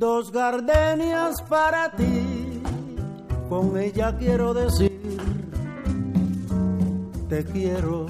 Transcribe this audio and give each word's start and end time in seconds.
Dos 0.00 0.32
gardenias 0.32 1.42
para 1.42 1.94
ti, 1.94 2.62
con 3.50 3.76
ella 3.76 4.16
quiero 4.16 4.54
decir, 4.54 4.98
te 7.28 7.44
quiero, 7.44 8.06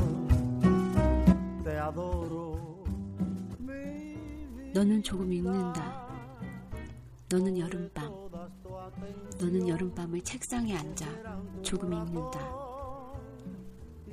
te 1.65 1.77
adoro. 1.77 2.85
너는 4.73 5.02
조금 5.02 5.33
읽는다. 5.33 6.07
너는 7.29 7.59
여름밤. 7.59 8.13
너는 9.41 9.68
여름밤을 9.68 10.23
책상에 10.23 10.77
앉아 10.77 11.07
조금 11.63 11.93
읽는다. 11.93 12.38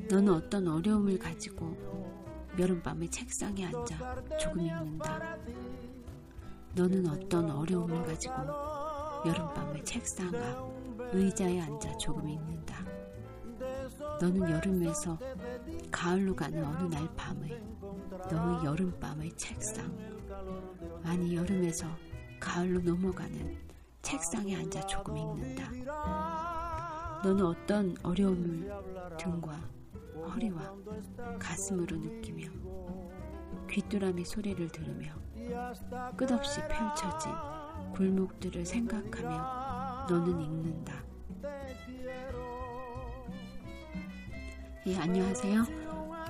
너는 0.10 0.34
어떤 0.34 0.68
어려움을 0.68 1.20
가지고 1.20 1.78
여름밤을 2.58 3.08
책상에 3.12 3.68
앉아 3.68 4.16
조금 4.40 4.62
읽는다. 4.62 5.38
너는 6.78 7.08
어떤 7.08 7.50
어려움을 7.50 8.04
가지고 8.04 8.36
여름밤을 9.26 9.84
책상 9.84 10.28
앞 10.28 10.72
의자에 11.12 11.60
앉아 11.60 11.98
조금 11.98 12.30
읽는다. 12.30 12.86
너는 14.22 14.48
여름에서 14.52 15.18
가을로 15.90 16.36
가는 16.36 16.64
어느 16.64 16.94
날 16.94 17.10
밤을 17.16 17.60
너의 18.30 18.64
여름밤의 18.64 19.32
책상 19.38 19.92
아니 21.04 21.36
여름에서 21.36 21.88
가을로 22.40 22.80
넘어가는 22.82 23.58
책상에 24.04 24.56
앉아 24.58 24.86
조금 24.86 25.18
읽는다. 25.18 25.72
너는 27.24 27.44
어떤 27.44 27.96
어려움을 28.04 28.72
등과 29.18 29.60
허리와 30.30 30.76
가슴으로 31.40 31.98
느끼며 31.98 32.52
귀뚜라미 33.68 34.26
소리를 34.26 34.70
들으며 34.70 35.27
끝없이 36.16 36.60
펼쳐진 36.68 37.32
굴목들을 37.94 38.66
생각하며 38.66 40.08
너는 40.10 40.42
읽는다. 40.42 41.04
예, 44.86 44.98
안녕하세요. 44.98 45.62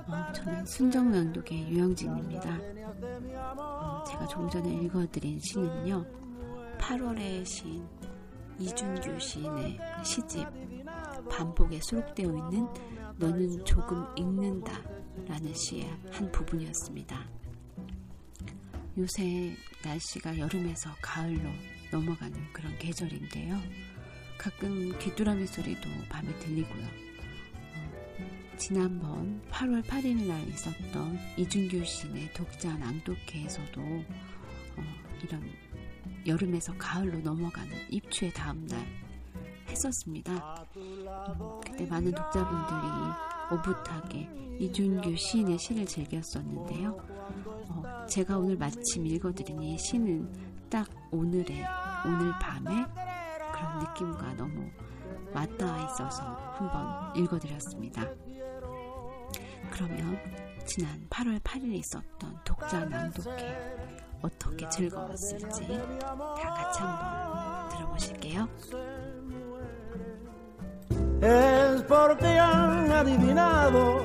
어, 0.08 0.32
저는 0.32 0.66
순정낭독의 0.66 1.70
유영진입니다. 1.70 2.58
어, 3.56 4.04
제가 4.04 4.26
좀 4.26 4.48
전에 4.50 4.72
읽어드린 4.72 5.38
시는요, 5.38 6.04
8월의 6.78 7.44
시인 7.46 7.86
이준규 8.58 9.20
시인의 9.20 9.78
시집 10.02 10.46
반복에 11.30 11.78
수록되어 11.80 12.26
있는 12.26 12.66
너는 13.16 13.64
조금 13.64 14.04
읽는다 14.16 14.72
라는 15.26 15.54
시의 15.54 15.88
한 16.10 16.30
부분이었습니다. 16.32 17.37
요새 18.98 19.56
날씨가 19.84 20.38
여름에서 20.38 20.90
가을로 21.00 21.48
넘어가는 21.92 22.52
그런 22.52 22.76
계절인데요. 22.78 23.56
가끔 24.36 24.98
귀뚜라미 24.98 25.46
소리도 25.46 25.88
밤에 26.08 26.36
들리고요. 26.40 26.84
어, 26.84 28.56
지난번 28.56 29.40
8월 29.52 29.84
8일 29.84 30.26
날 30.26 30.48
있었던 30.48 31.16
이준규 31.36 31.84
시인의 31.84 32.32
독자 32.34 32.76
낭독회에서도 32.76 33.80
어, 33.80 34.82
이런 35.22 35.48
여름에서 36.26 36.76
가을로 36.76 37.20
넘어가는 37.20 37.72
입추의 37.90 38.32
다음날 38.32 38.84
했었습니다. 39.68 40.66
음, 40.76 41.60
그때 41.64 41.86
많은 41.86 42.12
독자분들이 42.12 42.88
오붓하게 43.52 44.28
이준규 44.58 45.16
시인의 45.16 45.56
시를 45.56 45.86
즐겼었는데요. 45.86 47.17
어, 47.68 48.06
제가 48.08 48.38
오늘 48.38 48.56
마침 48.56 49.06
읽어드린 49.06 49.62
이 49.62 49.78
시는 49.78 50.30
딱 50.70 50.88
오늘의 51.10 51.64
오늘 52.04 52.32
밤에 52.40 52.86
그런 53.52 53.78
느낌과 53.80 54.34
너무 54.34 54.70
맞닿아 55.32 55.84
있어서 55.84 56.22
한번 56.54 57.16
읽어드렸습니다. 57.16 58.02
그러면 59.70 60.18
지난 60.64 61.06
8월 61.08 61.40
8일 61.40 61.74
있었던 61.74 62.38
독자 62.44 62.84
낭독회 62.84 63.98
어떻게 64.22 64.68
즐거웠을지 64.68 65.66
다 66.00 66.54
같이 66.54 66.80
한번 66.80 67.68
들어보실게요. 67.70 68.48
Es 71.20 71.82
porque 71.86 72.26
han 72.26 72.92
adivinado 72.92 74.04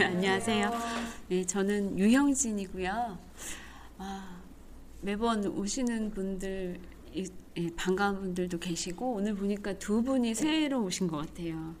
안녕하세요. 0.06 0.70
네, 1.28 1.44
저는 1.44 1.98
유형진이고요. 1.98 3.18
아, 3.98 4.40
매번 5.02 5.44
오시는 5.44 6.12
분들 6.12 6.80
예, 7.16 7.70
반가운 7.76 8.20
분들도 8.20 8.58
계시고 8.58 9.12
오늘 9.12 9.34
보니까 9.34 9.74
두 9.74 10.02
분이 10.02 10.34
새로 10.34 10.82
오신 10.84 11.06
것 11.06 11.18
같아요. 11.18 11.74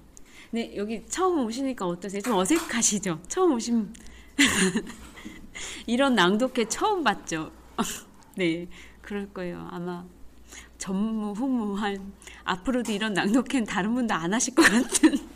네, 0.50 0.76
여기 0.76 1.02
처음 1.06 1.46
오시니까 1.46 1.86
어떠세요? 1.86 2.20
좀 2.20 2.34
어색하시죠? 2.34 3.22
처음 3.28 3.54
오신 3.54 3.90
이런 5.86 6.14
낭독회 6.14 6.66
처음 6.68 7.02
봤죠? 7.02 7.50
네, 8.36 8.68
그럴 9.00 9.32
거예요. 9.32 9.66
아마 9.70 10.04
전무후무한 10.76 12.12
앞으로도 12.44 12.92
이런 12.92 13.14
낭독회는 13.14 13.66
다른 13.66 13.94
분도 13.94 14.12
안 14.12 14.34
하실 14.34 14.54
것 14.54 14.62
같은 14.62 15.29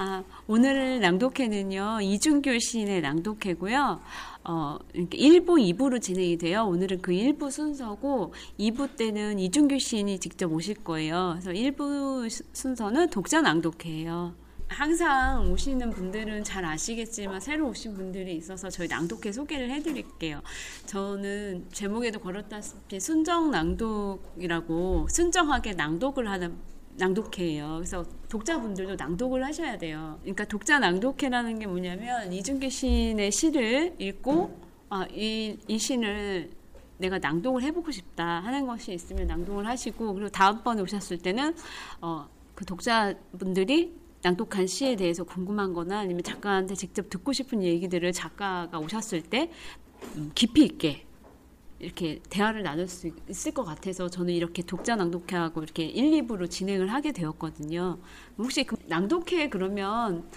아, 0.00 0.22
오늘 0.46 1.00
낭독회는요, 1.00 2.02
이준규 2.02 2.60
시인의 2.60 3.00
낭독회고요. 3.00 4.00
어, 4.44 4.78
이렇게 4.92 5.18
1부, 5.18 5.76
2부로 5.76 6.00
진행이 6.00 6.38
돼요. 6.38 6.66
오늘은 6.66 7.02
그 7.02 7.10
1부 7.10 7.50
순서고, 7.50 8.32
2부 8.60 8.94
때는 8.96 9.40
이준규 9.40 9.80
시인이 9.80 10.20
직접 10.20 10.52
오실 10.52 10.84
거예요. 10.84 11.36
그래서 11.40 11.50
1부 11.50 12.30
순서는 12.52 13.10
독자 13.10 13.40
낭독회예요. 13.40 14.36
항상 14.68 15.50
오시는 15.50 15.90
분들은 15.90 16.44
잘 16.44 16.64
아시겠지만 16.64 17.40
새로 17.40 17.66
오신 17.68 17.94
분들이 17.94 18.36
있어서 18.36 18.70
저희 18.70 18.86
낭독회 18.86 19.32
소개를 19.32 19.68
해드릴게요. 19.70 20.42
저는 20.86 21.66
제목에도 21.72 22.20
걸었다시피 22.20 23.00
순정 23.00 23.50
낭독이라고 23.50 25.08
순정하게 25.10 25.72
낭독을 25.72 26.28
하는 26.28 26.56
낭독회예요. 26.98 27.74
그래서 27.76 28.04
독자분들도 28.28 28.96
낭독을 28.96 29.44
하셔야 29.44 29.78
돼요. 29.78 30.18
그러니까 30.22 30.44
독자 30.44 30.78
낭독회라는 30.78 31.58
게 31.58 31.66
뭐냐면 31.66 32.32
이준기 32.32 32.70
시인의 32.70 33.30
시를 33.32 33.94
읽고 33.98 34.58
아, 34.90 35.06
이, 35.12 35.56
이 35.68 35.78
시를 35.78 36.50
내가 36.98 37.18
낭독을 37.18 37.62
해보고 37.62 37.90
싶다 37.92 38.40
하는 38.40 38.66
것이 38.66 38.92
있으면 38.92 39.26
낭독을 39.26 39.66
하시고 39.66 40.14
그리고 40.14 40.28
다음번에 40.28 40.82
오셨을 40.82 41.18
때는 41.18 41.54
어, 42.00 42.28
그 42.54 42.64
독자분들이 42.64 43.94
낭독한 44.22 44.66
시에 44.66 44.96
대해서 44.96 45.22
궁금한 45.22 45.72
거나 45.72 46.00
아니면 46.00 46.24
작가한테 46.24 46.74
직접 46.74 47.08
듣고 47.08 47.32
싶은 47.32 47.62
얘기들을 47.62 48.12
작가가 48.12 48.78
오셨을 48.78 49.22
때 49.22 49.50
음, 50.16 50.32
깊이 50.34 50.64
있게 50.64 51.07
이렇게 51.80 52.20
대화를 52.28 52.62
나눌 52.62 52.88
수 52.88 53.10
있을 53.28 53.52
것 53.52 53.64
같아서 53.64 54.08
저는 54.08 54.34
이렇게 54.34 54.62
독자 54.62 54.96
낭독회하고 54.96 55.62
이렇게 55.62 55.84
1, 55.84 56.22
2부로 56.22 56.50
진행을 56.50 56.92
하게 56.92 57.12
되었거든요. 57.12 57.98
혹시 58.36 58.64
그 58.64 58.76
낭독회 58.86 59.48
그러면 59.48 60.28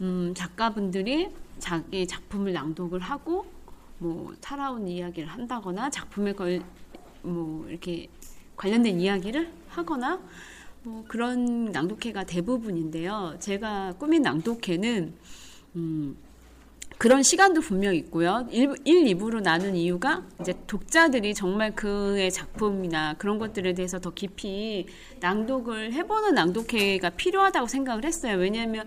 음, 0.00 0.32
작가분들이 0.34 1.28
자기 1.58 2.06
작품을 2.06 2.52
낭독을 2.52 3.00
하고 3.00 3.46
뭐 3.98 4.34
살아온 4.40 4.88
이야기를 4.88 5.28
한다거나 5.28 5.90
작품에 5.90 6.32
걸 6.32 6.60
뭐 7.22 7.68
이렇게 7.68 8.08
관련된 8.56 9.00
이야기를 9.00 9.50
하거나 9.68 10.20
뭐 10.82 11.04
그런 11.06 11.66
낭독회가 11.66 12.24
대부분인데요. 12.24 13.36
제가 13.38 13.94
꾸민 13.98 14.22
낭독회는 14.22 15.14
음, 15.76 16.16
그런 17.00 17.22
시간도 17.22 17.62
분명 17.62 17.94
있고요. 17.94 18.46
1, 18.50 18.74
1, 18.84 19.04
2부로 19.14 19.40
나눈 19.40 19.74
이유가 19.74 20.22
이제 20.38 20.52
독자들이 20.66 21.32
정말 21.32 21.74
그의 21.74 22.30
작품이나 22.30 23.14
그런 23.14 23.38
것들에 23.38 23.72
대해서 23.72 23.98
더 23.98 24.10
깊이 24.10 24.86
낭독을 25.20 25.94
해보는 25.94 26.34
낭독회가 26.34 27.08
필요하다고 27.08 27.68
생각을 27.68 28.04
했어요. 28.04 28.36
왜냐하면 28.36 28.86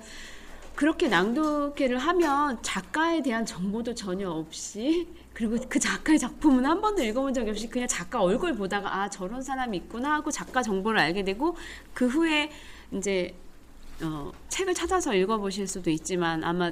그렇게 0.75 1.07
낭독회를 1.07 1.97
하면 1.97 2.59
작가에 2.61 3.23
대한 3.23 3.47
정보도 3.47 3.95
전혀 3.95 4.29
없이 4.29 5.07
그리고 5.33 5.57
그 5.67 5.79
작가의 5.79 6.19
작품은 6.19 6.67
한 6.67 6.81
번도 6.81 7.01
읽어본 7.01 7.33
적이 7.33 7.49
없이 7.49 7.67
그냥 7.67 7.87
작가 7.87 8.21
얼굴 8.21 8.53
보다가 8.53 8.95
아 8.95 9.09
저런 9.09 9.41
사람이 9.41 9.75
있구나 9.77 10.13
하고 10.13 10.29
작가 10.29 10.61
정보를 10.61 10.99
알게 10.99 11.23
되고 11.23 11.57
그 11.95 12.05
후에 12.05 12.51
이제 12.91 13.33
어, 14.03 14.31
책을 14.49 14.75
찾아서 14.75 15.15
읽어보실 15.15 15.67
수도 15.67 15.89
있지만 15.89 16.43
아마 16.43 16.71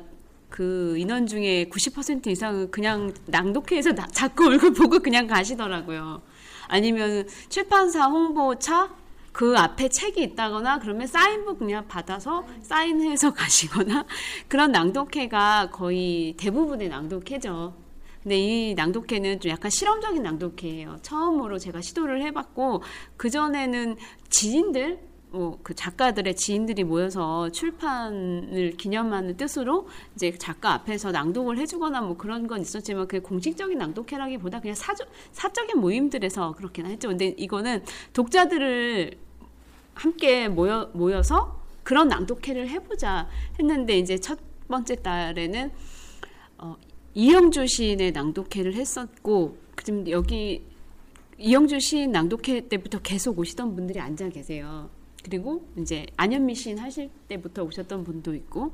그 0.51 0.95
인원 0.97 1.25
중에 1.25 1.65
90% 1.69 2.27
이상은 2.27 2.69
그냥 2.69 3.13
낭독회에서 3.25 3.93
나, 3.93 4.05
작가 4.07 4.45
얼굴 4.45 4.73
보고 4.73 4.99
그냥 4.99 5.25
가시더라고요. 5.25 6.21
아니면 6.67 7.27
출판사 7.49 8.05
홍보차 8.05 8.93
그 9.31 9.57
앞에 9.57 9.87
책이 9.87 10.21
있다거나 10.21 10.79
그러면 10.79 11.07
사인북 11.07 11.59
그냥 11.59 11.87
받아서 11.87 12.45
사인해서 12.61 13.31
가시거나 13.33 14.05
그런 14.49 14.73
낭독회가 14.73 15.69
거의 15.71 16.35
대부분의 16.37 16.89
낭독회죠. 16.89 17.73
근데 18.21 18.37
이 18.37 18.75
낭독회는 18.75 19.39
좀 19.39 19.51
약간 19.51 19.71
실험적인 19.71 20.21
낭독회예요. 20.21 20.97
처음으로 21.01 21.59
제가 21.59 21.79
시도를 21.81 22.21
해봤고 22.23 22.83
그 23.15 23.29
전에는 23.29 23.95
지인들 24.29 25.10
뭐 25.31 25.51
그 25.63 25.73
작가들의 25.73 26.35
지인들이 26.35 26.83
모여서 26.83 27.49
출판을 27.49 28.71
기념하는 28.77 29.37
뜻으로 29.37 29.87
이제 30.15 30.31
작가 30.37 30.73
앞에서 30.73 31.11
낭독을 31.11 31.57
해주거나 31.59 32.01
뭐 32.01 32.17
그런 32.17 32.47
건 32.47 32.61
있었지만 32.61 33.07
그 33.07 33.21
공식적인 33.21 33.77
낭독회라기보다 33.77 34.59
그냥 34.59 34.75
사적 34.75 35.07
사적인 35.31 35.79
모임들에서 35.79 36.53
그렇게나 36.53 36.89
했죠. 36.89 37.07
근데 37.07 37.33
이거는 37.37 37.83
독자들을 38.13 39.17
함께 39.93 40.47
모여 40.47 40.89
모여서 40.93 41.61
그런 41.83 42.07
낭독회를 42.09 42.69
해보자 42.69 43.27
했는데 43.59 43.97
이제 43.97 44.17
첫 44.17 44.39
번째 44.67 44.95
달에는 44.95 45.71
어, 46.57 46.75
이영주 47.13 47.67
시인의 47.67 48.11
낭독회를 48.11 48.73
했었고 48.75 49.57
지금 49.83 50.09
여기 50.09 50.63
이영주 51.37 51.79
시인 51.79 52.11
낭독회 52.11 52.67
때부터 52.67 52.99
계속 52.99 53.39
오시던 53.39 53.75
분들이 53.75 53.99
앉아 53.99 54.29
계세요. 54.29 55.00
그리고 55.23 55.65
이제 55.77 56.05
안현미 56.17 56.55
시인 56.55 56.79
하실 56.79 57.09
때부터 57.27 57.63
오셨던 57.63 58.03
분도 58.03 58.33
있고 58.35 58.71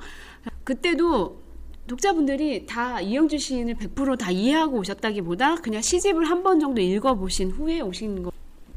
그때도 0.64 1.42
독자분들이 1.88 2.66
다 2.66 3.00
이영주 3.00 3.38
시인을 3.38 3.76
100%다 3.76 4.32
이해하고 4.32 4.78
오셨다기보다 4.80 5.56
그냥 5.56 5.82
시집을 5.82 6.26
한 6.26 6.44
번 6.44 6.60
정도 6.60 6.82
읽어보신 6.82 7.52
후에 7.52 7.80
오신 7.82 8.24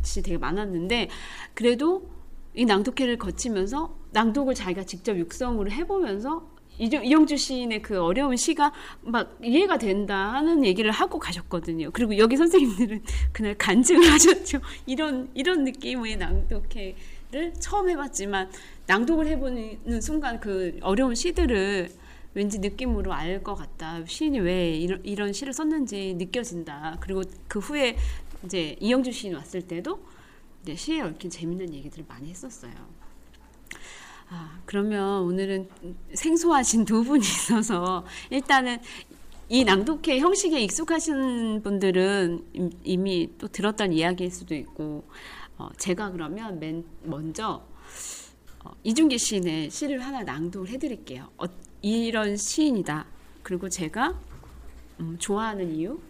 것이 0.03 0.23
되게 0.23 0.39
많았는데 0.39 1.09
그래도 1.55 2.09
이 2.55 2.65
낭독회를 2.65 3.19
거치면서 3.19 3.95
낭독을 4.13 4.55
자기가 4.55 4.85
직접 4.85 5.17
육성으로 5.17 5.71
해보면서 5.71 6.49
이영주 6.79 7.37
시인의 7.37 7.83
그 7.83 8.01
어려운 8.01 8.37
시가 8.37 8.73
막 9.03 9.37
이해가 9.43 9.77
된다 9.79 10.33
하는 10.33 10.65
얘기를 10.65 10.91
하고 10.91 11.19
가셨거든요. 11.19 11.91
그리고 11.93 12.17
여기 12.17 12.37
선생님들은 12.39 13.03
그날 13.33 13.55
간증을 13.59 14.01
하셨죠. 14.11 14.61
이런 14.87 15.29
이런 15.35 15.65
느낌의 15.65 16.17
낭독회 16.17 16.97
를 17.33 17.53
처음 17.61 17.89
해봤지만 17.89 18.51
낭독을 18.87 19.29
해보는 19.29 20.01
순간 20.01 20.41
그 20.41 20.77
어려운 20.83 21.15
시들을 21.15 21.89
왠지 22.35 22.59
느낌으로 22.59 23.13
알 23.13 23.43
것 23.45 23.55
같다. 23.55 24.05
시인이 24.05 24.41
왜 24.41 24.77
이런, 24.77 25.01
이런 25.05 25.33
시를 25.33 25.53
썼는지 25.53 26.15
느껴진다. 26.19 26.97
그리고 27.01 27.23
그 27.47 27.61
후에 27.61 27.97
이제 28.45 28.77
이영주 28.81 29.13
시인 29.13 29.35
왔을 29.35 29.63
때도 29.63 30.01
이제 30.63 30.75
시에 30.75 31.01
얽힌 31.03 31.31
재밌는 31.31 31.73
얘기들을 31.73 32.05
많이 32.09 32.31
했었어요. 32.31 32.73
아, 34.29 34.61
그러면 34.65 35.23
오늘은 35.23 35.69
생소하신 36.15 36.85
두 36.85 37.05
분이 37.05 37.23
있어서 37.25 38.05
일단은 38.31 38.79
이 39.49 39.65
낭독회 39.65 40.19
형식에 40.19 40.61
익숙하신 40.61 41.63
분들은 41.63 42.73
이미 42.85 43.31
또 43.39 43.49
들었던 43.49 43.93
이야기일 43.93 44.31
수도 44.31 44.55
있고 44.55 45.05
어, 45.61 45.69
제가 45.77 46.11
그러면 46.11 46.59
맨 46.59 46.83
먼저 47.03 47.63
어, 48.65 48.71
이준기 48.83 49.19
시인의 49.19 49.69
시를 49.69 50.01
하나 50.01 50.23
낭독을 50.23 50.71
해드릴게요. 50.71 51.29
어, 51.37 51.45
이런 51.83 52.39
시인이다. 52.39 53.07
그리고 53.43 53.69
제가 53.69 54.19
음, 55.01 55.19
좋아하는 55.19 55.75
이유 55.75 56.01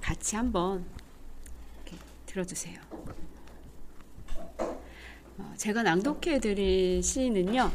같이 0.00 0.36
한번 0.36 0.84
들어주세요. 2.26 2.80
어, 5.38 5.54
제가 5.56 5.82
낭독해 5.82 6.38
드릴 6.38 7.02
시는요. 7.02 7.68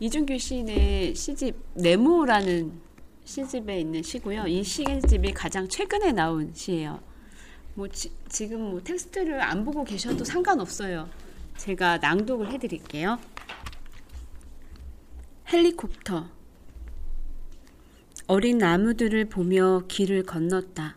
이준규 0.00 0.38
시인의 0.38 1.14
시집 1.14 1.54
네모라는 1.74 2.80
시집에 3.26 3.78
있는 3.78 4.02
시고요. 4.02 4.46
이 4.46 4.64
시집이 4.64 5.34
가장 5.34 5.68
최근에 5.68 6.12
나온 6.12 6.54
시예요. 6.54 7.07
뭐 7.78 7.86
지, 7.86 8.10
지금 8.28 8.72
뭐 8.72 8.82
텍스트를 8.82 9.40
안 9.40 9.64
보고 9.64 9.84
계셔도 9.84 10.24
상관없어요. 10.24 11.08
제가 11.58 11.98
낭독을 11.98 12.50
해드릴게요. 12.50 13.20
헬리콥터 15.52 16.28
어린 18.26 18.58
나무들을 18.58 19.26
보며 19.26 19.84
길을 19.86 20.24
건넜다. 20.24 20.96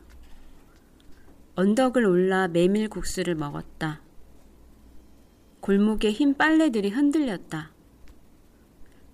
언덕을 1.53 2.03
올라 2.03 2.47
메밀국수를 2.47 3.35
먹었다. 3.35 4.01
골목의 5.59 6.11
흰 6.13 6.33
빨래들이 6.33 6.89
흔들렸다. 6.89 7.73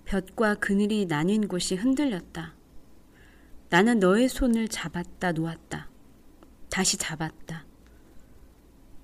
볕과 0.05 0.55
그늘이 0.55 1.05
나뉜 1.05 1.49
곳이 1.49 1.75
흔들렸다. 1.75 2.53
나는 3.67 3.99
너의 3.99 4.29
손을 4.29 4.69
잡았다 4.69 5.33
놓았다. 5.33 5.89
다시 6.69 6.97
잡았다. 6.97 7.66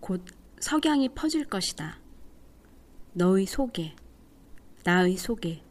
곧 0.04 0.26
석양이 0.60 1.08
퍼질 1.08 1.46
것이다. 1.46 1.98
너의 3.14 3.46
속에, 3.46 3.96
나의 4.84 5.16
속에. 5.16 5.64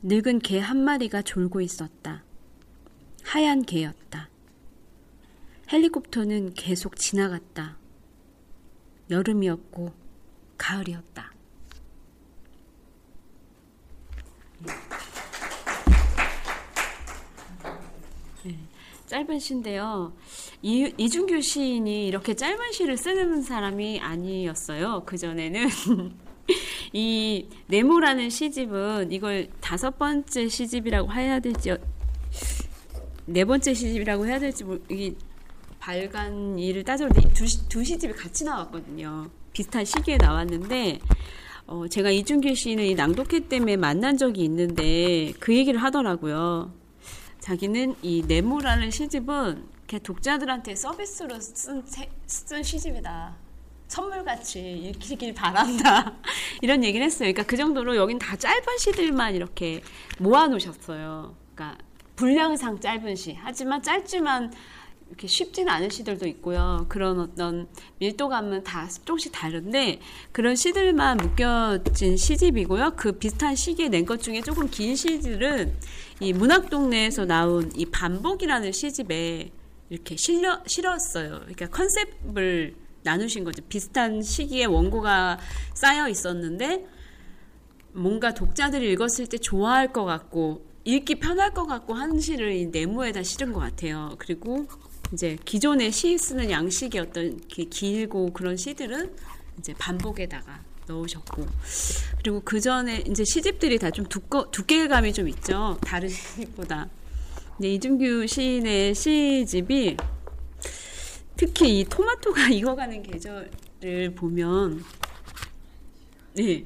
늙은 0.00 0.38
개 0.38 0.58
한 0.58 0.82
마리가 0.82 1.20
졸고 1.20 1.60
있었다. 1.60 2.24
하얀 3.22 3.60
개였다. 3.60 4.30
헬리콥터는 5.70 6.54
계속 6.54 6.96
지나갔다. 6.96 7.76
여름이었고 9.10 9.92
가을이었다. 10.56 11.30
네, 18.44 18.58
짧은 19.10 19.40
시인데요. 19.40 20.12
이, 20.62 20.92
이준규 20.96 21.40
시인이 21.40 22.06
이렇게 22.06 22.32
짧은 22.32 22.70
시를 22.70 22.96
쓰는 22.96 23.42
사람이 23.42 23.98
아니었어요. 23.98 25.02
그전에는. 25.04 25.68
이 26.92 27.48
네모라는 27.66 28.30
시집은 28.30 29.10
이걸 29.10 29.48
다섯 29.60 29.98
번째 29.98 30.48
시집이라고 30.48 31.12
해야 31.12 31.40
될지 31.40 31.74
네 33.26 33.44
번째 33.44 33.74
시집이라고 33.74 34.26
해야 34.26 34.38
될지 34.38 34.64
이게 34.88 35.14
발간 35.80 36.56
일을 36.56 36.84
따져볼 36.84 37.20
때두 37.20 37.44
두 37.68 37.82
시집이 37.82 38.12
같이 38.14 38.44
나왔거든요. 38.44 39.28
비슷한 39.52 39.84
시기에 39.84 40.18
나왔는데 40.18 41.00
어, 41.66 41.88
제가 41.88 42.10
이준길 42.10 42.54
씨는 42.54 42.84
이 42.84 42.94
낭독회 42.94 43.48
때문에 43.48 43.76
만난 43.76 44.16
적이 44.16 44.44
있는데 44.44 45.32
그 45.40 45.56
얘기를 45.56 45.82
하더라고요. 45.82 46.79
자기는 47.50 47.96
이 48.02 48.22
네모라는 48.28 48.92
시집은 48.92 49.66
독자들한테 50.04 50.76
서비스로 50.76 51.40
쓴, 51.40 51.82
쓴 52.24 52.62
시집이다. 52.62 53.34
선물같이 53.88 54.60
읽히길 54.60 55.34
바란다. 55.34 56.14
이런 56.62 56.84
얘기를 56.84 57.04
했어요. 57.04 57.32
그러니까 57.32 57.42
그 57.42 57.56
정도로 57.56 57.96
여긴 57.96 58.20
다 58.20 58.36
짧은 58.36 58.78
시들만 58.78 59.34
이렇게 59.34 59.82
모아놓으셨어요. 60.20 61.34
그러니까 61.56 61.76
분량상 62.14 62.78
짧은 62.78 63.16
시. 63.16 63.36
하지만 63.40 63.82
짧지만 63.82 64.52
이렇게 65.08 65.26
쉽지는 65.26 65.72
않은 65.72 65.90
시들도 65.90 66.28
있고요. 66.28 66.86
그런 66.88 67.18
어떤 67.18 67.66
밀도감은 67.98 68.62
다 68.62 68.86
조금씩 69.04 69.32
다른데 69.32 69.98
그런 70.30 70.54
시들만 70.54 71.16
묶여진 71.16 72.16
시집이고요. 72.16 72.92
그 72.94 73.10
비슷한 73.10 73.56
시기에 73.56 73.88
낸 73.88 74.06
것 74.06 74.22
중에 74.22 74.40
조금 74.40 74.70
긴 74.70 74.94
시들은 74.94 75.76
이 76.20 76.32
문학동네에서 76.34 77.24
나온 77.24 77.72
이 77.74 77.86
반복이라는 77.86 78.72
시집에 78.72 79.50
이렇게 79.88 80.16
실려, 80.16 80.62
실었어요. 80.66 81.40
그러니까 81.40 81.68
컨셉을 81.68 82.74
나누신 83.02 83.44
거죠. 83.44 83.62
비슷한 83.68 84.22
시기에 84.22 84.66
원고가 84.66 85.38
쌓여 85.74 86.08
있었는데 86.08 86.86
뭔가 87.92 88.34
독자들이 88.34 88.92
읽었을 88.92 89.26
때 89.26 89.38
좋아할 89.38 89.92
것 89.92 90.04
같고 90.04 90.64
읽기 90.84 91.16
편할 91.16 91.52
것 91.52 91.66
같고 91.66 91.94
하는 91.94 92.20
시를 92.20 92.52
이 92.52 92.66
네모에다 92.66 93.22
실은 93.22 93.52
것 93.52 93.60
같아요. 93.60 94.14
그리고 94.18 94.66
이제 95.12 95.38
기존의 95.44 95.90
시 95.90 96.16
쓰는 96.18 96.50
양식이 96.50 96.98
어떤 96.98 97.40
길고 97.48 98.32
그런 98.32 98.56
시들은 98.56 99.16
이제 99.58 99.74
반복에다가 99.74 100.69
넣으셨고 100.90 101.46
그리고 102.18 102.40
그 102.44 102.60
전에 102.60 103.04
이제 103.08 103.24
시집들이 103.24 103.78
다 103.78 103.90
좀 103.90 104.06
두꺼 104.06 104.50
두께감이 104.50 105.12
좀 105.12 105.28
있죠. 105.28 105.78
다른 105.82 106.08
시보다. 106.08 106.88
근데 107.56 107.74
이준규 107.74 108.26
시인의 108.26 108.94
시집이 108.94 109.96
특히 111.36 111.80
이 111.80 111.84
토마토가 111.84 112.48
익어가는 112.52 113.02
계절을 113.02 114.14
보면 114.16 114.84
네. 116.34 116.64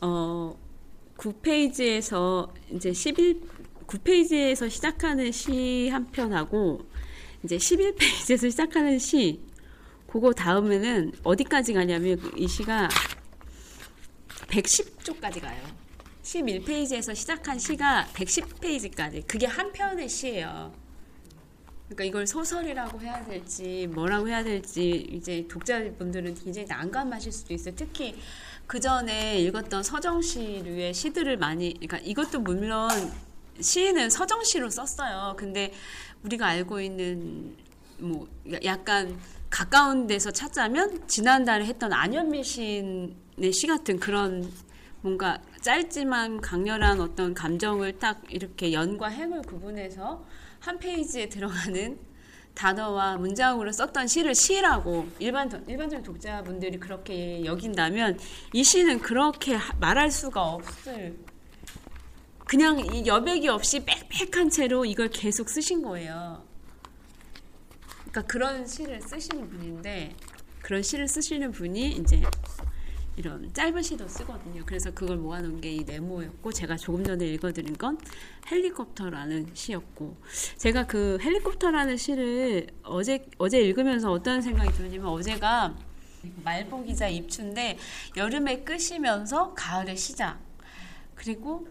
어 0.00 0.56
9페이지에서 1.16 2.50
이제 2.70 2.92
11 2.92 3.40
9페이지에서 3.86 4.68
시작하는 4.68 5.30
시 5.32 5.88
한 5.90 6.10
편하고 6.10 6.84
이제 7.44 7.56
11페이지에서 7.56 8.50
시작하는 8.50 8.98
시 8.98 9.40
그거 10.16 10.32
다음에는 10.32 11.12
어디까지 11.24 11.74
가냐면 11.74 12.18
이 12.38 12.48
시가 12.48 12.88
110쪽까지 14.48 15.42
가요. 15.42 15.62
11페이지에서 16.22 17.14
시작한 17.14 17.58
시가 17.58 18.06
110페이지까지. 18.14 19.26
그게 19.26 19.44
한 19.44 19.70
편의 19.72 20.08
시예요. 20.08 20.72
그러니까 21.84 22.04
이걸 22.04 22.26
소설이라고 22.26 22.98
해야 23.02 23.22
될지 23.26 23.88
뭐라고 23.88 24.26
해야 24.26 24.42
될지 24.42 25.06
이제 25.12 25.46
독자분들은 25.50 26.34
굉장히 26.36 26.66
난감하실 26.66 27.30
수도 27.30 27.52
있어요. 27.52 27.74
특히 27.76 28.16
그 28.66 28.80
전에 28.80 29.38
읽었던 29.40 29.82
서정 29.82 30.22
시류의 30.22 30.94
시들을 30.94 31.36
많이 31.36 31.74
그러니까 31.74 31.98
이것도 31.98 32.40
물론 32.40 32.88
시인은 33.60 34.08
서정 34.08 34.42
시로 34.44 34.70
썼어요. 34.70 35.34
근데 35.36 35.74
우리가 36.22 36.46
알고 36.46 36.80
있는 36.80 37.54
뭐 37.98 38.26
약간 38.64 39.20
가까운 39.56 40.06
데서 40.06 40.30
찾자면 40.30 41.08
지난달에 41.08 41.64
했던 41.64 41.90
안현미 41.90 42.44
시인의 42.44 43.52
시 43.54 43.66
같은 43.66 43.98
그런 43.98 44.52
뭔가 45.00 45.40
짧지만 45.62 46.42
강렬한 46.42 47.00
어떤 47.00 47.32
감정을 47.32 47.98
딱 47.98 48.20
이렇게 48.28 48.74
연과 48.74 49.08
행을 49.08 49.40
구분해서 49.40 50.22
한 50.60 50.78
페이지에 50.78 51.30
들어가는 51.30 51.98
단어와 52.54 53.16
문장으로 53.16 53.72
썼던 53.72 54.08
시를 54.08 54.34
시라고 54.34 55.08
일반 55.20 55.50
일반적인 55.66 56.04
독자분들이 56.04 56.78
그렇게 56.78 57.42
여긴다면 57.42 58.18
이 58.52 58.62
시는 58.62 58.98
그렇게 58.98 59.56
말할 59.80 60.10
수가 60.10 60.42
없을 60.42 61.18
그냥 62.46 62.78
이 62.78 63.06
여백이 63.06 63.48
없이 63.48 63.86
빽빽한 63.86 64.50
채로 64.50 64.84
이걸 64.84 65.08
계속 65.08 65.48
쓰신 65.48 65.80
거예요. 65.80 66.45
그러니까 68.16 68.22
그런 68.32 68.66
시를 68.66 69.02
쓰시는 69.02 69.50
분인데 69.50 70.16
그런 70.62 70.82
시를 70.82 71.06
쓰시는 71.06 71.52
분이 71.52 71.92
이제 71.96 72.22
이런 73.16 73.52
짧은 73.52 73.82
시도 73.82 74.08
쓰거든요. 74.08 74.62
그래서 74.64 74.90
그걸 74.90 75.18
모아놓은 75.18 75.60
게 75.60 75.74
이 75.74 75.84
네모였고 75.84 76.52
제가 76.52 76.76
조금 76.76 77.04
전에 77.04 77.26
읽어드린 77.26 77.76
건 77.76 77.98
헬리콥터라는 78.50 79.50
시였고 79.52 80.16
제가 80.56 80.86
그 80.86 81.18
헬리콥터라는 81.20 81.96
시를 81.98 82.68
어제 82.82 83.26
어제 83.36 83.60
읽으면서 83.60 84.10
어떤 84.10 84.40
생각이 84.40 84.72
드냐면 84.72 85.08
어제가 85.08 85.74
말복이자 86.42 87.08
입추인데 87.08 87.78
여름의 88.16 88.64
끝이면서 88.64 89.52
가을의 89.54 89.96
시작 89.96 90.38
그리고 91.14 91.68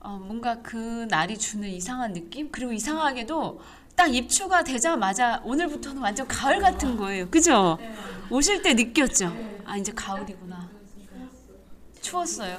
어, 0.00 0.18
뭔가 0.18 0.60
그 0.62 1.06
날이 1.10 1.38
주는 1.38 1.68
이상한 1.68 2.12
느낌 2.12 2.50
그리고 2.52 2.72
이상하게도 2.72 3.60
딱 3.96 4.14
입추가 4.14 4.62
되자마자 4.62 5.40
오늘부터는 5.44 6.02
완전 6.02 6.28
가을 6.28 6.60
같은 6.60 6.96
거예요. 6.96 7.28
그죠? 7.30 7.78
오실 8.30 8.62
때 8.62 8.74
느꼈죠? 8.74 9.34
아, 9.64 9.76
이제 9.76 9.90
가을이구나. 9.92 10.68
추웠어요. 12.02 12.58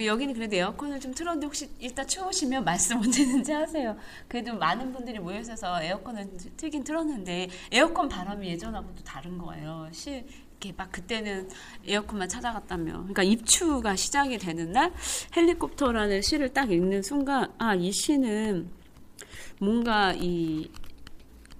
여기는 0.00 0.34
그래도 0.34 0.56
에어컨을 0.56 1.00
좀 1.00 1.12
틀었는데 1.12 1.46
혹시 1.46 1.68
일단 1.78 2.06
추우시면 2.06 2.64
말씀 2.64 2.96
언제든지 2.98 3.52
하세요. 3.52 3.96
그래도 4.28 4.56
많은 4.56 4.92
분들이 4.92 5.18
모여 5.18 5.40
있어서 5.40 5.82
에어컨을 5.82 6.28
틀긴 6.56 6.84
틀었는데 6.84 7.48
에어컨 7.72 8.08
바람이 8.08 8.48
예전하고 8.48 8.94
또 8.96 9.04
다른 9.04 9.38
거예요. 9.38 9.88
실 9.92 10.24
이렇게 10.60 10.74
막 10.76 10.90
그때는 10.90 11.48
에어컨만 11.86 12.28
찾아갔다며. 12.28 12.92
그러니까 12.92 13.22
입추가 13.22 13.94
시작이 13.94 14.38
되는 14.38 14.72
날 14.72 14.92
헬리콥터라는 15.36 16.22
시를 16.22 16.52
딱 16.52 16.70
읽는 16.70 17.02
순간 17.02 17.52
아, 17.58 17.74
이 17.74 17.92
시는 17.92 18.68
뭔가 19.60 20.12
이 20.14 20.70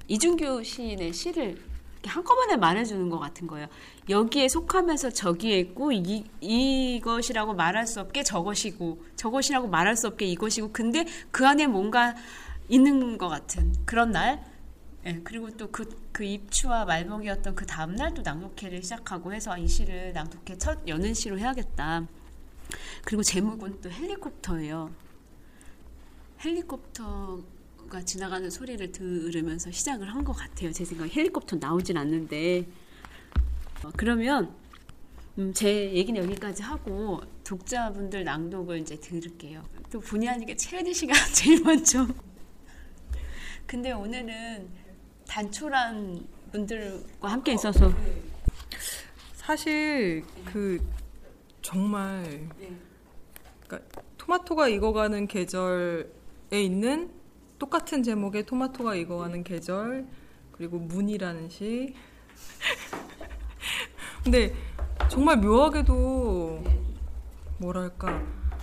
이준규 0.07 0.65
시인의 0.65 1.13
시를 1.13 1.61
한꺼번에 2.05 2.57
말해주는 2.57 3.11
것 3.11 3.19
같은 3.19 3.47
거예요. 3.47 3.67
여기에 4.09 4.49
속하면서 4.49 5.11
저기에 5.11 5.59
있고 5.59 5.93
이, 5.93 6.25
이것이라고 6.41 7.55
말할 7.55 7.87
수 7.87 8.01
없게 8.01 8.23
저것이고 8.23 9.05
저것이라고 9.17 9.69
말할 9.69 9.97
수 9.97 10.07
없게 10.07 10.27
이것이고 10.27 10.73
근데 10.73 11.05
그 11.31 11.47
안에 11.47 11.67
뭔가 11.67 12.15
있는 12.69 13.19
것 13.19 13.29
같은 13.29 13.75
그런 13.85 14.13
날 14.13 14.45
예, 15.05 15.21
그리고 15.25 15.51
또 15.57 15.71
그 15.71 16.09
그 16.19 16.25
입추와 16.25 16.85
말복이었던 16.85 17.55
그 17.55 17.65
다음날 17.65 18.13
또 18.13 18.23
낭독회를 18.23 18.83
시작하고 18.83 19.33
해서 19.33 19.57
이 19.57 19.69
시를 19.69 20.13
낭독회 20.13 20.59
첫 20.59 20.81
여는 20.89 21.15
시로 21.15 21.39
해야겠다. 21.39 22.09
그리고 23.05 23.23
제목은 23.23 23.81
또 23.81 23.89
헬리콥터예요. 23.89 24.91
헬리콥터 26.45 27.41
가 27.89 28.03
지나가는 28.05 28.49
소리를 28.51 28.93
들으면서 28.93 29.71
시작을 29.71 30.13
한 30.13 30.25
것 30.25 30.33
같아요. 30.35 30.73
제 30.73 30.85
생각에 30.85 31.11
헬리콥터 31.11 31.57
나오진 31.57 31.97
않는데 31.97 32.67
어, 33.85 33.91
그러면 33.97 34.55
음, 35.39 35.53
제 35.55 35.93
얘기는 35.93 36.23
여기까지 36.23 36.63
하고 36.63 37.21
독자분들 37.45 38.25
낭독을 38.25 38.79
이제 38.81 38.97
들을게요. 39.01 39.65
또 39.91 40.01
본의 40.01 40.29
아니게 40.29 40.57
최은희 40.57 40.93
씨가 40.93 41.15
제일 41.33 41.63
먼저. 41.63 42.07
근데 43.67 43.93
오늘은 43.93 44.69
단촐한 45.27 46.27
분들과 46.53 47.29
함께 47.29 47.53
있어서 47.55 47.93
사실 49.35 50.25
그 50.47 50.79
정말 51.63 52.49
그러니까 53.67 54.01
토마토가 54.19 54.69
익어가는 54.69 55.27
계절에 55.27 56.07
있는 56.53 57.11
똑같은 57.59 58.03
제목의 58.03 58.47
토마토가 58.47 58.95
익어가는 58.95 59.45
계절 59.45 60.07
그리고 60.53 60.79
문이라는 60.79 61.49
시 61.49 61.95
근데 64.23 64.55
정말 65.11 65.39
묘하게도 65.39 66.65
뭐랄까 67.59 68.23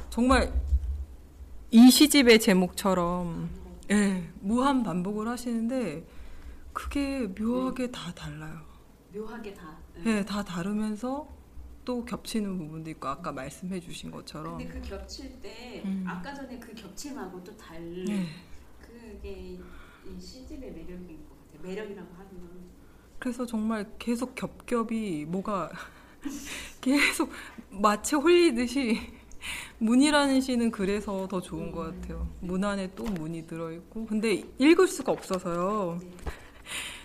정말 0.09 0.53
이 1.71 1.91
시집의 1.91 2.39
제목처럼 2.39 3.49
예, 3.91 4.29
무한 4.39 4.83
반복을 4.83 5.27
하시는데 5.27 6.05
그게 6.73 7.27
묘하게 7.27 7.87
네. 7.87 7.91
다 7.91 8.13
달라요. 8.13 8.61
묘하게 9.13 9.53
다. 9.53 9.77
네. 9.95 10.03
네, 10.03 10.25
다 10.25 10.43
다르면서 10.43 11.27
또 11.85 12.03
겹치는 12.03 12.57
부분도 12.57 12.89
있고 12.91 13.07
아까 13.07 13.31
말씀해 13.31 13.79
주신 13.79 14.11
것처럼. 14.11 14.57
근데 14.57 14.73
그 14.73 14.81
겹칠 14.81 15.39
때 15.39 15.83
음. 15.85 16.03
아까 16.07 16.33
전에 16.33 16.59
그 16.59 16.73
겹침하고 16.73 17.43
또 17.43 17.55
다른 17.55 18.05
네. 18.05 18.25
그게 19.25 19.57
이 20.05 20.19
시집의 20.19 20.71
매력인 20.71 21.25
것 21.27 21.29
같아요. 21.29 21.61
매력이라고 21.63 22.13
하면. 22.13 22.65
그래서 23.17 23.43
정말 23.43 23.91
계속 23.97 24.35
겹겹이 24.35 25.25
뭐가 25.25 25.71
계속 26.79 27.31
마치 27.71 28.15
홀리듯이 28.15 28.99
문이라는 29.79 30.41
시는 30.41 30.69
그래서 30.69 31.27
더 31.27 31.41
좋은 31.41 31.71
것 31.71 31.99
같아요. 32.01 32.29
문 32.39 32.63
안에 32.63 32.93
또 32.93 33.03
문이 33.03 33.47
들어있고 33.47 34.05
근데 34.05 34.43
읽을 34.59 34.87
수가 34.87 35.11
없어서요. 35.11 35.99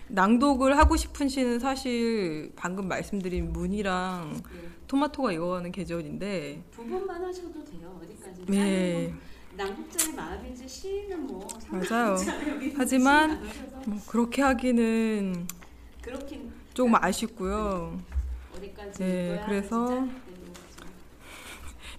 낭독을 0.09 0.77
하고 0.77 0.97
싶은 0.97 1.27
시는 1.27 1.57
사실 1.57 2.51
방금 2.55 2.87
말씀드린 2.87 3.51
문이랑 3.51 4.33
네. 4.33 4.69
토마토가 4.87 5.31
이어가는 5.31 5.71
계절인데 5.71 6.65
두 6.69 6.85
번만 6.85 7.23
하셔도 7.23 7.63
돼요. 7.63 7.99
어디까지. 8.03 8.45
네. 8.47 9.13
낭독자의 9.61 10.15
마음인지 10.15 10.67
시는 10.67 11.27
뭐 11.27 11.47
맞아요. 11.69 12.15
하지만 12.75 13.41
뭐 13.85 13.99
그렇게 14.07 14.41
하기는 14.41 15.47
그렇긴 16.01 16.51
조금 16.73 16.95
아쉽고요. 16.95 18.01
어디까지 18.57 18.99
네, 18.99 19.43
그래서. 19.45 20.07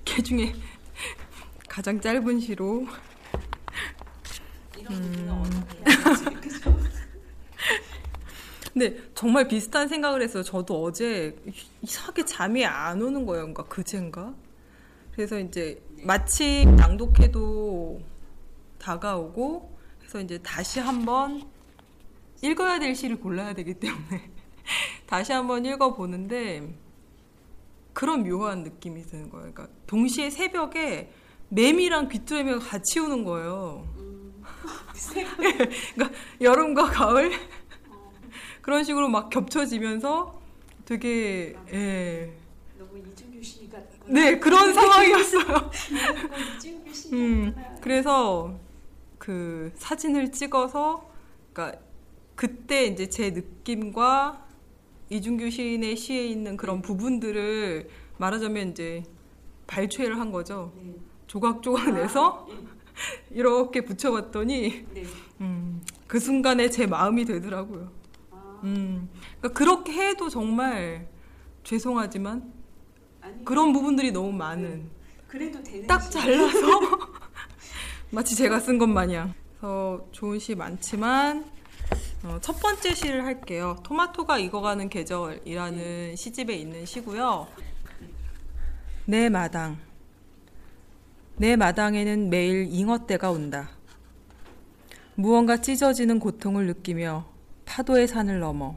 개 0.04 0.20
중에 0.22 0.52
가장 1.68 2.00
짧은 2.00 2.40
시로 2.40 2.86
이런 4.76 4.92
음. 4.94 5.64
근데 8.72 8.96
정말 9.14 9.46
비슷한 9.46 9.86
생각을 9.86 10.22
했어요. 10.22 10.42
저도 10.42 10.82
어제 10.82 11.36
이상하게 11.82 12.24
잠이 12.24 12.64
안 12.64 13.00
오는 13.00 13.24
거예요. 13.24 13.42
그러니까 13.42 13.64
그젠가. 13.64 14.34
그래서 15.14 15.38
이제 15.38 15.82
마침 16.04 16.74
낭독회도 16.76 18.00
다가오고 18.78 19.78
그래서 19.98 20.20
이제 20.20 20.38
다시 20.38 20.80
한번 20.80 21.42
읽어야 22.42 22.78
될 22.78 22.94
시를 22.94 23.20
골라야 23.20 23.54
되기 23.54 23.74
때문에 23.74 24.30
다시 25.06 25.32
한번 25.32 25.64
읽어보는데 25.64 26.74
그런 27.92 28.24
묘한 28.24 28.62
느낌이 28.62 29.02
드는 29.02 29.30
거예요. 29.30 29.52
그러니까 29.52 29.68
동시에 29.86 30.30
새벽에 30.30 31.12
매미랑 31.50 32.08
귀뚜라미가 32.08 32.58
같이 32.60 32.98
오는 32.98 33.24
거예요. 33.24 33.86
그러니까 35.94 36.18
여름과 36.40 36.84
가을 36.86 37.32
그런 38.62 38.84
식으로 38.84 39.08
막 39.08 39.28
겹쳐지면서 39.28 40.40
되게 40.86 41.54
예. 41.72 42.32
너무 42.78 43.02
같구나. 43.02 43.31
네 44.06 44.38
그런 44.38 44.72
상황이었어요. 44.74 45.70
이준규 46.56 46.94
씨 46.94 47.14
음, 47.14 47.52
같구나. 47.54 47.76
그래서 47.80 48.58
그 49.18 49.72
사진을 49.76 50.32
찍어서 50.32 51.08
그러니까 51.52 51.78
그때 52.34 52.86
이제 52.86 53.08
제 53.08 53.30
느낌과 53.30 54.46
이준규 55.10 55.50
시인의 55.50 55.96
시에 55.96 56.26
있는 56.26 56.56
그런 56.56 56.82
부분들을 56.82 57.88
말하자면 58.18 58.70
이제 58.70 59.02
발췌를 59.66 60.18
한 60.18 60.32
거죠. 60.32 60.72
네. 60.76 60.94
조각조각 61.26 61.94
내서 61.94 62.46
이렇게 63.30 63.82
붙여봤더니 63.82 64.86
네. 64.92 65.04
음, 65.40 65.82
그 66.06 66.18
순간에 66.18 66.68
제 66.68 66.86
마음이 66.86 67.24
되더라고요. 67.24 67.90
아, 68.30 68.60
음, 68.64 69.08
그러니까 69.38 69.58
그렇게 69.58 69.92
해도 69.92 70.28
정말 70.28 71.08
죄송하지만 71.64 72.52
아니 73.22 73.44
그런 73.44 73.72
부분들이 73.72 74.10
너무 74.10 74.32
많은 74.32 74.90
그래도 75.28 75.62
되는 75.62 75.86
딱 75.86 76.02
시. 76.02 76.10
잘라서 76.10 76.80
마치 78.10 78.36
제가 78.36 78.60
쓴 78.60 78.78
것 78.78 78.86
마냥. 78.86 79.32
그래서 79.58 80.06
좋은 80.12 80.38
시 80.38 80.54
많지만 80.54 81.44
어, 82.24 82.38
첫 82.40 82.60
번째 82.60 82.94
시를 82.94 83.24
할게요. 83.24 83.76
토마토가 83.82 84.38
익어가는 84.38 84.88
계절이라는 84.88 86.16
시집에 86.16 86.54
있는 86.54 86.84
시고요. 86.84 87.46
내 89.06 89.28
마당. 89.28 89.78
내 91.36 91.56
마당에는 91.56 92.28
매일 92.28 92.66
잉어때가 92.70 93.30
온다. 93.30 93.70
무언가 95.14 95.56
찢어지는 95.56 96.18
고통을 96.18 96.66
느끼며 96.66 97.26
파도의 97.64 98.06
산을 98.08 98.38
넘어 98.40 98.76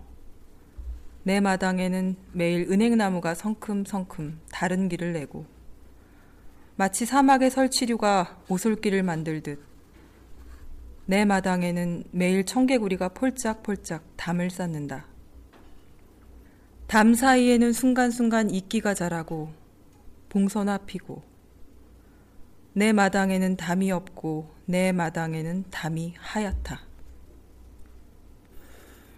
내 1.26 1.40
마당에는 1.40 2.16
매일 2.34 2.72
은행나무가 2.72 3.34
성큼성큼 3.34 4.42
다른 4.52 4.88
길을 4.88 5.14
내고 5.14 5.48
마치 6.76 7.08
사막의 7.08 7.50
설치류가 7.50 8.44
오솔길을 8.48 9.02
만들듯 9.02 9.60
내 11.08 11.26
마당에는 11.26 12.04
매일 12.12 12.46
청개구리가 12.46 13.10
폴짝폴짝 13.10 14.04
담을 14.18 14.52
쌓는다. 14.52 15.08
담 16.86 17.16
사이에는 17.16 17.74
순간순간 17.74 18.52
이끼가 18.52 18.94
자라고 18.94 19.52
봉선화 20.30 20.78
피고 20.86 21.24
내 22.74 22.94
마당에는 22.94 23.58
담이 23.58 23.92
없고 23.92 24.52
내 24.66 24.92
마당에는 24.92 25.66
담이 25.72 26.14
하얗다. 26.20 26.82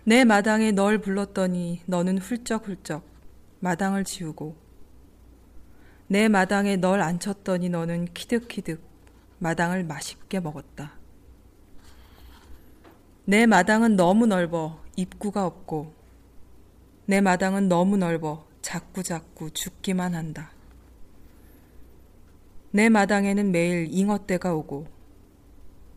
내 0.08 0.24
마당에 0.24 0.72
널 0.72 1.00
불렀더니 1.00 1.82
너는 1.86 2.20
훌쩍훌쩍 2.20 3.04
마당을 3.60 4.06
지우고 4.06 4.56
내 6.08 6.30
마당에 6.30 6.78
널 6.78 7.02
앉혔더니 7.02 7.68
너는 7.68 8.14
키득키득 8.14 8.82
마당을 9.40 9.84
맛있게 9.84 10.40
먹었다. 10.40 10.94
내 13.26 13.46
마당은 13.46 13.98
너무 13.98 14.28
넓어 14.28 14.82
입구가 14.96 15.46
없고 15.46 15.94
내 17.06 17.20
마당은 17.20 17.68
너무 17.68 17.98
넓어 17.98 18.48
자꾸자꾸 18.62 19.52
죽기만 19.52 20.16
한다. 20.16 20.52
내 22.72 22.88
마당에는 22.88 23.52
매일 23.52 23.90
잉어떼가 23.92 24.56
오고 24.56 24.88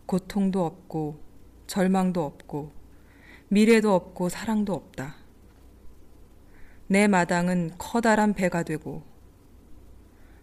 고통도 0.06 0.66
없고 0.66 1.20
절망도 1.68 2.24
없고 2.24 2.79
미래도 3.52 3.94
없고 3.94 4.28
사랑도 4.28 4.74
없다. 4.74 5.16
내 6.86 7.08
마당은 7.08 7.72
커다란 7.78 8.32
배가 8.32 8.62
되고 8.62 9.02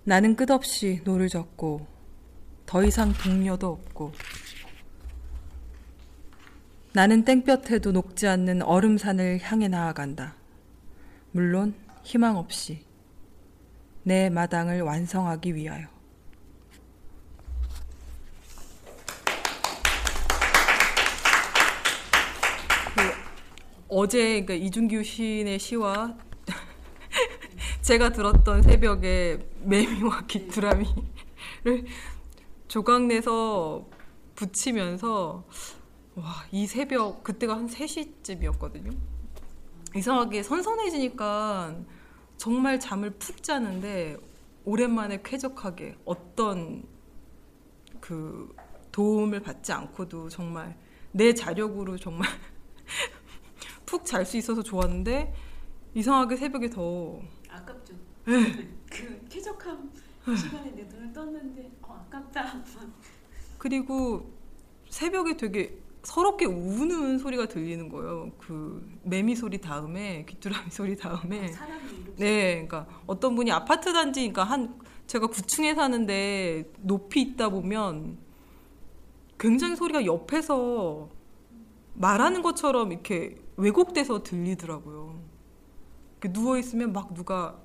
나는 0.04 0.36
끝없이 0.36 1.02
노를 1.06 1.30
젓고 1.30 1.88
더 2.66 2.84
이상 2.84 3.14
동료도 3.14 3.68
없고 3.68 4.12
나는 6.92 7.24
땡볕에도 7.24 7.94
녹지 7.94 8.28
않는 8.28 8.62
얼음산을 8.62 9.40
향해 9.42 9.70
나아간다. 9.70 10.36
물론 11.32 11.76
희망 12.04 12.36
없이 12.36 12.86
내 14.04 14.30
마당을 14.30 14.82
완성하기 14.82 15.56
위하여. 15.56 15.88
그 22.98 23.02
어제 23.90 24.42
그러니까 24.42 24.54
이준규 24.54 25.04
시인의 25.04 25.60
시와 25.60 26.18
제가 27.82 28.10
들었던 28.12 28.62
새벽에 28.62 29.40
매미와 29.64 30.26
귀뚜라미를 30.28 31.86
조각내서 32.68 33.88
붙이면서 34.36 35.46
와, 36.16 36.46
이 36.52 36.68
새벽 36.68 37.24
그때가 37.24 37.56
한 37.56 37.68
3시쯤이었거든요. 37.68 38.94
이상하게 39.96 40.44
선선해지니까 40.44 41.76
정말 42.36 42.80
잠을 42.80 43.12
푹 43.12 43.42
자는데 43.42 44.18
오랜만에 44.66 45.22
쾌적하게 45.24 45.96
어떤 46.04 46.84
그 48.02 48.54
도움을 48.92 49.40
받지 49.40 49.72
않고도 49.72 50.28
정말 50.30 50.78
내 51.14 51.34
자력으로 51.34 51.98
정말 51.98 52.28
푹 53.88 54.06
잘 54.06 54.26
수 54.26 54.38
있어서 54.38 54.62
좋았는데 54.62 55.34
이상하게 55.96 56.36
새벽에 56.36 56.70
더 56.70 57.20
아깝죠. 57.50 57.96
네. 58.26 58.70
그 58.92 59.26
쾌적한 59.30 59.90
시간에 60.38 60.72
내 60.76 60.84
눈을 60.84 61.12
떴는데 61.14 61.72
어, 61.82 62.06
아깝다. 62.08 62.62
그리고 63.58 64.30
새벽에 64.90 65.36
되게 65.38 65.80
서럽게 66.04 66.46
우는 66.46 67.18
소리가 67.18 67.48
들리는 67.48 67.90
거예요. 67.90 68.32
그 68.38 68.88
매미 69.04 69.36
소리 69.36 69.60
다음에 69.60 70.26
귀뚜라미 70.30 70.70
소리 70.70 70.96
다음에 70.96 71.38
이렇게 71.38 72.14
네, 72.18 72.52
그러니까 72.68 72.88
어떤 73.08 73.36
분이 73.36 73.52
아파트 73.52 73.92
단지, 73.92 74.22
그러니까 74.22 74.44
한 74.44 74.80
제가 75.08 75.28
9층에 75.28 75.76
사는데 75.76 76.72
높이 76.80 77.22
있다 77.22 77.50
보면 77.50 78.18
굉장히 79.40 79.76
소리가 79.76 80.06
옆에서 80.06 81.10
말하는 81.96 82.42
것처럼 82.42 82.92
이렇게 82.92 83.38
왜곡돼서 83.58 84.24
들리더라고요. 84.24 85.20
누워 86.34 86.58
있으면 86.58 86.94
막 86.94 87.14
누가 87.14 87.60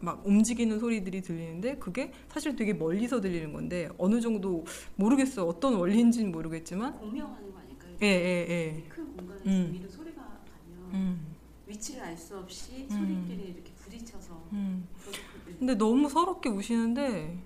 막 0.00 0.24
움직이는 0.24 0.78
소리들이 0.78 1.22
들리는데 1.22 1.76
그게 1.78 2.12
사실 2.28 2.54
되게 2.54 2.72
멀리서 2.72 3.20
들리는 3.20 3.52
건데 3.52 3.88
어느 3.98 4.20
정도 4.20 4.64
모르겠어요. 4.96 5.46
어떤 5.46 5.74
원리인지는 5.74 6.30
모르겠지만 6.30 6.96
공명하는 6.98 7.52
거 7.52 7.58
아닐까요? 7.58 7.96
예, 8.02 8.06
예, 8.06 8.46
예. 8.48 8.84
큰 8.88 9.16
공간에서 9.16 9.44
음. 9.46 9.70
위로 9.72 9.88
소리가 9.88 10.22
가면 10.22 10.94
음, 10.94 11.26
위치를 11.66 12.02
알 12.02 12.16
수 12.16 12.38
없이 12.38 12.86
음. 12.92 12.96
소리끼리 13.26 13.48
이렇게 13.50 13.72
부딪혀서 13.74 14.48
음. 14.52 14.86
근데 15.58 15.74
너무 15.74 16.08
서럽게 16.08 16.48
우시는데 16.48 17.38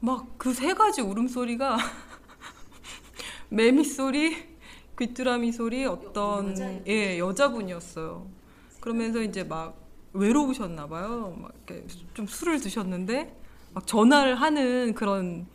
막 0.00 0.38
그 0.38 0.52
세 0.54 0.72
가지 0.74 1.00
울음소리가 1.02 1.76
매미 3.50 3.84
소리, 3.84 4.36
귀뚜라미 5.04 5.50
소리 5.52 5.86
어떤 5.86 6.54
예 6.86 7.18
여자분이었어요. 7.18 8.28
그러면서 8.80 9.22
이제 9.22 9.42
막 9.44 9.80
외로우셨나 10.12 10.86
봐요. 10.88 11.34
막 11.40 11.52
이렇게 11.66 11.86
좀 12.12 12.26
술을 12.26 12.60
드셨는데 12.60 13.34
막 13.72 13.86
전화를 13.86 14.34
하는 14.34 14.92
그런 14.94 15.46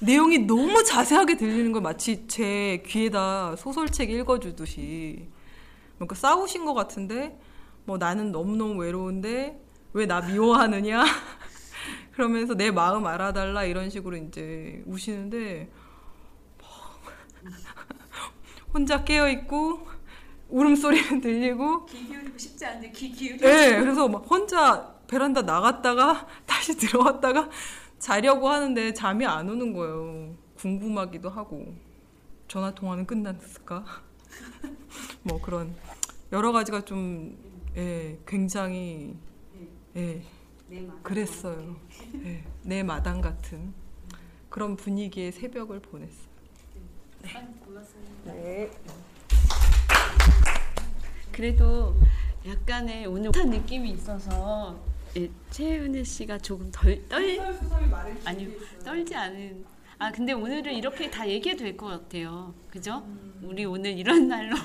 내용이 0.00 0.40
너무 0.40 0.82
자세하게 0.82 1.36
들리는 1.36 1.70
걸 1.70 1.80
마치 1.80 2.26
제 2.26 2.82
귀에다 2.86 3.54
소설책 3.56 4.10
읽어주듯이 4.10 5.28
뭔가 5.98 6.16
싸우신 6.16 6.64
것 6.64 6.74
같은데 6.74 7.38
뭐 7.84 7.98
나는 7.98 8.32
너무너무 8.32 8.80
외로운데 8.80 9.60
왜 9.92 10.06
나 10.06 10.20
미워하느냐 10.20 11.04
그러면서 12.12 12.54
내 12.54 12.72
마음 12.72 13.06
알아달라 13.06 13.62
이런 13.64 13.90
식으로 13.90 14.16
이제 14.16 14.82
우시는데 14.86 15.70
혼자 18.74 19.04
깨어 19.04 19.28
있고 19.30 19.86
울음소리는 20.48 21.20
들리고 21.20 21.86
귀 21.86 22.06
기울이고 22.08 22.36
싶지 22.36 22.66
않은데 22.66 22.90
귀 22.90 23.10
기울이. 23.12 23.38
네, 23.38 23.78
그래서 23.78 24.08
막 24.08 24.28
혼자 24.28 24.92
베란다 25.06 25.42
나갔다가 25.42 26.26
다시 26.44 26.76
들어왔다가 26.76 27.48
자려고 28.00 28.48
하는데 28.48 28.92
잠이 28.92 29.24
안 29.24 29.48
오는 29.48 29.72
거예요. 29.72 30.34
궁금하기도 30.58 31.30
하고 31.30 31.74
전화 32.48 32.74
통화는 32.74 33.06
끝났을까? 33.06 33.84
뭐 35.22 35.40
그런 35.40 35.74
여러 36.32 36.50
가지가 36.50 36.84
좀 36.84 37.38
예, 37.76 38.18
굉장히 38.26 39.16
예, 39.96 40.22
그랬어요. 41.02 41.76
예, 42.24 42.44
내 42.62 42.82
마당 42.82 43.20
같은 43.20 43.72
그런 44.48 44.76
분위기의 44.76 45.30
새벽을 45.32 45.80
보냈어요. 45.80 46.34
그래도 51.32 51.94
약간의 52.46 53.06
오늘 53.06 53.26
못한 53.26 53.50
느낌이 53.50 53.90
있어서 53.92 54.78
예, 55.16 55.28
최은혜 55.50 56.04
씨가 56.04 56.38
조금 56.38 56.70
덜 56.72 57.06
떨. 57.08 57.38
아니요 58.24 58.50
떨지 58.84 59.14
않은. 59.14 59.64
아 59.98 60.10
근데 60.10 60.32
오늘은 60.32 60.72
이렇게 60.74 61.10
다 61.10 61.28
얘기해도 61.28 61.64
될 61.64 61.76
것 61.76 61.86
같아요. 61.86 62.52
그죠? 62.70 63.02
우리 63.42 63.64
오늘 63.64 63.96
이런 63.98 64.26
날로. 64.28 64.56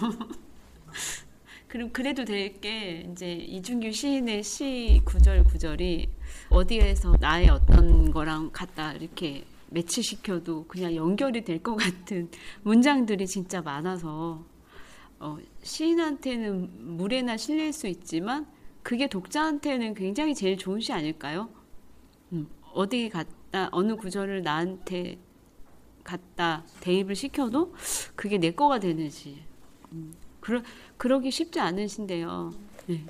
그럼 1.68 1.92
그래도 1.92 2.26
될 2.26 2.60
게 2.60 3.08
이제 3.12 3.32
이준규 3.34 3.92
시인의 3.92 4.44
시 4.44 5.02
구절 5.06 5.44
구절이 5.44 6.10
어디에서 6.50 7.16
나의 7.20 7.50
어떤 7.50 8.12
거랑 8.12 8.50
갖다 8.52 8.94
이렇게 8.94 9.44
매치시켜도 9.72 10.66
그냥 10.68 10.96
연결이 10.96 11.44
될 11.44 11.60
것 11.62 11.76
같은 11.76 12.30
문장들이 12.64 13.28
진짜 13.28 13.62
많아서 13.62 14.44
어, 15.20 15.38
시인한테는 15.64 16.98
물에나 16.98 17.38
실릴 17.38 17.74
수 17.74 17.88
있지만 17.88 18.48
그게 18.84 19.08
독자한테는 19.08 19.94
굉장히 19.94 20.34
제일 20.34 20.58
좋은 20.58 20.80
시 20.80 20.94
아닐까요? 20.94 21.50
음, 22.32 22.48
어디 22.74 23.10
갔다 23.10 23.70
어느 23.72 23.96
구절을 23.96 24.44
나한테 24.44 25.18
갖다 26.04 26.64
대입을 26.80 27.16
시켜도 27.16 27.74
그게 28.16 28.38
내 28.38 28.52
거가 28.52 28.80
되는 28.80 29.10
시. 29.10 29.38
음, 29.92 30.14
그러, 30.40 30.62
그러기 30.98 31.30
쉽지 31.32 31.60
않은 31.60 31.88
시인데요. 31.88 32.54
네. 32.88 33.06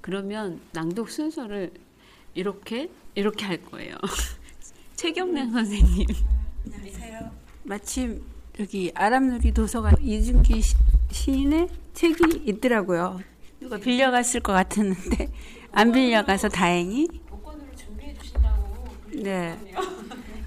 그러면 0.00 0.60
낭독 0.72 1.10
순서를 1.10 1.72
이렇게 2.34 2.90
이렇게 3.14 3.44
할 3.46 3.62
거예요. 3.62 3.94
최경란 4.96 5.52
선생님. 5.52 6.06
마침 7.64 8.22
여기 8.58 8.90
아람누리 8.94 9.52
도서관 9.52 9.94
이준기 10.00 10.62
시- 10.62 10.74
시인의 11.10 11.68
책이 11.94 12.42
있더라고요. 12.46 13.20
누가 13.60 13.76
빌려갔을 13.76 14.40
것 14.40 14.52
같았는데 14.52 15.30
안 15.72 15.92
빌려가서 15.92 16.48
다행히. 16.48 17.08
복권으로 17.28 17.66
준비해 17.74 18.14
주신다고. 18.14 18.88
네. 19.12 19.58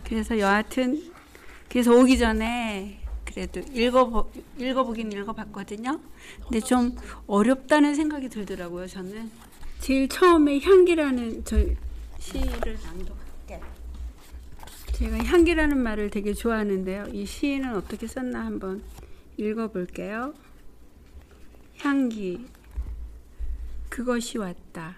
그래서 0.04 0.40
여하튼 0.40 1.12
그래서 1.70 1.92
오기 1.94 2.18
전에 2.18 3.00
그래도 3.26 3.60
읽어보 3.60 4.32
읽어보긴 4.58 5.12
읽어봤거든요. 5.12 6.00
근데 6.44 6.60
좀 6.62 6.96
어렵다는 7.28 7.94
생각이 7.94 8.30
들더라고요. 8.30 8.88
저는 8.88 9.30
제일 9.82 10.08
처음에 10.10 10.60
향기라는 10.60 11.44
저 11.46 11.58
시를 12.20 12.78
낭독할게. 12.84 13.19
제가 15.00 15.18
향기라는 15.24 15.82
말을 15.82 16.10
되게 16.10 16.34
좋아하는데요. 16.34 17.06
이 17.14 17.26
시인은 17.26 17.74
어떻게 17.74 18.06
썼나 18.06 18.44
한번 18.44 18.84
읽어볼게요. 19.38 20.34
향기 21.78 22.46
그것이 23.88 24.38
왔다. 24.40 24.98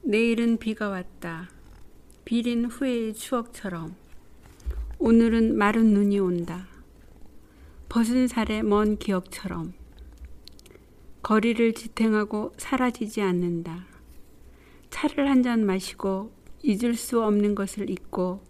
내일은 0.00 0.56
비가 0.56 0.88
왔다. 0.88 1.50
비린 2.24 2.64
후회의 2.64 3.12
추억처럼 3.12 3.94
오늘은 4.98 5.54
마른 5.54 5.92
눈이 5.92 6.18
온다. 6.18 6.66
벗은 7.90 8.26
살의 8.26 8.62
먼 8.62 8.96
기억처럼 8.96 9.74
거리를 11.22 11.74
지탱하고 11.74 12.54
사라지지 12.56 13.20
않는다. 13.20 13.84
차를 14.88 15.28
한 15.28 15.42
잔 15.42 15.66
마시고 15.66 16.32
잊을 16.62 16.94
수 16.94 17.22
없는 17.22 17.54
것을 17.54 17.90
잊고 17.90 18.48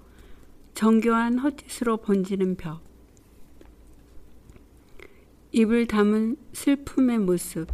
정교한 0.80 1.38
헛짓으로 1.38 1.98
번지는 1.98 2.56
벽. 2.56 2.80
입을 5.52 5.86
담은 5.86 6.38
슬픔의 6.54 7.18
모습. 7.18 7.66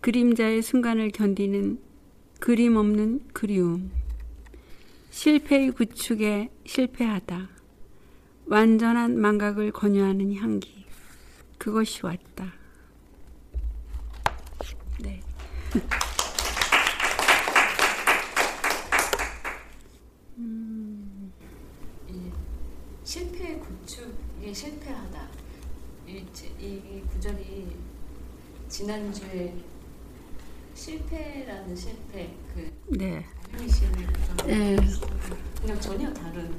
그림자의 0.00 0.62
순간을 0.62 1.10
견디는 1.10 1.78
그림 2.40 2.76
없는 2.76 3.28
그리움. 3.34 3.90
실패의 5.10 5.72
구축에 5.72 6.48
실패하다. 6.64 7.50
완전한 8.46 9.20
망각을 9.20 9.70
권유하는 9.72 10.34
향기. 10.36 10.86
그것이 11.58 12.06
왔다. 12.06 12.54
네. 14.98 15.20
실패의 23.08 23.58
구축에 23.60 24.52
실패하다. 24.52 25.28
이, 26.06 26.22
이 26.60 27.02
구절이 27.10 27.74
지난주에 28.78 29.54
실패라는 30.72 31.74
실패 31.74 32.32
그 32.54 32.72
네. 32.96 33.24
네. 34.46 34.76
그냥 35.60 35.80
전혀 35.80 36.14
다른 36.14 36.54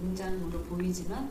문장으로 0.00 0.62
보이지만 0.62 1.28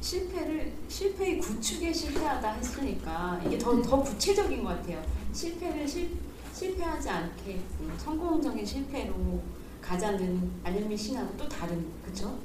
실패를 0.00 0.72
실패의 0.88 1.38
구축에 1.38 1.92
실패하다 1.92 2.54
했으니까 2.54 3.40
이게 3.46 3.56
더, 3.58 3.80
더 3.80 4.02
구체적인 4.02 4.64
것 4.64 4.70
같아요. 4.70 5.00
실패를 5.32 5.86
실, 5.86 6.16
실패하지 6.52 7.08
않게 7.08 7.60
음, 7.78 7.94
성공적인 7.96 8.66
실패로 8.66 9.40
가자는 9.80 10.50
안현미 10.64 10.96
씨하고 10.96 11.36
또 11.36 11.48
다른 11.48 11.86
그쵸? 12.04 12.36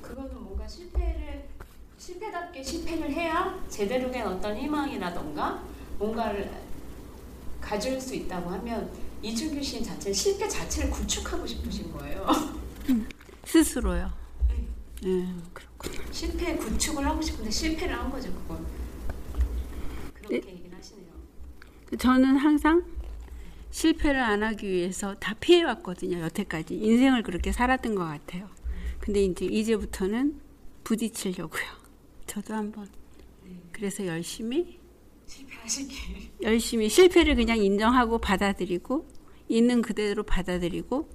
그거는 0.00 0.42
뭔가 0.42 0.66
실패를 0.66 1.43
실패답게 2.04 2.62
실패를 2.62 3.10
해야 3.12 3.58
제대로 3.66 4.10
된 4.10 4.26
어떤 4.26 4.54
희망이라던가 4.58 5.64
뭔가를 5.98 6.50
가질 7.62 7.98
수 7.98 8.14
있다고 8.14 8.50
하면 8.50 8.90
이준규 9.22 9.62
시인 9.62 9.82
자체는 9.82 10.12
실패 10.12 10.46
자체를 10.46 10.90
구축하고 10.90 11.46
싶으신 11.46 11.90
거예요. 11.92 12.26
스스로요. 13.44 14.12
네. 15.02 15.34
그렇군요. 15.54 16.12
실패 16.12 16.54
구축을 16.56 17.06
하고 17.06 17.22
싶은데 17.22 17.50
실패를 17.50 17.98
한 17.98 18.10
거죠, 18.10 18.30
그건. 18.34 18.66
그렇게 20.12 20.40
네. 20.42 20.52
얘기를 20.52 20.76
하시네요. 20.76 21.08
저는 21.98 22.36
항상 22.36 22.84
실패를 23.70 24.20
안 24.20 24.42
하기 24.42 24.68
위해서 24.68 25.14
다 25.14 25.34
피해왔거든요. 25.40 26.20
여태까지 26.20 26.74
인생을 26.74 27.22
그렇게 27.22 27.50
살았던 27.50 27.94
것 27.94 28.04
같아요. 28.04 28.50
근데 29.00 29.24
이제 29.24 29.46
이제부터는 29.46 30.38
부딪히려고요. 30.84 31.83
저도 32.34 32.52
한번 32.52 32.88
그래서 33.70 34.04
열심히 34.04 34.80
실패하시길. 35.24 36.32
열심히 36.42 36.88
실패를 36.88 37.36
그냥 37.36 37.58
인정하고 37.58 38.18
받아들이고 38.18 39.06
있는 39.48 39.80
그대로 39.80 40.24
받아들이고 40.24 41.08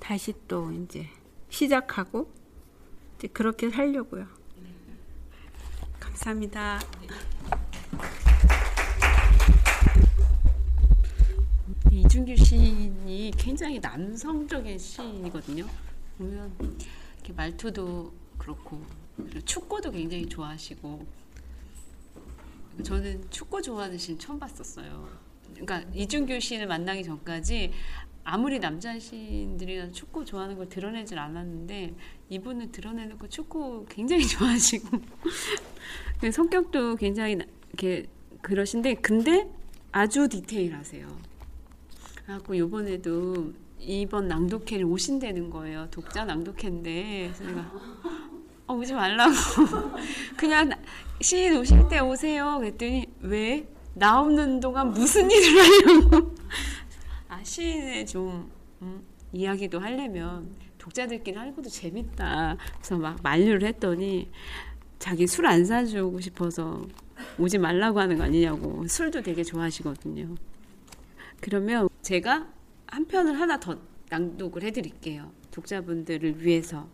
다시 0.00 0.32
또 0.48 0.72
이제 0.72 1.08
시작하고 1.50 2.32
이제 3.18 3.28
그렇게 3.28 3.68
살려고요. 3.68 4.26
감사합니다. 6.00 6.80
이준규 11.90 12.34
시인이 12.34 13.32
굉장히 13.36 13.78
남성적인 13.78 14.78
시인이거든요. 14.78 15.66
보면 16.16 16.56
이렇게 17.16 17.34
말투도 17.34 18.10
그렇고 18.38 18.82
축구도 19.44 19.90
굉장히 19.90 20.26
좋아하시고 20.26 21.06
저는 22.82 23.30
축구 23.30 23.60
좋아하는 23.60 23.98
시인 23.98 24.18
처음 24.18 24.38
봤었어요. 24.38 25.08
그러니까 25.54 25.82
이준규 25.94 26.40
씨를 26.40 26.66
만나기 26.66 27.04
전까지 27.04 27.72
아무리 28.24 28.58
남자 28.60 28.98
시인들이나 28.98 29.90
축구 29.90 30.24
좋아하는 30.24 30.56
걸 30.56 30.68
드러내질 30.68 31.18
않았는데 31.18 31.94
이분은 32.30 32.72
드러내놓고 32.72 33.28
축구 33.28 33.84
굉장히 33.88 34.26
좋아하시고 34.28 34.98
성격도 36.32 36.96
굉장히 36.96 37.36
이렇게 37.68 38.06
그러신데 38.40 38.94
근데 38.94 39.50
아주 39.90 40.28
디테일하세요. 40.28 41.32
그래갖고 42.22 42.56
요번에도 42.56 43.52
이번 43.78 44.28
낭독회를 44.28 44.84
오신다는 44.84 45.50
거예요. 45.50 45.88
독자 45.90 46.24
낭독회인데 46.24 47.32
그래서 47.34 47.44
내가 47.44 47.72
어, 48.72 48.76
오지 48.76 48.94
말라고 48.94 49.32
그냥 50.36 50.70
시인 51.20 51.56
오실 51.58 51.88
때 51.88 52.00
오세요. 52.00 52.58
그랬더니 52.58 53.06
왜? 53.20 53.68
나 53.94 54.20
없는 54.20 54.60
동안 54.60 54.90
무슨 54.90 55.30
일을 55.30 55.62
하려고 55.62 56.34
아 57.28 57.44
시인의 57.44 58.06
좀 58.06 58.50
음, 58.80 59.02
이야기도 59.32 59.78
하려면 59.78 60.50
독자들끼리 60.78 61.36
하는 61.36 61.54
것도 61.54 61.68
재밌다. 61.68 62.56
그래서 62.76 62.96
막 62.96 63.18
만류를 63.22 63.68
했더니 63.68 64.30
자기 64.98 65.26
술 65.26 65.46
안 65.46 65.64
사주고 65.64 66.20
싶어서 66.20 66.86
오지 67.38 67.58
말라고 67.58 68.00
하는 68.00 68.16
거 68.16 68.24
아니냐고 68.24 68.86
술도 68.88 69.22
되게 69.22 69.44
좋아하시거든요. 69.44 70.34
그러면 71.40 71.88
제가 72.00 72.48
한 72.86 73.04
편을 73.06 73.38
하나 73.38 73.60
더 73.60 73.76
낭독을 74.08 74.62
해드릴게요. 74.62 75.30
독자분들을 75.50 76.42
위해서 76.44 76.88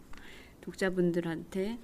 독자분들한테 0.68 1.78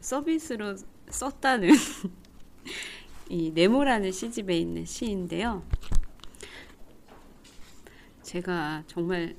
서비스로 0.00 0.76
썼다는 1.10 1.68
이 3.28 3.50
네모라는 3.50 4.10
시집에 4.10 4.56
있는 4.56 4.86
시인데요. 4.86 5.62
제가 8.22 8.84
정말 8.86 9.36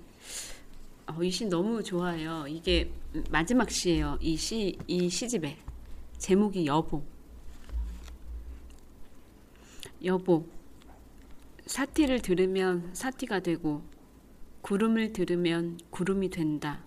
어, 1.08 1.24
이시 1.24 1.46
너무 1.48 1.82
좋아해요. 1.82 2.46
이게 2.48 2.92
마지막 3.30 3.70
시예요. 3.72 4.18
이 4.22 4.38
시, 4.38 4.78
이 4.88 5.10
시집에 5.10 5.58
제목이 6.20 6.66
여보. 6.68 7.04
여보. 10.06 10.48
사티를 11.66 12.22
들으면 12.22 12.92
사티가 12.94 13.40
되고 13.40 13.82
구름을 14.62 15.14
들으면 15.14 15.80
구름이 15.90 16.30
된다. 16.30 16.84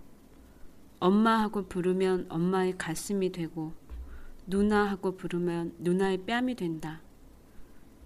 엄마하고 0.98 1.68
부르면 1.68 2.26
엄마의 2.28 2.78
가슴이 2.78 3.32
되고 3.32 3.74
누나하고 4.46 5.16
부르면 5.16 5.74
누나의 5.78 6.24
뺨이 6.24 6.54
된다. 6.54 7.02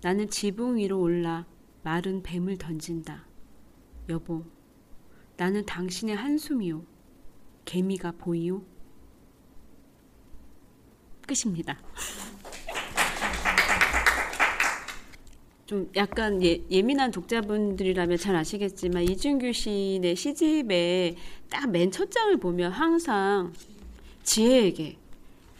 나는 0.02 0.28
지붕 0.28 0.76
위로 0.76 1.00
올라 1.00 1.46
마른 1.82 2.22
뱀을 2.22 2.56
던진다. 2.56 3.26
여보, 4.08 4.44
나는 5.36 5.64
당신의 5.66 6.16
한숨이요. 6.16 6.84
개미가 7.64 8.12
보이요? 8.12 8.62
끝입니다. 11.26 11.78
좀 15.70 15.88
약간 15.94 16.42
예, 16.42 16.60
예민한 16.68 17.12
독자분들이라면 17.12 18.18
잘 18.18 18.34
아시겠지만 18.34 19.04
이준규 19.04 19.52
시인의 19.52 20.16
시집에 20.16 21.14
딱 21.48 21.68
맨 21.70 21.92
첫 21.92 22.10
장을 22.10 22.36
보면 22.38 22.72
항상 22.72 23.52
지혜에게 24.24 24.96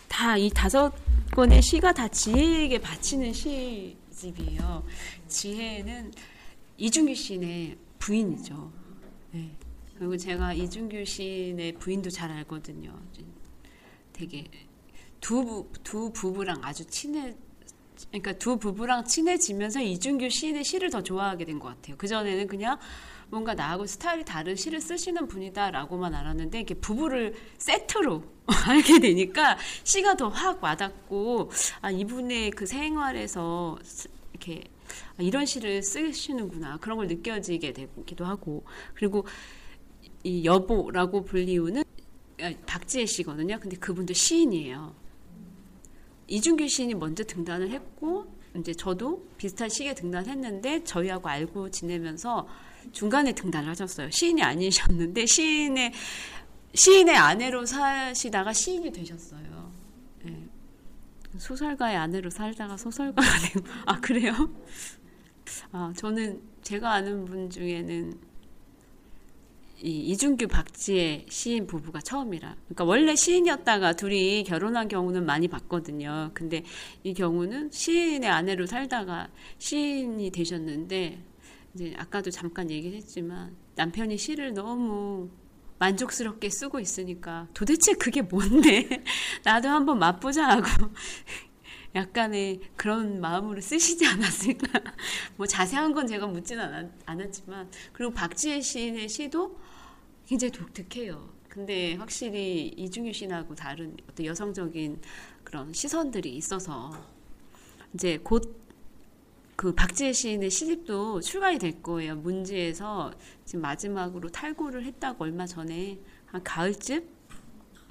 다 0.08 0.36
이 0.36 0.50
다섯 0.50 0.92
권의 1.32 1.62
시가 1.62 1.92
다 1.92 2.08
지혜에게 2.08 2.80
바치는 2.80 3.32
시집이에요. 3.32 4.84
지혜는 5.28 6.10
이준규 6.76 7.14
시인의 7.14 7.76
부인이죠. 8.00 8.72
네. 9.30 9.48
그리고 9.96 10.16
제가 10.16 10.54
이준규 10.54 11.04
시인의 11.04 11.74
부인도 11.74 12.10
잘 12.10 12.32
알거든요. 12.32 12.98
되게 14.12 14.44
두, 15.20 15.68
두 15.84 16.10
부부랑 16.12 16.58
아주 16.64 16.84
친해 16.86 17.36
그러니까 18.08 18.32
두 18.34 18.56
부부랑 18.58 19.04
친해지면서 19.04 19.80
이준규 19.80 20.28
시인의 20.30 20.64
시를 20.64 20.90
더 20.90 21.02
좋아하게 21.02 21.44
된 21.44 21.58
것 21.58 21.68
같아요. 21.68 21.96
그 21.98 22.06
전에는 22.08 22.46
그냥 22.46 22.78
뭔가 23.28 23.54
나하고 23.54 23.86
스타일이 23.86 24.24
다른 24.24 24.56
시를 24.56 24.80
쓰시는 24.80 25.28
분이다라고만 25.28 26.14
알았는데 26.14 26.58
이렇게 26.58 26.74
부부를 26.74 27.34
세트로 27.58 28.24
알게 28.66 28.98
되니까 29.00 29.56
시가 29.84 30.16
더 30.16 30.28
확 30.30 30.62
와닿고 30.62 31.50
아 31.82 31.90
이분의 31.90 32.50
그 32.52 32.66
생활에서 32.66 33.78
이렇게 34.32 34.64
아, 35.18 35.22
이런 35.22 35.46
시를 35.46 35.82
쓰시는구나 35.82 36.78
그런 36.78 36.96
걸 36.98 37.06
느껴지게 37.06 37.72
되기도 37.72 38.24
하고 38.24 38.64
그리고 38.94 39.26
이 40.24 40.44
여보라고 40.44 41.24
불리우는 41.24 41.84
아, 42.42 42.52
박지혜 42.66 43.06
씨거든요. 43.06 43.58
근데 43.60 43.76
그분도 43.76 44.14
시인이에요. 44.14 44.94
이준규 46.30 46.68
시인이 46.68 46.94
먼저 46.94 47.24
등단을 47.24 47.70
했고 47.70 48.32
이제 48.56 48.72
저도 48.72 49.28
비슷한 49.36 49.68
시기에 49.68 49.94
등단했는데 49.94 50.84
저희하고 50.84 51.28
알고 51.28 51.70
지내면서 51.70 52.48
중간에 52.92 53.32
등단을 53.32 53.68
하셨어요. 53.68 54.10
시인이 54.10 54.42
아니셨는데 54.42 55.26
시인의 55.26 55.92
시인의 56.72 57.16
아내로 57.16 57.66
사시다가 57.66 58.52
시인이 58.52 58.92
되셨어요. 58.92 59.72
네. 60.24 60.48
소설가의 61.36 61.96
아내로 61.96 62.30
살다가 62.30 62.76
소설가가 62.76 63.28
되고 63.52 63.66
아 63.86 64.00
그래요? 64.00 64.32
아 65.72 65.92
저는 65.96 66.40
제가 66.62 66.92
아는 66.92 67.24
분 67.24 67.50
중에는 67.50 68.29
이 69.82 70.10
이준규 70.10 70.48
박지혜 70.48 71.24
시인 71.28 71.66
부부가 71.66 72.00
처음이라. 72.00 72.54
그러니까 72.66 72.84
원래 72.84 73.16
시인이었다가 73.16 73.94
둘이 73.94 74.44
결혼한 74.44 74.88
경우는 74.88 75.24
많이 75.24 75.48
봤거든요. 75.48 76.30
근데 76.34 76.64
이 77.02 77.14
경우는 77.14 77.70
시인의 77.70 78.28
아내로 78.28 78.66
살다가 78.66 79.28
시인이 79.58 80.30
되셨는데 80.30 81.24
이제 81.74 81.94
아까도 81.96 82.30
잠깐 82.30 82.70
얘기했지만 82.70 83.56
남편이 83.76 84.18
시를 84.18 84.52
너무 84.52 85.30
만족스럽게 85.78 86.50
쓰고 86.50 86.78
있으니까 86.78 87.48
도대체 87.54 87.94
그게 87.94 88.20
뭔데 88.20 89.02
나도 89.44 89.68
한번 89.68 89.98
맛보자 89.98 90.46
하고 90.46 90.66
약간의 91.94 92.60
그런 92.76 93.20
마음으로 93.20 93.60
쓰시지 93.60 94.06
않았을까. 94.06 94.80
뭐 95.36 95.46
자세한 95.46 95.92
건 95.94 96.06
제가 96.06 96.26
묻지는 96.26 96.92
않았 97.06 97.32
지만 97.32 97.70
그리고 97.92 98.12
박지혜 98.12 98.60
시인의 98.60 99.08
시도 99.08 99.58
굉장히 100.30 100.52
독특해요. 100.52 101.28
근데 101.48 101.94
확실히 101.94 102.68
이중유 102.68 103.12
씨하고 103.12 103.54
다른 103.54 103.96
어떤 104.08 104.24
여성적인 104.24 105.00
그런 105.44 105.72
시선들이 105.72 106.34
있어서 106.36 106.92
이제 107.92 108.18
곧 108.18 108.60
그 109.60 109.74
박지혜 109.74 110.14
시인의 110.14 110.48
시집도 110.48 111.20
출간이 111.20 111.58
될 111.58 111.82
거예요. 111.82 112.16
문지에서 112.16 113.12
지금 113.44 113.60
마지막으로 113.60 114.30
탈고를 114.30 114.86
했다고 114.86 115.24
얼마 115.24 115.46
전에 115.46 115.98
한 116.24 116.42
가을쯤 116.42 117.06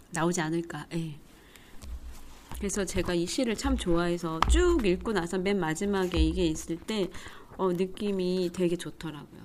나오지 0.09 0.41
않을까. 0.41 0.87
예. 0.95 1.19
그래서 2.57 2.85
제가 2.85 3.13
이 3.13 3.27
시를 3.27 3.55
참 3.55 3.77
좋아해서 3.77 4.39
쭉 4.49 4.83
읽고 4.83 5.13
나서 5.13 5.37
맨 5.37 5.59
마지막에 5.59 6.17
이게 6.17 6.47
있을 6.47 6.75
때 6.75 7.11
어, 7.55 7.71
느낌이 7.71 8.49
되게 8.51 8.75
좋더라고요. 8.75 9.38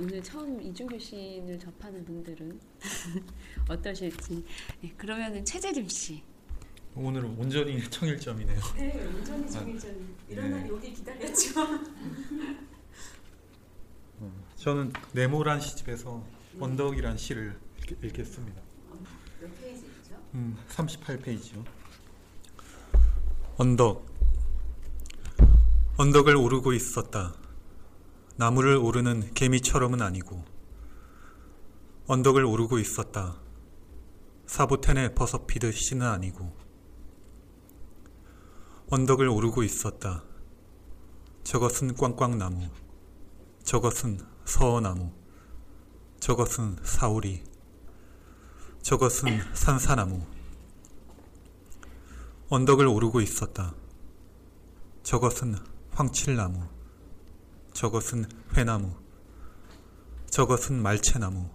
오늘 0.00 0.22
처음 0.22 0.62
이준규 0.62 0.96
시인을 0.98 1.58
접하는 1.58 2.04
분들은 2.04 2.60
어떠실지. 3.68 4.44
네, 4.80 4.94
그러면은 4.96 5.44
최재림 5.44 5.88
씨. 5.88 6.22
오늘은 6.94 7.36
온전히 7.36 7.82
청일점이네요. 7.90 8.60
네, 8.76 9.04
온전히 9.06 9.50
청일점. 9.50 9.90
아, 9.90 9.94
이런 10.28 10.50
날 10.50 10.62
네. 10.62 10.68
여기 10.68 10.92
기다렸죠. 10.92 11.60
어, 14.20 14.32
저는 14.56 14.92
네모란 15.12 15.60
시집에서 15.60 16.24
언덕이란 16.60 17.16
시를 17.16 17.58
읽, 17.90 18.12
겠습니다 18.12 18.62
몇 19.40 19.60
페이지죠? 19.60 20.14
음, 20.34 20.56
38페이지요. 20.68 21.64
언덕. 23.56 24.06
언덕을 25.96 26.36
오르고 26.36 26.72
있었다. 26.72 27.34
나무를 28.38 28.76
오르는 28.76 29.34
개미처럼은 29.34 30.00
아니고 30.00 30.44
언덕을 32.06 32.44
오르고 32.44 32.78
있었다. 32.78 33.40
사보텐에 34.46 35.14
버섯 35.14 35.48
피듯 35.48 35.74
씨는 35.74 36.06
아니고 36.06 36.56
언덕을 38.90 39.28
오르고 39.28 39.64
있었다. 39.64 40.22
저것은 41.42 41.96
꽝꽝나무 41.96 42.68
저것은 43.64 44.20
서어나무 44.44 45.12
저것은 46.20 46.76
사오리 46.84 47.42
저것은 48.82 49.40
산사나무. 49.52 50.24
언덕을 52.50 52.86
오르고 52.86 53.20
있었다. 53.20 53.74
저것은 55.02 55.56
황칠나무. 55.90 56.77
저것은 57.78 58.24
회나무. 58.56 58.92
저것은 60.30 60.82
말채나무. 60.82 61.48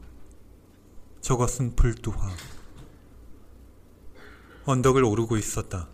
저것은 1.20 1.76
불두화. 1.76 2.30
언덕을 4.64 5.04
오르고 5.04 5.36
있었다. 5.36 5.90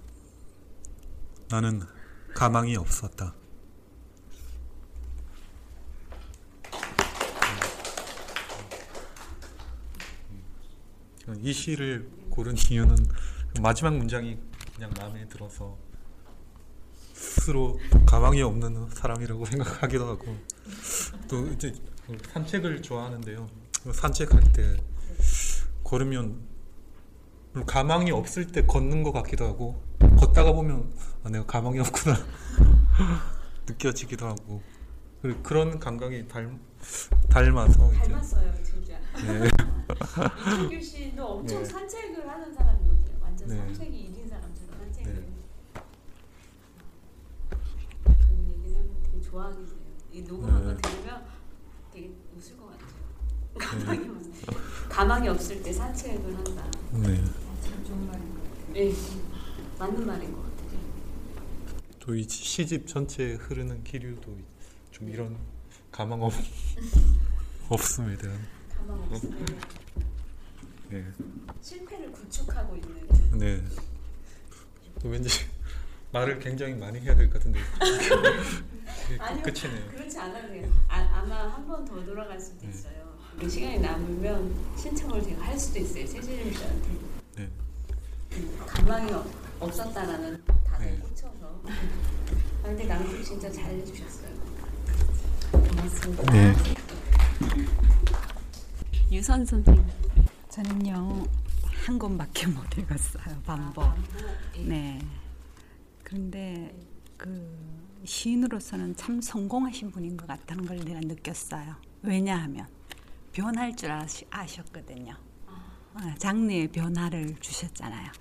나는 1.49 1.81
가망이 2.35 2.77
없었다. 2.77 3.33
이 11.39 11.51
시를 11.51 12.07
고른 12.29 12.55
이유는 12.55 12.95
마지막 13.63 13.97
문장이 13.97 14.37
그냥 14.75 14.91
마음에 14.95 15.27
들어서 15.27 15.88
스스로 17.19 17.79
가망이 18.05 18.41
없는 18.41 18.89
사람이라고 18.91 19.45
생각하기도 19.45 20.07
하고 20.07 20.37
또 21.27 21.47
이제 21.47 21.73
산책을 22.33 22.81
좋아하는데요. 22.81 23.47
산책할 23.93 24.53
때 24.53 24.77
걸으면 25.83 26.39
가망이 27.65 28.11
없을 28.11 28.47
때 28.47 28.65
걷는 28.65 29.03
것 29.03 29.11
같기도 29.11 29.45
하고 29.45 29.81
걷다가 30.17 30.53
보면 30.53 30.93
아, 31.23 31.29
내가 31.29 31.45
가망이 31.45 31.79
없구나 31.79 32.15
느껴지기도 33.67 34.27
하고 34.27 34.61
그런 35.43 35.79
감각이 35.79 36.27
닮, 36.27 36.57
닮아서 37.29 37.91
닮았어요, 37.91 38.53
진짜. 38.63 38.93
네. 39.25 39.49
이준규 40.55 40.81
씨도 40.81 41.25
엄청 41.25 41.59
네. 41.59 41.65
산책을 41.65 42.29
하는 42.29 42.53
사람이거든요. 42.53 43.17
완전 43.21 43.49
네. 43.49 43.57
산책이 43.57 43.97
일인 43.97 44.29
사람처럼 44.29 44.79
산책을. 44.79 45.13
네. 45.13 45.39
그 48.03 48.13
얘기는 48.47 49.03
되게 49.03 49.18
좋아하게 49.29 49.55
돼요. 49.55 49.75
이 50.11 50.21
녹음한 50.21 50.67
네. 50.67 50.73
거 50.73 50.81
들으면 50.81 51.25
되게 51.93 52.11
웃을 52.35 52.57
것 52.57 52.67
같아요. 52.71 52.89
가망이 53.59 54.09
없 54.09 54.89
가망이 54.89 55.27
없을 55.27 55.61
때 55.61 55.71
산책을 55.73 56.35
한다. 56.35 56.71
네. 56.93 57.23
참 57.63 57.83
좋은 57.85 58.07
말인 58.07 58.33
것 58.33 58.43
같아요. 58.43 58.73
네, 58.73 58.93
맞는 59.77 60.05
말인 60.07 60.33
것 60.33 60.41
같아요. 60.43 60.79
또 61.99 62.15
이 62.15 62.23
시집 62.27 62.87
전체에 62.87 63.35
흐르는 63.35 63.83
기류도 63.83 64.35
좀 64.91 65.09
이런 65.09 65.37
가망 65.91 66.21
없, 66.23 66.33
없음에 67.69 68.17
대한 68.17 68.39
가망 68.75 68.99
없으면 69.03 69.45
네. 70.89 71.05
실패를 71.61 72.11
구축하고 72.11 72.75
있는. 72.75 73.37
네. 73.37 73.63
또 75.01 75.09
왠지 75.09 75.29
말을 76.11 76.39
굉장히 76.39 76.73
많이 76.73 76.99
해야 76.99 77.15
될 77.15 77.29
것 77.29 77.33
같은데 77.39 77.59
아니요. 79.19 79.43
끝이네요. 79.43 79.91
그렇지 79.91 80.17
않아도 80.19 80.47
돼요. 80.47 80.67
아, 80.87 80.97
아마 81.13 81.47
한 81.53 81.67
번 81.67 81.85
더 81.85 82.03
돌아갈 82.03 82.39
수도 82.39 82.61
네. 82.65 82.69
있어요. 82.69 83.09
그 83.39 83.47
시간이 83.49 83.79
남으면 83.79 84.53
신청을 84.77 85.21
제가 85.23 85.45
할 85.45 85.57
수도 85.57 85.79
있어요. 85.79 86.05
최진임 86.07 86.53
씨한테. 86.53 86.89
네. 87.37 87.49
가망이 88.67 89.11
없- 89.11 89.27
없었다라는 89.59 90.43
네. 90.79 90.97
꽂혀서. 90.97 91.61
아, 91.65 92.63
근데 92.63 92.85
낭독 92.85 93.23
진짜 93.23 93.51
잘 93.51 93.65
해주셨어요. 93.65 94.29
고맙습니다. 95.51 96.31
네. 96.33 96.53
유선 99.11 99.45
선생님. 99.45 99.85
저는요 100.49 101.25
한 101.85 101.97
권밖에 101.99 102.47
못 102.47 102.63
읽었어요. 102.77 103.35
반복. 103.45 103.85
네. 104.57 104.99
그런데 106.09 106.75
그 107.17 107.55
시인으로서는 108.03 108.95
참 108.95 109.21
성공하신 109.21 109.91
분인 109.91 110.17
것 110.17 110.27
같다는 110.27 110.65
걸 110.65 110.79
내가 110.79 110.99
느꼈어요. 111.01 111.75
왜냐하면 112.01 112.67
변할 113.31 113.75
줄 113.75 113.91
아셨거든요. 113.91 115.15
어, 115.47 115.99
장르의 116.17 116.69
변화를 116.69 117.35
주셨잖아요. 117.39 118.11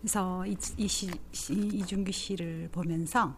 그래서 0.00 0.44
이, 0.46 0.56
이 0.76 0.88
시, 0.88 1.10
시, 1.30 1.52
이준규 1.52 2.10
씨를 2.10 2.68
보면서 2.72 3.36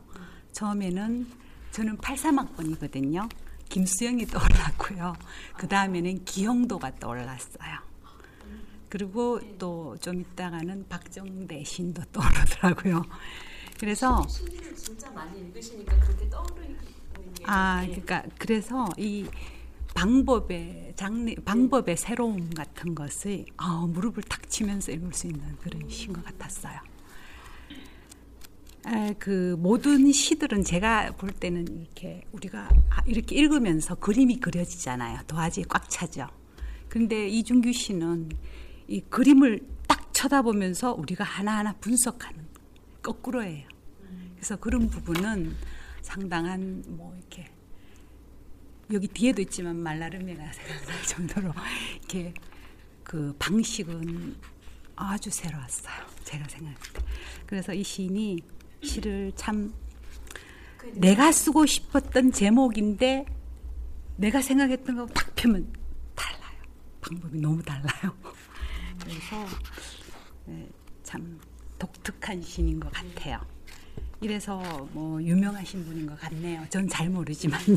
처음에는 0.53 1.31
저는 1.73 1.99
83학번이거든요. 1.99 3.29
김수영이 3.69 4.27
떠올랐고요. 4.27 5.15
그 5.59 5.69
다음에는 5.69 6.25
기영도가 6.25 6.97
떠올랐어요. 6.97 7.85
그리고 8.89 9.41
또 9.59 9.97
좀 10.01 10.21
있다가는 10.21 10.87
박정대 10.89 11.65
신도 11.65 12.03
떠오르더라고요. 12.13 13.03
그래서 13.85 14.27
시를 14.27 14.75
진짜 14.75 15.11
많이 15.11 15.39
읽으시니까 15.41 16.01
그렇게 16.01 16.27
떠오르는 16.31 16.79
게. 17.35 17.45
아 17.45 17.83
네. 17.83 17.89
그러니까 17.89 18.23
그래서 18.39 18.89
이 18.97 19.27
방법의 19.93 20.95
장르 20.97 21.35
방법의 21.45 21.99
새로움 21.99 22.49
같은 22.49 22.95
것을 22.95 23.45
아, 23.59 23.87
무릎을 23.87 24.23
탁 24.23 24.49
치면서 24.49 24.91
읽을 24.91 25.13
수 25.13 25.27
있는 25.27 25.55
그런 25.59 25.87
시인 25.91 26.15
것 26.15 26.25
같았어요. 26.25 26.81
에, 28.87 29.15
그 29.19 29.55
모든 29.59 30.11
시들은 30.11 30.65
제가 30.65 31.17
볼 31.19 31.31
때는 31.31 31.69
이렇게 31.83 32.23
우리가 32.33 32.71
아, 32.89 33.03
이렇게 33.05 33.37
읽으면서 33.37 33.97
그림이 33.97 34.41
그려지잖아요. 34.41 35.21
도화지에 35.27 35.65
꽉 35.69 35.91
차죠. 35.91 36.27
그런데 36.89 37.29
이준규 37.29 37.71
씨는 37.71 38.31
이 38.89 39.03
그림을 39.03 39.61
딱 39.87 40.15
쳐다보면서 40.15 40.95
우리가 40.95 41.23
하나하나 41.23 41.75
분석하는 41.75 42.47
거꾸로예요. 43.03 43.74
그래서 44.45 44.57
그런 44.57 44.91
부분은 44.91 45.57
상당한 46.03 46.85
뭐 46.87 47.17
이렇게 47.17 47.51
여기 48.93 49.09
뒤에도 49.09 49.41
있지만 49.41 49.79
말라르메가 49.79 50.53
생각날 50.53 51.03
정도로 51.07 51.55
이렇게 52.01 52.35
그 53.03 53.35
방식은 53.39 54.37
아주 54.97 55.31
새로웠어요. 55.31 55.95
제가 56.25 56.47
생각할 56.47 56.79
때. 56.93 57.03
그래서 57.47 57.73
이 57.73 57.83
시인이 57.83 58.37
시를 58.83 59.33
참 59.35 59.73
내가 60.93 61.33
쓰고 61.33 61.65
싶었던 61.65 62.31
제목인데 62.31 63.25
내가 64.17 64.43
생각했던 64.43 64.95
거딱 64.95 65.35
펴면 65.37 65.73
달라요. 66.15 66.61
방법이 67.01 67.41
너무 67.41 67.63
달라요. 67.63 68.15
그래서 69.01 69.47
네, 70.45 70.69
참 71.03 71.41
독특한 71.79 72.43
시인인 72.43 72.79
것 72.79 72.93
같아요. 72.93 73.54
이래서 74.21 74.89
뭐 74.93 75.23
유명하신 75.23 75.85
분인 75.85 76.07
것 76.07 76.19
같네요. 76.21 76.65
전 76.71 76.89
잘 76.89 77.09
모르지만요. 77.11 77.77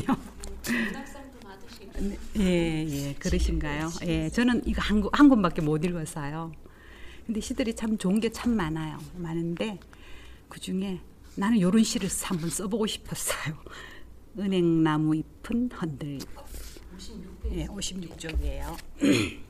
받으시고. 1.42 2.16
예, 2.38 2.86
예, 2.88 3.14
그러신가요? 3.18 3.90
예, 4.06 4.28
저는 4.30 4.62
이거 4.66 4.80
한, 4.82 5.00
권- 5.00 5.10
한 5.12 5.28
권밖에 5.28 5.60
못 5.62 5.84
읽었어요. 5.84 6.52
근데 7.26 7.40
시들이 7.40 7.74
참 7.74 7.98
좋은 7.98 8.20
게 8.20 8.30
참 8.30 8.52
많아요. 8.56 8.98
많은데 9.16 9.78
그 10.48 10.58
중에 10.60 11.00
나는 11.36 11.60
요런 11.60 11.82
시를 11.84 12.08
한번 12.24 12.48
써보고 12.50 12.86
싶었어요. 12.86 13.54
은행나무 14.38 15.14
잎은 15.16 15.70
흔들리고. 15.72 16.42
56페이지. 16.96 17.52
예, 17.52 17.66
56쪽이에요. 17.66 18.76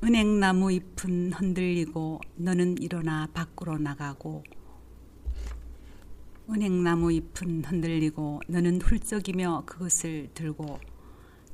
은행나무 0.00 0.70
잎은 0.70 1.32
흔들리고 1.32 2.20
너는 2.36 2.78
일어나 2.78 3.26
밖으로 3.34 3.78
나가고. 3.78 4.44
은행나무 6.48 7.10
잎은 7.10 7.64
흔들리고 7.64 8.40
너는 8.46 8.80
훌쩍이며 8.80 9.64
그것을 9.66 10.28
들고 10.34 10.78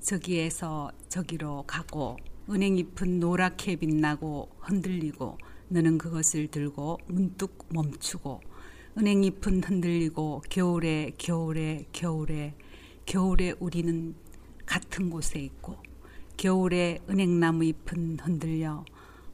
저기에서 0.01 0.93
저기로 1.09 1.65
가고. 1.67 2.19
은행잎은 2.51 3.19
노랗게 3.19 3.77
빛나고 3.77 4.51
흔들리고 4.61 5.39
너는 5.69 5.97
그것을 5.97 6.49
들고 6.49 6.99
문득 7.07 7.67
멈추고. 7.71 8.43
은행잎은 8.99 9.65
흔들리고 9.65 10.43
겨울에 10.51 11.13
겨울에 11.17 11.87
겨울에 11.93 12.55
겨울에 13.07 13.55
우리는 13.59 14.15
같은 14.67 15.09
곳에 15.09 15.41
있고 15.41 15.79
겨울에 16.37 16.99
은행나무 17.09 17.65
잎은 17.65 18.19
흔들려 18.21 18.85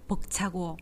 벅차고 0.09 0.77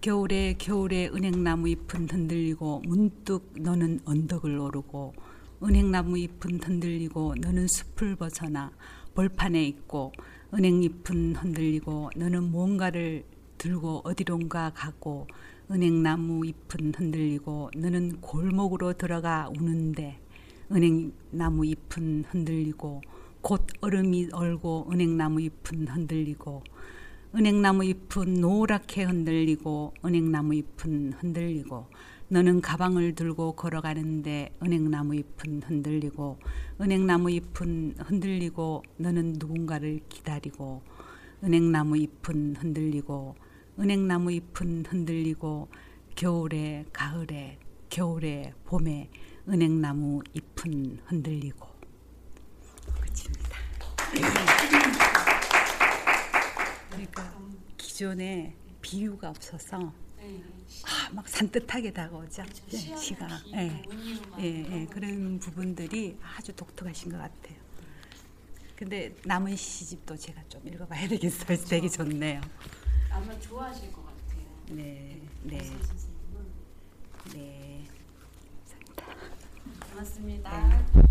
겨울에 0.00 0.54
겨울에 0.58 1.08
은행나무 1.08 1.68
잎은 1.68 2.08
흔들리고 2.10 2.82
문득 2.86 3.52
너는 3.58 4.00
언덕을 4.04 4.58
오르고 4.58 5.14
은행나무 5.62 6.18
잎은 6.18 6.60
흔들리고 6.62 7.34
너는 7.38 7.68
숲을 7.68 8.16
벗어나 8.16 8.72
벌판에 9.14 9.62
있고 9.66 10.12
은행잎은 10.54 11.36
흔들리고 11.36 12.10
너는 12.16 12.50
뭔가를 12.50 13.24
들고 13.58 14.00
어디론가 14.04 14.72
가고 14.74 15.26
은행나무 15.70 16.46
잎은 16.46 16.94
흔들리고 16.96 17.70
너는 17.76 18.20
골목으로 18.20 18.94
들어가 18.94 19.50
우는데 19.50 20.18
은행나무 20.72 21.66
잎은 21.66 22.24
흔들리고 22.28 23.02
곧 23.42 23.66
얼음이 23.80 24.28
얼고 24.32 24.88
은행나무 24.92 25.40
잎은 25.40 25.88
흔들리고 25.88 26.62
은행나무 27.34 27.84
잎은 27.84 28.34
노랗게 28.34 29.04
흔들리고 29.04 29.94
은행나무 30.04 30.54
잎은 30.54 31.14
흔들리고 31.14 31.86
너는 32.28 32.60
가방을 32.60 33.14
들고 33.14 33.52
걸어가는데 33.52 34.54
은행나무 34.62 35.14
잎은 35.14 35.62
흔들리고 35.64 36.38
은행나무 36.80 37.30
잎은 37.30 37.94
흔들리고 37.98 38.82
너는 38.98 39.36
누군가를 39.38 40.00
기다리고 40.08 40.82
은행나무 41.42 41.96
잎은 41.96 42.56
흔들리고 42.56 43.34
은행나무 43.78 44.32
잎은 44.32 44.84
흔들리고 44.86 45.68
겨울에 46.14 46.84
가을에 46.92 47.58
겨울에 47.90 48.54
봄에 48.64 49.10
은행나무 49.48 50.22
잎은 50.32 51.00
흔들리고. 51.06 51.69
그러니까 56.90 57.34
기존에 57.76 58.54
비유가 58.80 59.30
없어서 59.30 59.92
아, 60.84 61.10
막 61.12 61.28
산뜻하게 61.28 61.92
다가오죠. 61.92 62.42
네, 62.70 62.96
시가. 62.96 63.28
예, 63.54 63.82
예, 64.38 64.64
예, 64.72 64.86
그런 64.86 65.38
부분들이 65.38 66.18
아주 66.36 66.54
독특하신 66.54 67.10
것 67.12 67.18
같아요. 67.18 67.56
근데 68.76 69.14
남은 69.24 69.56
시집도 69.56 70.16
제가 70.16 70.42
좀 70.48 70.66
읽어봐야 70.66 71.06
되겠어요. 71.08 71.58
되게 71.68 71.88
좋네요. 71.88 72.40
아마 73.10 73.38
좋아하실 73.40 73.92
것 73.92 74.04
같아요. 74.04 74.46
네, 74.70 75.20
네, 75.42 75.58
선생님은. 75.58 76.46
네. 77.34 77.86
고맙습니다. 79.92 81.09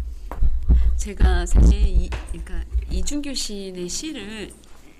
제가 0.99 1.45
사실 1.45 1.87
이, 1.87 2.09
그러니까 2.27 2.61
이준규 2.91 3.33
시인의 3.33 3.87
시를 3.87 4.51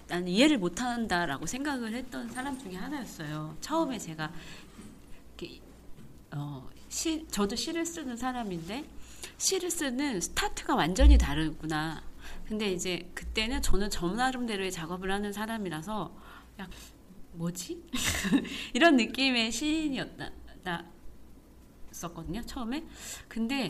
나는 0.08 0.30
이해를 0.30 0.58
못한다라고 0.58 1.46
생각을 1.46 1.94
했던 1.94 2.30
사람 2.30 2.58
중에 2.58 2.76
하나였어요. 2.76 3.58
처음에 3.60 4.00
제가 4.00 4.32
어, 6.32 6.70
시, 6.88 7.28
저도 7.28 7.58
시를 7.58 7.86
쓰는 7.86 8.16
사람인데 8.16 8.86
시를 9.38 9.70
쓰는 9.70 10.22
스타트가 10.22 10.74
완전히 10.74 11.18
다르구나. 11.18 12.02
근데 12.48 12.72
이제 12.72 13.10
그때는 13.14 13.62
저는 13.62 13.90
저 13.90 14.08
나름대로의 14.08 14.72
작업을 14.72 15.12
하는 15.12 15.34
사람이라서 15.34 16.16
야, 16.62 16.70
뭐지? 17.34 17.84
이런 18.74 18.96
느낌의 18.96 19.52
시인이었다. 19.52 20.30
나, 20.64 20.86
썼거든요 21.92 22.42
처음에 22.46 22.86
근데 23.28 23.70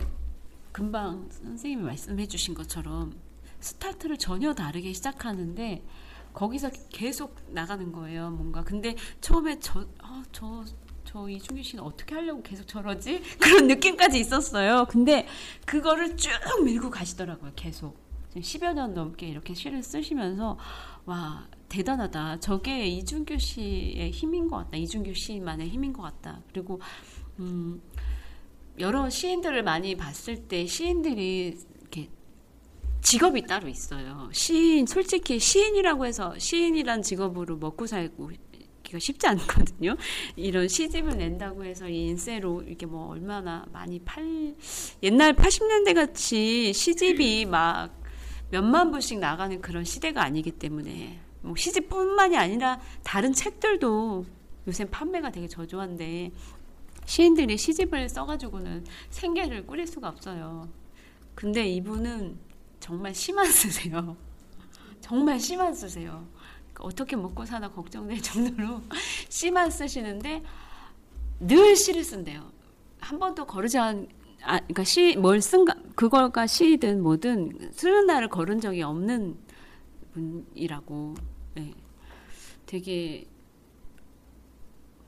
금방 0.80 1.28
선생님이 1.30 1.84
말씀해 1.84 2.26
주신 2.28 2.54
것처럼 2.54 3.14
스타트를 3.60 4.18
전혀 4.18 4.54
다르게 4.54 4.94
시작하는데 4.94 5.84
거기서 6.32 6.70
계속 6.88 7.36
나가는 7.50 7.92
거예요 7.92 8.30
뭔가. 8.30 8.64
근데 8.64 8.96
처음에 9.20 9.60
아, 10.02 10.24
저저 10.32 10.74
저 11.04 11.28
이중규 11.28 11.62
씨는 11.64 11.84
어떻게 11.84 12.16
하려고 12.16 12.42
계속 12.42 12.66
저러지? 12.66 13.22
그런 13.42 13.68
느낌까지 13.68 14.22
있었어요. 14.22 14.86
근데 14.88 15.28
그거를 15.66 16.16
쭉 16.16 16.32
밀고 16.64 16.90
가시더라고요 16.90 17.52
계속. 17.58 17.98
지금 18.30 18.42
10여 18.42 18.74
년 18.74 18.94
넘게 18.94 19.28
이렇게 19.28 19.54
시를 19.54 19.84
쓰시면서 19.84 20.58
와 21.04 21.46
대단하다. 21.68 22.40
저게 22.40 22.88
이준규 22.88 23.38
씨의 23.38 24.12
힘인 24.12 24.48
것 24.48 24.56
같다. 24.56 24.78
이준규 24.78 25.14
씨만의 25.14 25.68
힘인 25.68 25.92
것 25.92 26.04
같다. 26.04 26.40
그리고 26.54 26.80
음, 27.40 27.82
여러 28.80 29.10
시인들을 29.10 29.62
많이 29.64 29.96
봤을 29.96 30.48
때 30.48 30.66
시인들이 30.66 31.58
이렇게 31.82 32.10
직업이 33.02 33.46
따로 33.46 33.68
있어요. 33.68 34.30
시인 34.32 34.86
솔직히 34.86 35.40
시인이라고 35.40 36.06
해서 36.06 36.38
시인이란 36.38 37.02
직업으로 37.02 37.58
먹고 37.58 37.88
살고 37.88 38.32
기가 38.84 39.00
쉽지 39.00 39.28
않거든요. 39.28 39.98
이런 40.38 40.68
시집을 40.68 41.18
낸다고 41.18 41.66
해서 41.66 41.90
이 41.90 42.08
인세로 42.08 42.62
이렇게 42.64 42.86
뭐 42.86 43.10
얼마나 43.10 43.66
많이 43.74 44.00
팔 44.00 44.56
옛날 45.04 45.36
80년대 45.36 45.94
같이 45.94 46.74
시집이 46.74 47.46
막 47.46 47.94
몇만 48.50 48.92
부씩 48.92 49.20
나가는 49.20 49.62
그런 49.62 49.84
시대가 49.84 50.24
아니기 50.24 50.52
때문에 50.52 51.20
뭐 51.42 51.56
시집뿐만이 51.56 52.38
아니라 52.38 52.80
다른 53.04 53.34
책들도 53.34 54.26
요새 54.68 54.86
판매가 54.86 55.32
되게 55.32 55.48
저조한데 55.48 56.32
시인들이 57.10 57.57
시집을 57.57 58.07
써가지고는 58.07 58.86
생계를 59.10 59.66
꾸릴 59.66 59.88
수가 59.88 60.10
없어요. 60.10 60.70
근데 61.34 61.68
이분은 61.68 62.38
정말 62.80 63.16
심한 63.16 63.47
쓰세요. 63.47 64.16
정말 65.01 65.39
심한 65.39 65.74
쓰세요. 65.74 66.28
그러니까 66.72 66.84
어떻게 66.84 67.16
먹고 67.16 67.45
사나 67.45 67.72
걱정될 67.72 68.22
정도로 68.22 68.84
심한 69.28 69.72
쓰시는데 69.72 70.43
늘 71.39 71.76
시를 71.76 72.03
쓴대요. 72.03 72.51
한 72.99 73.18
번도 73.18 73.45
거르지 73.45 73.80
않, 73.80 74.07
아, 74.43 74.60
그러니까 74.60 74.84
시, 74.84 75.16
뭘 75.18 75.41
쓴가, 75.41 75.74
그걸까 75.95 76.45
시든 76.45 77.01
뭐든 77.01 77.72
쓰는 77.72 78.05
날을 78.05 78.28
거른 78.28 78.62
적이 78.62 78.84
없는 78.84 79.36
분이라고, 80.14 81.16
네. 81.55 81.74
되게 82.68 83.26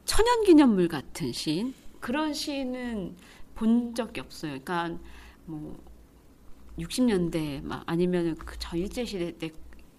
천연기념물 0.06 0.88
같은 0.88 1.32
시인? 1.32 1.76
그런 2.02 2.34
시는 2.34 3.16
본 3.56 3.96
적이 3.96 4.20
없어요. 4.20 4.60
그러니까 4.60 5.00
뭐 5.46 5.82
60년대 6.78 7.64
막 7.64 7.84
아니면 7.86 8.36
그저 8.36 8.76
일제 8.76 9.06
시대 9.06 9.32
때 9.38 9.52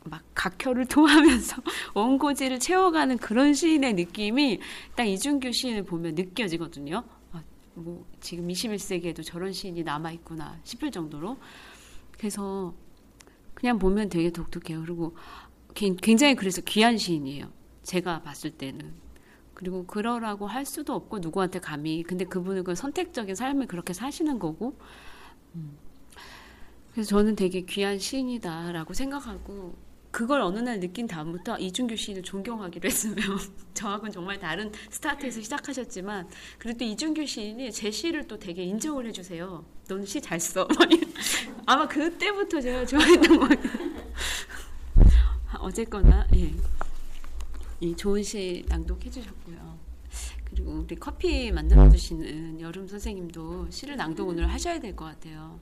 막 0.05 0.22
각혈을 0.34 0.86
토하면서 0.88 1.62
원고지를 1.94 2.59
채워가는 2.59 3.18
그런 3.18 3.55
시인의 3.55 3.94
느낌이 3.94 4.61
딱 4.94 5.05
이준규 5.05 5.53
시인을 5.53 5.84
보면 5.84 6.14
느껴지거든요. 6.14 7.05
아, 7.32 7.42
뭐 7.74 8.05
지금 8.20 8.48
21세기에도 8.48 9.24
저런 9.24 9.53
시인이 9.53 9.82
남아 9.82 10.12
있구나 10.12 10.59
싶을 10.64 10.90
정도로 10.90 11.38
그래서 12.12 12.74
그냥 13.55 13.78
보면 13.78 14.09
되게 14.09 14.30
독특해요. 14.30 14.80
그리고 14.82 15.16
굉장히 15.74 16.34
그래서 16.34 16.61
귀한 16.62 16.98
시인이에요. 16.98 17.50
제가 17.82 18.22
봤을 18.22 18.50
때는 18.50 18.92
그리고 19.63 19.87
그러라고 19.87 20.49
할 20.49 20.67
수도 20.67 20.93
없고 20.93 21.21
누구한테 21.21 21.61
감히 21.61 22.03
근데 22.03 22.25
그분은 22.25 22.65
그 22.65 22.75
선택적인 22.75 23.37
삶을 23.37 23.69
그렇게 23.69 23.93
사시는 23.93 24.41
거고 24.41 24.77
음. 25.55 25.79
그래서 26.93 27.11
저는 27.11 27.37
되게 27.37 27.61
귀한 27.61 27.97
시인이다라고 28.01 28.93
생각하고 28.93 29.77
그걸 30.11 30.41
어느 30.41 30.59
날 30.59 30.81
느낀 30.81 31.07
다음부터 31.07 31.59
이준규 31.59 31.97
시인을 31.97 32.23
존경하기로 32.25 32.89
했어요. 32.89 33.15
저하고는 33.73 34.11
정말 34.11 34.41
다른 34.41 34.73
스타트에서 34.91 35.41
시작하셨지만 35.41 36.29
그래도 36.59 36.85
이준규 36.85 37.25
시인이 37.25 37.71
제 37.71 37.91
시를 37.93 38.27
또 38.27 38.39
되게 38.41 38.65
인정을 38.65 39.07
해주세요. 39.07 39.65
넌 39.89 40.03
시 40.05 40.21
잘 40.21 40.41
써. 40.41 40.67
아마 41.67 41.87
그때부터 41.87 42.61
제가 42.61 42.85
좋아했던 42.85 43.39
거예요. 43.39 43.63
어쨌거나 45.61 46.27
예. 46.35 46.53
이 47.83 47.97
좋은 47.97 48.22
시 48.22 48.64
낭독해 48.68 49.11
주셨고요. 49.11 49.76
그리고 50.45 50.70
우리 50.87 50.95
커피 50.95 51.51
만들어 51.51 51.91
주시는 51.91 52.61
여름 52.61 52.87
선생님도 52.87 53.70
시를 53.70 53.97
낭독 53.97 54.28
오늘 54.28 54.49
하셔야 54.49 54.78
될 54.78 54.95
것 54.95 55.07
같아요. 55.07 55.59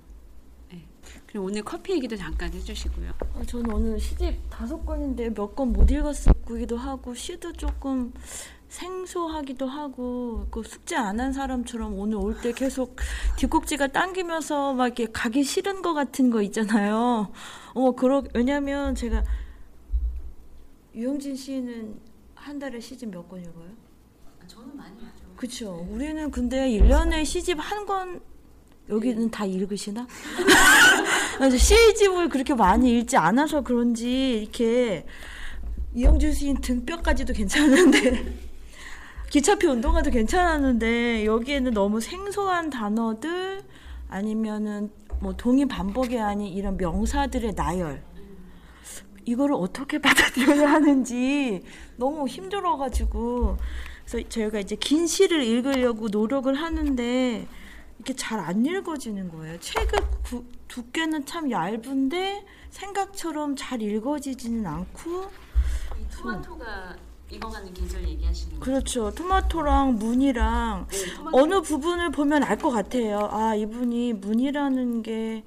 네. 0.71 0.85
그리고 1.27 1.47
오늘 1.47 1.63
커피 1.63 1.95
얘기도 1.95 2.17
잠깐 2.17 2.53
해주시고요. 2.53 3.13
어, 3.37 3.43
저는 3.47 3.73
오늘 3.73 3.99
시집 3.99 4.37
다섯 4.51 4.85
권인데 4.85 5.31
몇 5.31 5.55
권 5.55 5.73
못 5.73 5.91
읽었기도 5.91 6.77
하고 6.77 7.15
시도 7.15 7.55
조금 7.55 8.13
생소하기도 8.69 9.67
하고 9.67 10.47
그 10.51 10.63
숙제 10.63 10.97
안 10.97 11.19
한 11.21 11.33
사람처럼 11.33 11.99
오늘 11.99 12.19
올 12.19 12.39
때 12.43 12.53
계속 12.53 12.97
뒷꼭지가 13.39 13.89
당기면서 13.89 14.75
막 14.75 14.87
이렇게 14.89 15.07
가기 15.11 15.43
싫은 15.43 15.81
것 15.81 15.95
같은 15.95 16.29
거 16.29 16.43
있잖아요. 16.43 17.33
어 17.75 17.93
그러 17.93 18.23
왜냐면 18.35 18.95
제가 18.95 19.25
유영진 20.95 21.37
씨는 21.37 22.10
한 22.41 22.59
달에 22.59 22.81
시집 22.81 23.11
몇 23.11 23.29
권 23.29 23.41
읽어요? 23.41 23.69
아, 24.43 24.47
저는 24.47 24.77
많이 24.77 24.95
하죠. 24.95 25.25
그렇죠. 25.37 25.87
우리는 25.91 26.31
근데 26.31 26.69
1년에 26.69 27.25
시집 27.25 27.59
한 27.61 27.87
권 27.87 28.21
여기는 28.89 29.25
네. 29.27 29.31
다 29.31 29.45
읽으시나? 29.45 30.07
시집을 31.59 32.29
그렇게 32.29 32.55
많이 32.55 32.99
읽지 32.99 33.17
않아서 33.17 33.61
그런지 33.63 34.41
이렇게 34.43 35.07
이영주 35.95 36.33
시인 36.33 36.61
등뼈까지도 36.61 37.33
괜찮은데 37.33 38.35
기차표 39.31 39.71
운동화도 39.71 40.11
괜찮았는데 40.11 41.25
여기에는 41.25 41.73
너무 41.73 42.01
생소한 42.01 42.69
단어들 42.71 43.63
아니면은 44.09 44.91
뭐 45.21 45.35
동의 45.37 45.67
반복이 45.67 46.19
아닌 46.19 46.49
이런 46.53 46.77
명사들의 46.77 47.55
나열 47.55 48.03
이거를 49.31 49.55
어떻게 49.55 49.99
받아들여야 50.01 50.69
하는지 50.73 51.63
너무 51.97 52.27
힘들어가지고 52.27 53.57
그래서 54.07 54.29
저희가 54.29 54.59
이제 54.59 54.75
긴 54.77 55.07
시를 55.07 55.45
읽으려고 55.45 56.09
노력을 56.09 56.53
하는데 56.53 57.47
이렇게 57.99 58.15
잘 58.15 58.41
안 58.41 58.65
읽어지는 58.67 59.29
거예요. 59.31 59.61
책의 59.61 60.01
구- 60.25 60.45
두께는 60.69 61.27
참 61.27 61.51
얇은데 61.51 62.45
생각처럼 62.71 63.55
잘 63.57 63.83
읽어지지는 63.83 64.67
않고 64.67 65.25
이 66.01 66.17
토마토가 66.17 66.97
익어가는 67.31 67.73
계절 67.75 68.03
얘기하시는 68.09 68.51
거예요? 68.59 68.61
그렇죠. 68.65 69.11
토마토랑 69.15 69.97
문이랑 69.97 70.87
네, 70.91 71.15
토마토. 71.15 71.39
어느 71.39 71.61
부분을 71.61 72.11
보면 72.11 72.43
알 72.43 72.59
것 72.59 72.71
같아요. 72.71 73.29
아 73.31 73.55
이분이 73.55 74.15
문이라는 74.15 75.03
게 75.03 75.45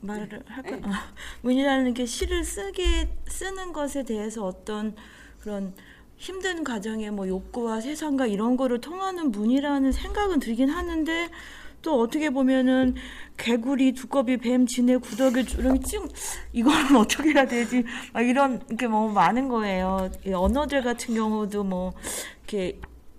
말을 0.00 0.42
할까? 0.46 0.70
네. 0.76 0.80
아, 0.84 1.12
문이라는 1.42 1.94
게 1.94 2.06
시를 2.06 2.44
쓰게 2.44 3.08
쓰는 3.26 3.72
것에 3.72 4.02
대해서 4.04 4.44
어떤 4.44 4.94
그런 5.40 5.74
힘든 6.16 6.64
과정의 6.64 7.10
뭐 7.10 7.26
욕구와 7.28 7.80
세상과 7.80 8.26
이런 8.26 8.56
거를 8.56 8.80
통하는 8.80 9.30
문이라는 9.30 9.90
생각은 9.92 10.38
들긴 10.40 10.68
하는데 10.68 11.28
또 11.82 11.98
어떻게 11.98 12.28
보면은 12.28 12.94
개구리, 13.38 13.92
두꺼비, 13.92 14.36
뱀, 14.36 14.66
진해, 14.66 14.98
구더기, 14.98 15.46
주렁이 15.46 15.80
쭉 15.80 16.12
이거는 16.52 16.96
어떻게 16.96 17.32
해야 17.32 17.46
되지? 17.46 17.84
막 18.12 18.20
이런 18.20 18.58
게 18.76 18.86
너무 18.86 19.10
많은 19.12 19.48
거예요. 19.48 20.10
이 20.26 20.32
언어들 20.32 20.82
같은 20.82 21.14
경우도 21.14 21.64
뭐 21.64 21.92
이렇게 22.46 22.78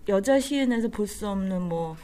여자 0.09 0.39
시인에서 0.39 0.89
볼 0.89 1.07
수 1.07 1.27
없는 1.27 1.63
뭐 1.63 1.95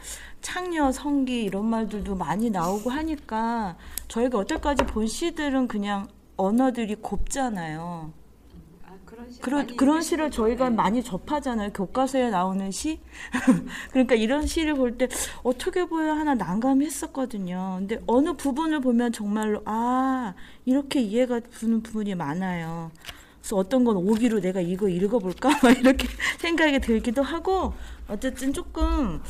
창녀, 0.41 0.91
성기 0.91 1.43
이런 1.43 1.65
말들도 1.65 2.15
많이 2.15 2.49
나오고 2.49 2.89
하니까 2.89 3.77
저희가 4.07 4.39
여태까지 4.39 4.85
본 4.85 5.07
시들은 5.07 5.67
그냥 5.67 6.07
언어들이 6.37 6.95
곱잖아요. 6.95 8.11
아, 8.85 8.91
그런 9.05 9.31
시 9.31 9.41
그런 9.41 9.67
그런 9.75 10.01
시를 10.01 10.31
저희가 10.31 10.69
많이 10.69 11.03
접하잖아요. 11.03 11.71
교과서에 11.73 12.29
나오는 12.29 12.71
시. 12.71 12.99
그러니까 13.91 14.15
이런 14.15 14.45
시를 14.47 14.75
볼 14.75 14.97
때 14.97 15.07
어떻게 15.43 15.85
보여 15.85 16.13
하나 16.13 16.35
난감했었거든요. 16.35 17.77
근데 17.79 18.01
어느 18.07 18.33
부분을 18.33 18.79
보면 18.81 19.11
정말로 19.11 19.61
아 19.65 20.33
이렇게 20.65 21.01
이해가 21.01 21.41
되는 21.41 21.81
부분이 21.81 22.15
많아요. 22.15 22.91
그래서 23.41 23.55
어떤 23.57 23.83
건 23.83 23.97
오기로 23.97 24.39
내가 24.41 24.61
이거 24.61 24.87
읽어볼까 24.89 25.49
막 25.63 25.77
이렇게 25.77 26.07
생각이 26.39 26.79
들기도 26.79 27.23
하고 27.23 27.73
어쨌든 28.07 28.53
조금 28.53 29.21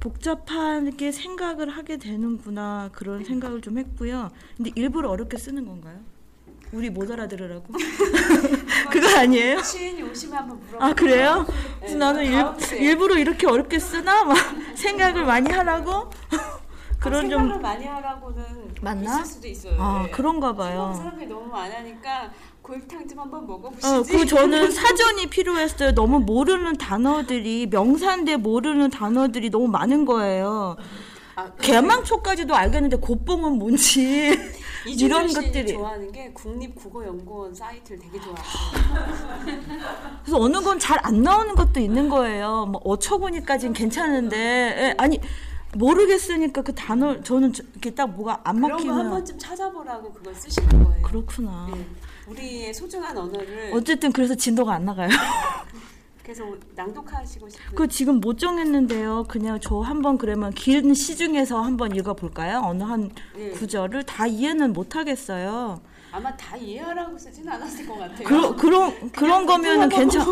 복잡하게 0.00 1.12
생각을 1.12 1.68
하게 1.68 1.98
되는구나 1.98 2.88
그런 2.92 3.22
생각을 3.24 3.60
좀 3.60 3.78
했고요. 3.78 4.30
근데 4.56 4.70
일부러 4.74 5.10
어렵게 5.10 5.36
쓰는 5.36 5.66
건가요? 5.66 5.98
우리 6.72 6.88
못 6.88 7.10
알아들으라고? 7.10 7.66
그거 8.90 9.18
아니에요? 9.18 9.60
시인이 9.62 10.02
오시면 10.02 10.38
한번 10.38 10.60
물어봐. 10.60 10.86
아 10.86 10.92
그래요? 10.94 11.46
네, 11.80 11.94
나는 11.96 12.24
일. 12.24 12.80
일부러 12.80 13.16
이렇게 13.18 13.46
어렵게 13.46 13.78
쓰나 13.78 14.24
막 14.24 14.36
생각을 14.74 15.24
많이 15.24 15.50
하라고 15.52 16.10
그런 17.00 17.28
좀 17.28 17.40
생각을 17.40 17.60
많이 17.60 17.86
하라고는 17.86 18.74
맞나? 18.82 19.14
있을 19.20 19.24
수도 19.24 19.48
있어요. 19.48 19.82
아, 19.82 20.02
네. 20.04 20.10
그런가 20.10 20.54
봐요. 20.54 20.94
사람들이 20.96 21.26
너무 21.26 21.54
안 21.54 21.70
하니까 21.72 22.30
골탕 22.62 23.08
좀 23.08 23.18
한번 23.20 23.46
먹어보시지. 23.46 23.86
어, 23.86 24.02
그 24.02 24.26
저는 24.26 24.70
사전이 24.70 25.26
필요했어요. 25.28 25.94
너무 25.94 26.20
모르는 26.20 26.76
단어들이 26.76 27.66
명사인데 27.66 28.36
모르는 28.36 28.90
단어들이 28.90 29.50
너무 29.50 29.66
많은 29.68 30.04
거예요. 30.04 30.76
아, 31.36 31.50
개망초까지도 31.54 32.54
알겠는데 32.54 32.96
곱봉은 32.98 33.54
뭔지 33.58 34.38
이런 34.86 35.26
것들이 35.32 35.72
좋아하는 35.72 36.12
게 36.12 36.30
국립국어연구원 36.32 37.54
사이트를 37.54 37.98
되게 38.00 38.18
좋아해요. 38.20 38.44
그래서 40.24 40.38
어느 40.40 40.60
건 40.60 40.78
잘 40.78 40.98
안 41.02 41.22
나오는 41.22 41.54
것도 41.54 41.80
있는 41.80 42.08
거예요. 42.08 42.66
뭐 42.66 42.80
어처구니까지는 42.84 43.72
괜찮은데 43.74 44.36
예, 44.36 44.94
아니 44.98 45.20
모르겠으니까 45.76 46.62
그 46.62 46.74
단어 46.74 47.20
저는 47.22 47.52
저- 47.52 47.62
이렇게 47.72 47.94
딱 47.94 48.06
뭐가 48.10 48.40
안 48.44 48.56
그런 48.56 48.70
거한 48.70 48.86
막히면 48.86 49.10
번쯤 49.10 49.38
찾아보라고 49.38 50.12
그걸 50.12 50.34
쓰시는 50.34 50.84
거예요. 50.84 51.02
그렇구나. 51.02 51.68
네. 51.72 51.86
우리의 52.30 52.72
소중한 52.74 53.16
언어를 53.16 53.70
어쨌든 53.74 54.12
그래서 54.12 54.34
진도가 54.34 54.74
안 54.74 54.84
나가요. 54.84 55.08
그래서 56.22 56.44
낭독하시고 56.76 57.48
싶은 57.48 57.74
그 57.74 57.88
지금 57.88 58.20
못 58.20 58.38
정했는데요. 58.38 59.24
그냥 59.28 59.58
저 59.60 59.80
한번 59.80 60.16
그러면 60.16 60.52
긴 60.52 60.94
시 60.94 61.16
중에서 61.16 61.60
한번 61.60 61.94
읽어 61.96 62.14
볼까요? 62.14 62.60
어느 62.64 62.84
한 62.84 63.10
네. 63.34 63.50
구절을 63.50 64.04
다 64.04 64.26
이해는 64.26 64.72
못 64.72 64.94
하겠어요. 64.94 65.80
아마 66.12 66.34
다 66.36 66.56
이해하라고 66.56 67.16
쓰진 67.18 67.48
않았을 67.48 67.86
것 67.86 67.98
같아요. 67.98 68.26
그러, 68.26 68.56
그런 68.56 69.10
그런 69.12 69.46
거면은 69.46 69.88
괜찮. 69.88 70.24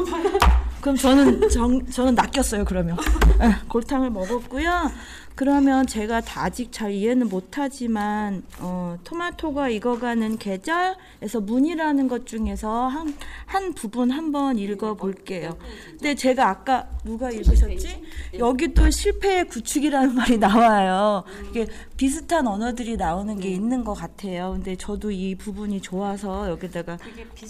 그럼 0.81 0.97
저는 0.97 1.49
정, 1.49 1.85
저는 1.87 2.15
낚였어요. 2.15 2.65
그러면 2.65 2.97
예, 3.43 3.67
골탕을 3.69 4.11
먹었고요. 4.11 4.91
그러면 5.39 5.87
제가 5.87 6.21
다 6.21 6.43
아직 6.43 6.73
잘 6.73 6.91
이해는 6.91 7.29
못하지만 7.29 8.43
어, 8.59 8.97
토마토가 9.05 9.69
익어가는 9.69 10.37
계절에서 10.37 11.43
문이라는 11.43 12.09
것 12.09 12.27
중에서 12.27 12.89
한, 12.89 13.15
한 13.47 13.73
부분 13.73 14.11
한번 14.11 14.59
읽어볼게요. 14.59 15.57
근데 15.91 16.17
제가 16.17 16.49
아까 16.49 16.89
누가 17.05 17.31
읽으셨지? 17.31 18.03
여기 18.41 18.75
또 18.75 18.91
실패의 18.91 19.47
구축이라는 19.47 20.13
말이 20.17 20.39
나와요. 20.39 21.23
이게 21.51 21.69
비슷한 21.97 22.49
언어들이 22.49 22.97
나오는 22.97 23.39
게 23.39 23.49
있는 23.49 23.85
것 23.85 23.95
같아요. 23.95 24.55
근데 24.55 24.75
저도 24.75 25.13
이 25.13 25.37
부분 25.37 25.68
이 25.71 25.81
좋아서 25.81 26.49
여기다가 26.51 26.99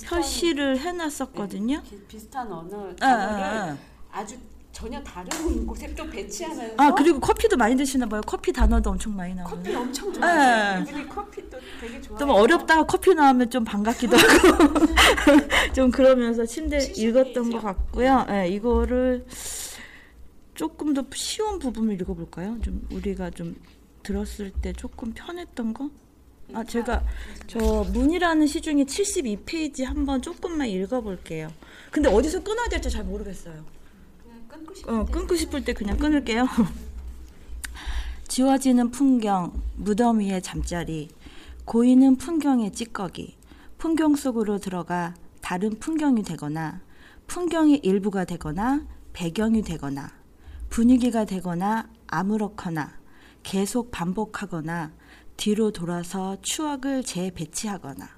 표시를 0.08 0.78
해놨었거든요. 0.78 1.82
비- 1.82 1.98
비슷한 2.06 2.50
언어 2.52 2.90
아, 2.90 2.94
단어를 2.96 3.44
아, 3.44 3.64
아. 3.70 3.78
아 4.20 4.26
주 4.26 4.36
전혀 4.70 5.02
다른 5.02 5.66
곳에 5.66 5.92
또 5.96 6.08
배치하면서 6.08 6.74
아 6.76 6.94
그리고 6.94 7.18
커피도 7.18 7.56
많이 7.56 7.74
드시나 7.76 8.06
봐요. 8.06 8.20
커피 8.24 8.52
단어도 8.52 8.90
엄청 8.90 9.16
많이 9.16 9.34
나오고. 9.34 9.56
커피 9.56 9.74
엄청 9.74 10.12
좋아해요. 10.12 10.84
네. 10.84 10.90
이분이 10.90 11.08
커피 11.08 11.50
또 11.50 11.58
되게 11.80 12.00
좋아해요. 12.00 12.18
좀 12.18 12.30
어렵다가 12.30 12.84
커피 12.86 13.12
나오면 13.14 13.50
좀 13.50 13.64
반갑기도 13.64 14.16
하고 14.16 14.86
좀 15.74 15.90
그러면서 15.90 16.44
침대 16.46 16.92
읽었던 16.96 17.50
것 17.50 17.60
같고요. 17.60 18.26
예, 18.30 18.48
이거를 18.48 19.26
조금 20.54 20.94
더 20.94 21.04
쉬운 21.14 21.58
부분을 21.58 22.00
읽어볼까요? 22.00 22.60
좀 22.62 22.86
우리가 22.92 23.30
좀 23.30 23.56
들었을 24.04 24.50
때 24.52 24.72
조금 24.72 25.12
편했던 25.12 25.74
거? 25.74 25.90
아 26.54 26.64
제가 26.64 27.02
저 27.46 27.58
문이라는 27.92 28.46
시 28.46 28.60
중에 28.60 28.84
72페이지 28.84 29.84
한번 29.84 30.22
조금만 30.22 30.68
읽어볼게요. 30.68 31.52
근데 31.90 32.08
어디서 32.08 32.42
끊어야 32.42 32.68
될지 32.68 32.90
잘 32.90 33.04
모르겠어요. 33.04 33.64
그냥 34.22 34.48
끊고 34.48 34.74
싶은 34.74 34.94
어, 34.94 35.04
끊고 35.04 35.36
싶을 35.36 35.64
때 35.64 35.72
그냥 35.72 35.98
끊을게요. 35.98 36.46
지워지는 38.28 38.90
풍경, 38.90 39.52
무덤 39.76 40.20
위의 40.20 40.42
잠자리, 40.42 41.08
고이는 41.64 42.16
풍경의 42.16 42.72
찌꺼기, 42.72 43.36
풍경 43.78 44.16
속으로 44.16 44.58
들어가 44.58 45.14
다른 45.40 45.78
풍경이 45.78 46.22
되거나, 46.22 46.80
풍경의 47.26 47.80
일부가 47.82 48.24
되거나, 48.24 48.86
배경이 49.12 49.62
되거나, 49.62 50.12
분위기가 50.68 51.24
되거나, 51.24 51.88
아무렇거나, 52.06 52.98
계속 53.42 53.90
반복하거나, 53.90 54.92
뒤로 55.38 55.70
돌아서 55.70 56.36
추억을 56.42 57.02
재배치하거나, 57.04 58.08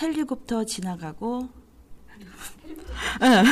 헬리콥터 0.00 0.64
지나가고, 0.64 1.48
예. 3.22 3.42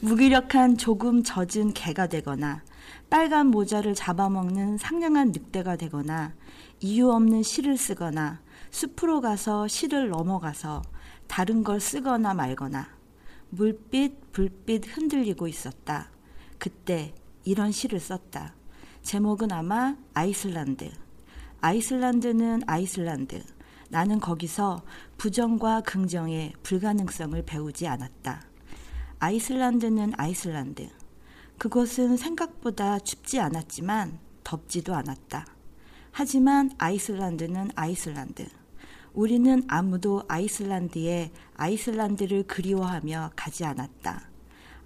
무기력한 0.00 0.76
조금 0.76 1.22
젖은 1.22 1.72
개가 1.72 2.08
되거나 2.08 2.62
빨간 3.08 3.46
모자를 3.46 3.94
잡아먹는 3.94 4.76
상냥한 4.76 5.28
늑대가 5.28 5.76
되거나 5.76 6.34
이유 6.80 7.10
없는 7.10 7.42
시를 7.42 7.78
쓰거나 7.78 8.42
숲으로 8.70 9.22
가서 9.22 9.66
시를 9.66 10.10
넘어가서 10.10 10.82
다른 11.28 11.64
걸 11.64 11.80
쓰거나 11.80 12.34
말거나 12.34 12.88
물빛 13.48 14.32
불빛 14.32 14.94
흔들리고 14.96 15.48
있었다. 15.48 16.10
그때 16.58 17.14
이런 17.44 17.72
시를 17.72 17.98
썼다. 17.98 18.54
제목은 19.02 19.52
아마 19.52 19.96
아이슬란드. 20.14 21.01
아이슬란드는 21.64 22.62
아이슬란드. 22.66 23.40
나는 23.88 24.18
거기서 24.18 24.82
부정과 25.16 25.82
긍정의 25.82 26.54
불가능성을 26.64 27.40
배우지 27.44 27.86
않았다. 27.86 28.42
아이슬란드는 29.20 30.14
아이슬란드. 30.16 30.88
그곳은 31.58 32.16
생각보다 32.16 32.98
춥지 32.98 33.38
않았지만 33.38 34.18
덥지도 34.42 34.92
않았다. 34.96 35.46
하지만 36.10 36.72
아이슬란드는 36.78 37.70
아이슬란드. 37.76 38.48
우리는 39.14 39.62
아무도 39.68 40.24
아이슬란드에 40.26 41.30
아이슬란드를 41.54 42.42
그리워하며 42.48 43.30
가지 43.36 43.64
않았다. 43.64 44.28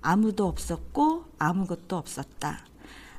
아무도 0.03 0.47
없었고 0.47 1.24
아무것도 1.39 1.97
없었다. 1.97 2.66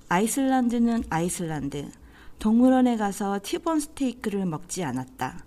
아이슬란드는 0.10 1.06
아이슬란드. 1.10 1.90
동물원에 2.40 2.98
가서 2.98 3.40
티본 3.42 3.80
스테이크를 3.80 4.46
먹지 4.46 4.84
않았다. 4.84 5.44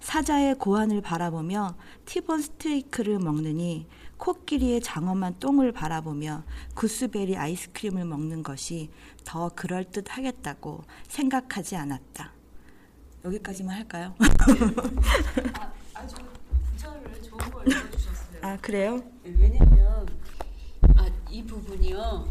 사자의 0.00 0.56
고환을 0.56 1.00
바라보며 1.00 1.76
티본 2.04 2.42
스테이크를 2.42 3.20
먹느니 3.20 3.86
코끼리의 4.16 4.80
장엄한 4.80 5.38
똥을 5.38 5.70
바라보며 5.70 6.42
구스베리 6.74 7.36
아이스크림을 7.36 8.04
먹는 8.04 8.42
것이 8.42 8.90
더 9.24 9.48
그럴듯 9.50 10.16
하겠다고 10.16 10.82
생각하지 11.06 11.76
않았다. 11.76 12.32
여기까지만 13.24 13.76
할까요? 13.76 14.14
아주 15.94 16.16
구절을 16.72 17.22
좋은 17.22 17.38
걸 17.38 17.68
읽어주셨어요. 17.68 18.38
아 18.42 18.56
그래요? 18.56 19.00
왜냐면 19.22 20.08
아, 20.96 21.06
이 21.30 21.44
부분이요 21.44 22.28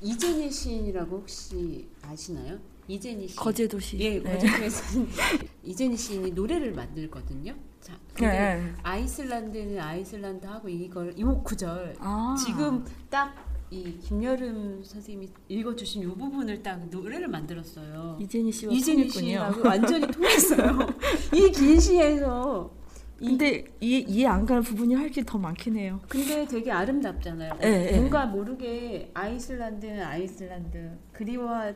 이재니 0.00 0.50
시인이라고 0.50 1.18
혹시 1.18 1.88
아시나요? 2.02 2.71
이재니 2.94 3.28
시인. 3.28 3.36
거제 3.36 3.66
도시. 3.68 3.98
예, 4.00 4.18
네. 4.18 4.32
거제도에서는 4.34 5.08
이재니 5.64 5.96
시인이 5.96 6.30
노래를 6.32 6.72
만들거든요. 6.72 7.54
자, 7.80 7.94
근데 8.14 8.32
네. 8.32 8.72
아이슬란드는 8.82 9.80
아이슬란드 9.80 10.46
하고 10.46 10.68
이걸 10.68 11.18
요 11.18 11.42
구절 11.42 11.94
아. 11.98 12.36
지금 12.44 12.84
딱 13.10 13.34
이 13.74 13.98
김여름 14.00 14.84
선생님이 14.84 15.30
읽어주신 15.48 16.02
이 16.02 16.06
부분을 16.06 16.62
딱 16.62 16.90
노래를 16.90 17.26
만들었어요. 17.28 18.18
이재니 18.20 18.52
씨와 18.52 18.70
이재니. 18.70 19.08
씨하고 19.08 19.66
완전히 19.66 20.06
통했어요. 20.08 20.78
이 21.32 21.50
긴 21.50 21.80
시에서 21.80 22.70
이 23.18 23.28
근데 23.28 23.64
이해, 23.80 24.00
이해 24.00 24.26
안 24.26 24.44
가는 24.44 24.60
부분이 24.62 24.92
할 24.94 25.08
게 25.10 25.22
더 25.24 25.38
많긴 25.38 25.76
해요. 25.76 26.00
근데 26.06 26.44
되게 26.46 26.70
아름답잖아요. 26.70 27.54
예, 27.64 27.92
예. 27.92 27.96
뭔가 27.96 28.26
모르게 28.26 29.10
아이슬란드는 29.14 30.02
아이슬란드 30.02 30.90
그리워하 31.14 31.72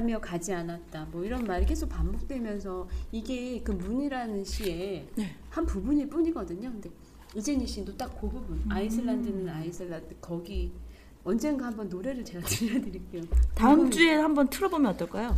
며 0.00 0.20
가지 0.20 0.52
않았다. 0.52 1.06
뭐 1.10 1.24
이런 1.24 1.44
말이 1.44 1.64
계속 1.66 1.88
반복되면서 1.88 2.88
이게 3.12 3.60
그 3.62 3.72
문이라는 3.72 4.44
시의 4.44 5.08
네. 5.16 5.34
한 5.50 5.64
부분일 5.66 6.08
뿐이거든요. 6.08 6.70
근데 6.70 6.90
이재니 7.34 7.66
씨도 7.66 7.96
딱 7.96 8.10
그 8.20 8.28
부분 8.28 8.56
음. 8.58 8.64
아이슬란드는 8.70 9.48
아이슬란드 9.48 10.16
거기 10.20 10.72
언젠가 11.24 11.66
한번 11.66 11.88
노래를 11.88 12.24
제가 12.24 12.44
들려드릴게요. 12.46 13.22
다음 13.54 13.80
이건- 13.80 13.90
주에 13.90 14.14
한번 14.14 14.48
틀어보면 14.48 14.92
어떨까요? 14.92 15.34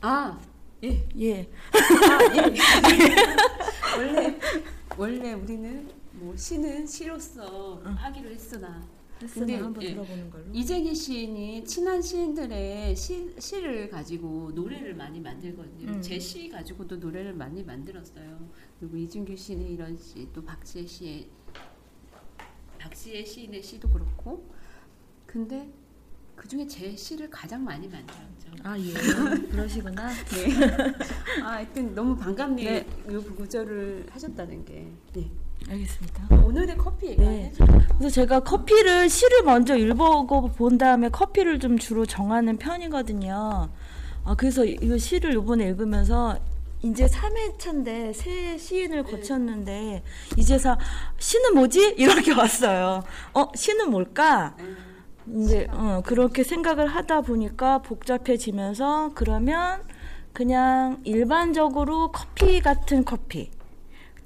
아 0.00 0.38
예. 0.84 1.08
예. 1.18 1.48
아, 1.72 2.36
예. 2.36 2.54
원래 3.98 4.38
원래 4.98 5.32
우리는 5.32 5.88
뭐 6.12 6.36
시는 6.36 6.86
시로서 6.86 7.80
하기로 7.84 8.30
했으나 8.30 8.82
근데, 9.32 9.56
한번 9.56 9.82
예. 9.82 9.92
들어보는 9.92 10.30
걸로. 10.30 10.44
이재기 10.52 10.94
시인이 10.94 11.64
친한 11.64 12.02
시인들의 12.02 12.94
시, 12.94 13.34
시를 13.38 13.88
가지고 13.88 14.50
노래를 14.54 14.94
많이 14.94 15.20
만들거든요. 15.20 15.88
음. 15.88 16.02
제시 16.02 16.48
가지고도 16.48 16.96
노래를 16.96 17.32
많이 17.32 17.62
만들었어요. 17.62 18.48
그리고 18.78 18.96
이준규 18.96 19.34
시인의 19.36 19.72
이런 19.72 19.96
시, 19.96 20.28
또 20.32 20.44
박시의 20.44 20.86
시의 20.86 21.28
박시의 22.78 23.24
시인의 23.24 23.62
시도 23.62 23.88
그렇고. 23.88 24.48
근데 25.26 25.70
그 26.36 26.46
중에 26.46 26.66
제 26.66 26.94
시를 26.94 27.30
가장 27.30 27.64
많이 27.64 27.88
만들었죠. 27.88 28.52
아 28.62 28.78
예. 28.78 28.92
그러시구나. 29.50 30.10
네. 30.10 30.92
아, 31.42 31.52
하여튼 31.52 31.94
너무 31.94 32.16
반갑네요. 32.16 32.70
네. 32.70 32.86
이 33.08 33.16
구절을 33.16 34.06
하셨다는 34.10 34.64
게. 34.64 34.92
네. 35.14 35.30
알겠습니다. 35.68 36.28
오늘의 36.44 36.76
커피 36.76 37.08
얘기 37.08 37.20
네. 37.20 37.52
네. 37.58 37.66
그래서 37.98 38.14
제가 38.14 38.40
커피를 38.40 39.08
시를 39.08 39.42
먼저 39.42 39.76
읽어보고 39.76 40.52
본 40.52 40.78
다음에 40.78 41.08
커피를 41.08 41.58
좀 41.58 41.78
주로 41.78 42.06
정하는 42.06 42.56
편이거든요. 42.56 43.68
아 44.24 44.34
그래서 44.36 44.64
이 44.64 44.98
시를 44.98 45.34
이번에 45.34 45.66
읽으면서 45.66 46.38
이제 46.82 47.06
3회차인데 47.06 48.12
새 48.12 48.58
시인을 48.58 49.04
거쳤는데 49.04 50.02
이제서 50.36 50.78
시는 51.18 51.54
뭐지? 51.54 51.94
이렇게 51.98 52.32
왔어요. 52.32 53.02
어 53.34 53.48
시는 53.54 53.90
뭘까? 53.90 54.56
이제 55.34 55.66
어, 55.72 56.02
그렇게 56.04 56.44
생각을 56.44 56.86
하다 56.86 57.22
보니까 57.22 57.78
복잡해지면서 57.78 59.12
그러면 59.14 59.82
그냥 60.32 61.00
일반적으로 61.04 62.12
커피 62.12 62.60
같은 62.60 63.04
커피 63.04 63.50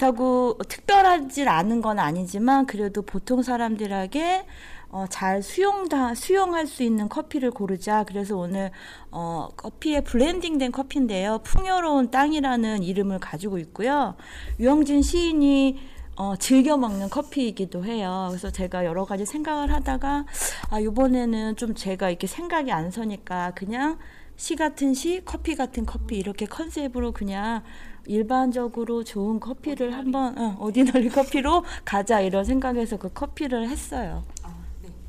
그렇다고 0.00 0.56
특별하지 0.66 1.46
않은 1.46 1.82
건 1.82 1.98
아니지만 1.98 2.64
그래도 2.66 3.02
보통 3.02 3.42
사람들에게 3.42 4.46
어, 4.88 5.04
잘 5.08 5.42
수용다 5.42 6.14
수용할 6.14 6.66
수 6.66 6.82
있는 6.82 7.08
커피를 7.08 7.50
고르자. 7.50 8.04
그래서 8.04 8.36
오늘 8.36 8.70
어, 9.10 9.48
커피에 9.56 10.00
블렌딩된 10.00 10.72
커피인데요. 10.72 11.40
풍요로운 11.44 12.10
땅이라는 12.10 12.82
이름을 12.82 13.20
가지고 13.20 13.58
있고요. 13.58 14.16
유영진 14.58 15.02
시인이 15.02 15.78
어, 16.16 16.34
즐겨 16.36 16.76
먹는 16.76 17.10
커피이기도 17.10 17.84
해요. 17.84 18.26
그래서 18.30 18.50
제가 18.50 18.84
여러 18.86 19.04
가지 19.04 19.26
생각을 19.26 19.72
하다가 19.72 20.24
아 20.70 20.80
이번에는 20.80 21.56
좀 21.56 21.74
제가 21.74 22.08
이렇게 22.08 22.26
생각이 22.26 22.72
안 22.72 22.90
서니까 22.90 23.52
그냥 23.54 23.98
시 24.36 24.56
같은 24.56 24.94
시, 24.94 25.20
커피 25.22 25.54
같은 25.54 25.84
커피 25.84 26.16
이렇게 26.16 26.46
컨셉으로 26.46 27.12
그냥 27.12 27.62
일반적으로 28.06 29.04
좋은 29.04 29.40
커피를 29.40 29.94
한번 29.94 30.36
어, 30.38 30.56
오디너리 30.60 31.08
커피로 31.10 31.64
가자 31.84 32.20
이런 32.20 32.44
생각에서 32.44 32.96
그 32.96 33.12
커피를 33.12 33.68
했어요. 33.68 34.24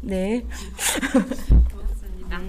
네. 0.02 0.46
고맙습니다. 1.72 2.40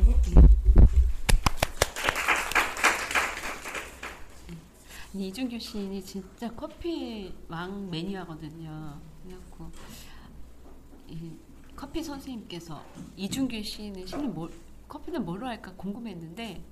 이 5.15 5.29
이준규 5.29 5.59
시인이 5.59 6.03
진짜 6.03 6.51
커피 6.53 7.35
왕 7.49 7.91
매니아거든요. 7.91 8.99
그래갖고 9.23 9.71
이 11.09 11.33
커피 11.77 12.03
선생님께서 12.03 12.83
이준규 13.17 13.63
시인의 13.63 14.07
시는 14.07 14.35
뭘, 14.35 14.51
커피는 14.89 15.25
뭘로 15.25 15.47
할까 15.47 15.75
궁금했는데 15.77 16.65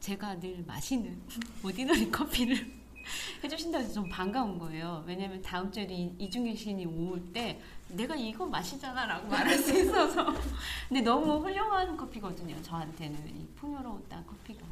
제가 0.00 0.38
늘 0.40 0.62
마시는 0.66 1.22
오디너리 1.64 2.10
커피를 2.10 2.79
해주신다고 3.44 3.84
해서 3.84 3.94
좀 3.94 4.08
반가운 4.08 4.58
거예요. 4.58 5.02
왜냐면 5.06 5.40
다음 5.42 5.70
주에 5.70 5.84
이, 5.84 6.12
이준규 6.18 6.54
시인이 6.56 6.86
올 6.86 7.20
때 7.32 7.60
내가 7.88 8.14
이거 8.14 8.46
마시잖아 8.46 9.06
라고 9.06 9.26
말할 9.28 9.58
수 9.58 9.76
있어서 9.78 10.26
근데 10.88 11.00
너무 11.02 11.38
훌륭한 11.44 11.96
커피거든요. 11.96 12.60
저한테는 12.62 13.26
이 13.36 13.46
풍요로운 13.56 14.04
땅 14.08 14.24
커피가 14.26 14.64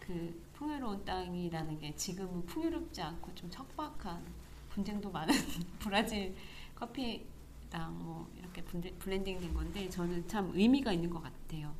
그 0.00 0.42
풍요로운 0.54 1.04
땅이라는 1.04 1.78
게 1.78 1.94
지금은 1.96 2.44
풍요롭지 2.46 3.00
않고 3.02 3.34
좀 3.34 3.50
척박한 3.50 4.22
분쟁도 4.70 5.10
많은 5.10 5.34
브라질 5.80 6.34
커피랑 6.74 7.98
뭐 7.98 8.28
이렇게 8.38 8.62
분데- 8.64 8.92
블렌딩 8.98 9.40
된 9.40 9.54
건데 9.54 9.88
저는 9.88 10.26
참 10.28 10.50
의미가 10.54 10.92
있는 10.92 11.08
것 11.10 11.22
같아요. 11.22 11.72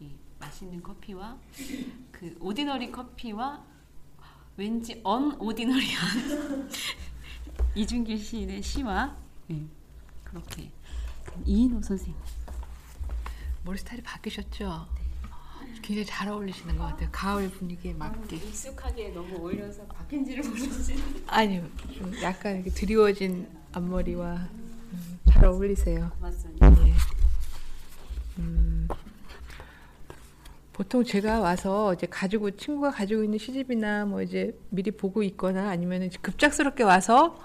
이 0.00 0.10
맛있는 0.38 0.82
커피와 0.82 1.36
그 2.12 2.36
ordinary 2.40 2.90
커피와 2.90 3.62
왠지 4.58 5.00
unordinary한 5.04 6.68
이준규 7.76 8.16
시인의 8.16 8.60
시와 8.60 9.16
네, 9.46 9.64
그렇게 10.24 10.68
이인호 11.46 11.80
선생님 11.80 12.16
머리 13.64 13.78
스타일이 13.78 14.02
바뀌셨죠? 14.02 14.88
굉장히 15.82 16.04
잘 16.04 16.28
어울리시는 16.28 16.76
것 16.76 16.84
같아요. 16.84 17.08
가을 17.12 17.48
분위기에 17.50 17.94
맞게. 17.94 18.36
익숙하게 18.36 19.10
너무 19.10 19.36
어울려서 19.36 19.84
바뀐지를 19.86 20.42
모르지. 20.48 20.96
아니요, 21.28 21.68
좀 21.94 22.12
약간 22.20 22.56
이렇게 22.56 22.70
드리워진 22.70 23.48
앞머리와 23.72 24.34
음, 24.34 25.18
잘 25.30 25.44
어울리세요. 25.44 26.10
맞습니다. 26.20 26.88
예. 26.88 26.94
음, 28.38 28.77
보통 30.78 31.02
제가 31.02 31.40
와서 31.40 31.92
이제 31.92 32.06
가지고 32.06 32.52
친구가 32.52 32.92
가지고 32.92 33.24
있는 33.24 33.36
시집이나 33.36 34.04
뭐 34.04 34.22
이제 34.22 34.56
미리 34.70 34.92
보고 34.92 35.24
있거나 35.24 35.70
아니면 35.70 36.08
급작스럽게 36.22 36.84
와서 36.84 37.36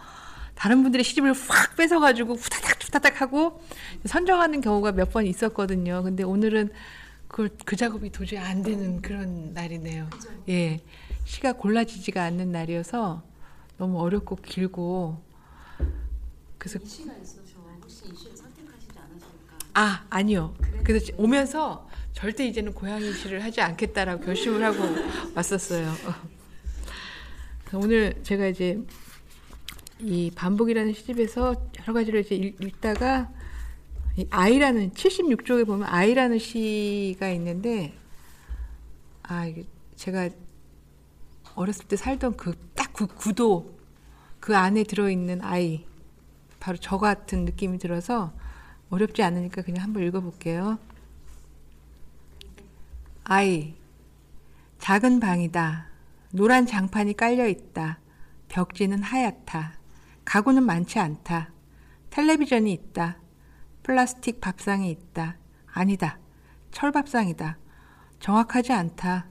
다른 0.54 0.84
분들의 0.84 1.04
시집을 1.04 1.34
확 1.34 1.76
뺏어가지고 1.76 2.36
후다닥 2.36 2.84
후다닥 2.86 3.22
하고 3.22 3.60
선정하는 4.06 4.62
경우가 4.62 4.92
몇 4.92 5.10
번 5.12 5.26
있었거든요. 5.26 6.04
근데 6.04 6.22
오늘은 6.22 6.70
그걸 7.28 7.50
그 7.66 7.76
작업이 7.76 8.12
도저히 8.12 8.38
안 8.40 8.62
되는 8.62 9.02
그런 9.02 9.52
날이네요. 9.54 10.08
예, 10.50 10.82
시가 11.26 11.54
골라지지가 11.54 12.24
않는 12.24 12.52
날이어서 12.52 13.24
너무 13.80 14.00
어렵고 14.00 14.36
길고 14.36 15.18
그래서 16.60 16.78
이 16.84 16.86
시가 16.86 17.14
있어서 17.16 17.42
혹시 17.82 18.04
이 18.14 18.16
시를 18.16 18.38
선택하시지 18.38 18.92
않으실까? 18.96 19.58
아 19.74 20.06
아니요. 20.12 20.54
그래서 20.84 21.12
오면서 21.18 21.90
절대 22.24 22.48
이제는 22.48 22.74
고양이 22.74 23.12
시를 23.12 23.44
하지 23.44 23.60
않겠다라고 23.60 24.24
결심을 24.24 24.64
하고 24.64 24.78
왔었어요. 25.36 25.92
오늘 27.74 28.16
제가 28.24 28.48
이제 28.48 28.80
이 30.00 30.32
반복이라는 30.34 30.94
시집에서 30.94 31.70
여러 31.82 31.92
가지를 31.92 32.22
이제 32.22 32.36
읽, 32.36 32.64
읽다가 32.64 33.30
이 34.16 34.26
아이라는 34.30 34.92
76쪽에 34.92 35.68
보면 35.68 35.86
아이라는 35.86 36.40
시가 36.40 37.30
있는데 37.32 37.94
아 39.24 39.52
제가 39.98 40.30
어렸을 41.56 41.88
때 41.88 41.98
살던 41.98 42.38
그딱그 42.38 43.08
구도 43.08 43.78
그 44.40 44.56
안에 44.56 44.84
들어 44.84 45.10
있는 45.10 45.42
아이 45.42 45.86
바로 46.62 46.78
저 46.78 46.98
같은 46.98 47.44
느낌이 47.44 47.80
들어서 47.80 48.32
어렵지 48.92 49.24
않으니까 49.24 49.62
그냥 49.62 49.84
한번 49.84 50.04
읽어 50.04 50.22
볼게요. 50.22 50.80
아이, 53.26 53.76
작은 54.80 55.22
방이다. 55.22 55.88
노란 56.34 56.66
장판이 56.66 57.16
깔려 57.16 57.48
있다. 57.48 58.00
벽지는 58.50 59.02
하얗다. 59.02 59.76
가구는 60.26 60.64
많지 60.64 61.00
않다. 61.00 61.54
텔레비전이 62.10 62.74
있다. 62.74 63.20
플라스틱 63.82 64.42
밥상이 64.42 64.90
있다. 64.92 65.38
아니다. 65.72 66.20
철밥상이다. 66.72 67.58
정확하지 68.20 68.74
않다. 68.74 69.28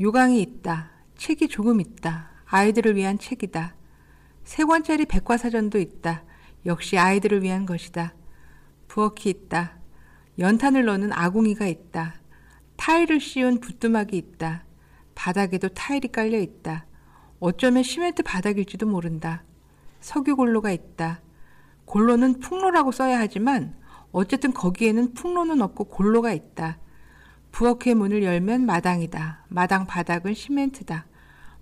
요강이 0.00 0.42
있다. 0.42 0.90
책이 1.16 1.46
조금 1.46 1.80
있다. 1.80 2.30
아이들을 2.46 2.96
위한 2.96 3.20
책이다. 3.20 3.76
세 4.42 4.64
권짜리 4.64 5.06
백과사전도 5.06 5.78
있다. 5.78 6.24
역시 6.66 6.98
아이들을 6.98 7.44
위한 7.44 7.66
것이다. 7.66 8.14
부엌이 8.88 9.30
있다. 9.30 9.78
연탄을 10.40 10.84
넣는 10.86 11.12
아궁이가 11.12 11.68
있다. 11.68 12.21
타일을 12.82 13.20
씌운 13.20 13.60
부뚜막이 13.60 14.16
있다. 14.16 14.64
바닥에도 15.14 15.68
타일이 15.68 16.08
깔려 16.08 16.40
있다. 16.40 16.84
어쩌면 17.38 17.84
시멘트 17.84 18.24
바닥일지도 18.24 18.86
모른다. 18.86 19.44
석유 20.00 20.34
골로가 20.34 20.72
있다. 20.72 21.20
골로는 21.84 22.40
풍로라고 22.40 22.90
써야 22.90 23.20
하지만 23.20 23.76
어쨌든 24.10 24.52
거기에는 24.52 25.14
풍로는 25.14 25.62
없고 25.62 25.84
골로가 25.84 26.32
있다. 26.32 26.80
부엌의 27.52 27.94
문을 27.94 28.24
열면 28.24 28.66
마당이다. 28.66 29.44
마당 29.46 29.86
바닥은 29.86 30.34
시멘트다. 30.34 31.06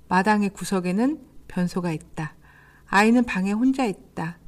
마당의 0.08 0.48
구석에는 0.54 1.20
변소가 1.48 1.92
있다. 1.92 2.34
아이는 2.86 3.24
방에 3.24 3.52
혼자 3.52 3.84
있다. 3.84 4.38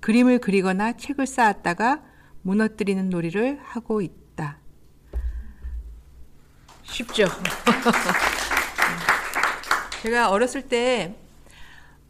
그림을 0.00 0.38
그리거나 0.38 0.94
책을 0.94 1.26
쌓았다가 1.26 2.02
무너뜨리는 2.40 3.10
놀이를 3.10 3.58
하고 3.62 4.00
있다. 4.00 4.19
쉽죠? 6.90 7.26
제가 10.02 10.30
어렸을 10.30 10.62
때 10.62 11.14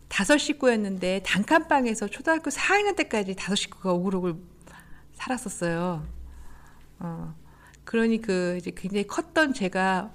다섯 0.08 0.38
식구였는데 0.38 1.22
단칸방에서 1.24 2.08
초등학교 2.08 2.50
4학년 2.50 2.96
때까지 2.96 3.36
다섯 3.36 3.54
식구가 3.54 3.92
오글오글 3.92 4.34
살았었어요. 5.14 6.06
어, 7.00 7.34
그러니 7.84 8.20
그 8.20 8.56
이제 8.58 8.72
굉장히 8.74 9.06
컸던 9.06 9.54
제가 9.54 10.12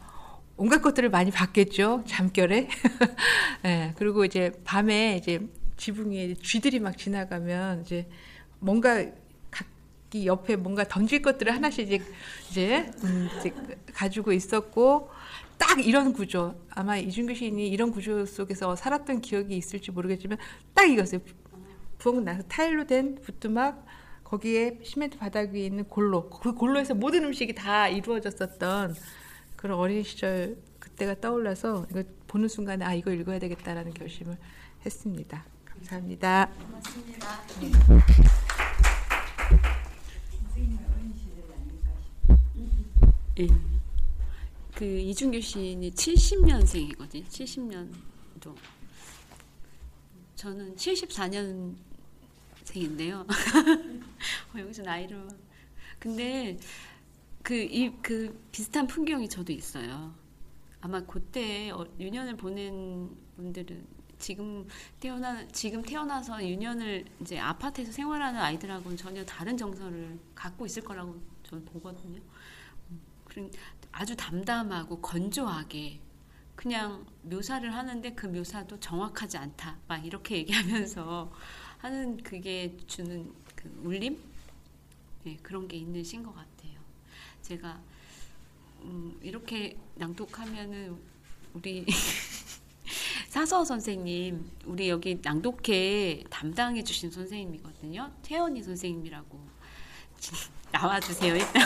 온갖 0.57 0.82
것들을 0.82 1.09
많이 1.09 1.32
봤겠죠. 1.32 2.03
잠결에. 2.07 2.70
예, 3.66 3.93
그리고 3.97 4.26
이제 4.26 4.51
밤에 4.63 5.18
이제 5.18 5.47
지붕 5.78 6.11
위에 6.11 6.36
쥐들이 6.36 6.80
막 6.80 6.97
지나가면 6.97 7.82
이제 7.82 8.07
뭔가 8.59 9.05
각기 10.06 10.26
옆에 10.28 10.56
뭔가 10.56 10.84
던질 10.86 11.22
것들을 11.22 11.53
하나씩 11.53 11.91
이제 11.91 12.01
이제, 12.49 12.91
음, 13.03 13.28
이제 13.39 13.53
가지고 13.93 14.32
있었고 14.32 15.10
딱 15.58 15.86
이런 15.86 16.14
구조. 16.14 16.56
아마 16.70 16.97
이준규 16.97 17.34
시인이 17.34 17.68
이런 17.70 17.91
구조 17.91 18.26
속에서 18.26 18.76
살았던 18.76 19.22
기억이 19.22 19.58
있을지 19.58 19.91
모르겠지만 19.91 20.38
딱 20.74 20.86
이거였어요. 20.86 21.22
부엌 21.97 22.24
나서 22.24 22.43
타일로 22.43 22.86
된 22.86 23.16
부뚜막 23.22 23.86
거기에 24.24 24.80
시멘트 24.84 25.18
바닥 25.18 25.51
위에 25.51 25.66
있는 25.66 25.86
골로 25.86 26.30
그 26.30 26.53
골로에서 26.53 26.93
모든 26.93 27.24
음식이 27.26 27.56
다 27.56 27.88
이루어졌었던 27.88 28.95
그런 29.56 29.80
어린 29.80 30.03
시절 30.03 30.58
그때가 30.80 31.20
떠올라서 31.20 31.88
이거 31.89 32.03
보는 32.28 32.47
순간에 32.47 32.86
아 32.86 32.93
이거 32.93 33.12
읽어야 33.12 33.39
되겠다라는 33.39 33.93
결심을 33.93 34.38
했습니다. 34.86 35.45
감사합니다. 35.66 36.49
고맙습니다. 36.68 37.39
예. 43.38 43.49
그 44.73 44.86
이준규 44.86 45.41
시인이 45.41 45.91
70년생이거든요. 45.91 47.27
70년도. 47.27 48.55
저는 50.36 50.73
74년생인데요. 50.75 53.25
어, 53.27 54.57
여기서 54.57 54.83
나이를. 54.83 55.27
근데 55.99 56.57
그, 57.43 57.55
이, 57.55 57.91
그 58.01 58.41
비슷한 58.53 58.88
풍경이 58.88 59.27
저도 59.27 59.51
있어요. 59.51 60.15
아마 60.79 61.01
그때 61.01 61.71
어, 61.71 61.86
유년을 61.99 62.38
보낸 62.38 63.09
분들은 63.36 63.86
지금 64.17 64.65
태어나 65.01 65.45
지금 65.49 65.81
태어나서 65.81 66.41
유년을 66.47 67.03
이제 67.19 67.38
아파트에서 67.38 67.91
생활하는 67.91 68.39
아이들하고는 68.39 68.95
전혀 68.95 69.25
다른 69.25 69.57
정서를 69.57 70.17
갖고 70.33 70.65
있을 70.65 70.83
거라고 70.83 71.19
저는 71.43 71.65
보거든요. 71.65 72.21
아주 73.91 74.15
담담하고 74.15 75.01
건조하게 75.01 75.99
그냥 76.55 77.05
묘사를 77.23 77.73
하는데 77.73 78.13
그 78.13 78.27
묘사도 78.27 78.79
정확하지 78.79 79.38
않다. 79.38 79.77
막 79.88 80.05
이렇게 80.05 80.38
얘기하면서 80.39 81.31
하는 81.79 82.17
그게 82.17 82.75
주는 82.88 83.31
그 83.55 83.69
울림? 83.83 84.17
네, 85.23 85.38
그런 85.41 85.67
게 85.67 85.77
있는 85.77 86.03
시인 86.03 86.23
것 86.23 86.33
같아요. 86.33 86.79
제가 87.41 87.79
음, 88.81 89.17
이렇게 89.21 89.77
낭독하면은 89.95 90.97
우리 91.53 91.86
사서 93.29 93.65
선생님, 93.65 94.49
우리 94.65 94.89
여기 94.89 95.19
낭독회 95.21 96.25
담당해 96.29 96.83
주신 96.83 97.11
선생님이거든요. 97.11 98.11
태연이 98.21 98.61
선생님이라고 98.61 99.39
나와주세요 100.71 101.36
일단. 101.36 101.63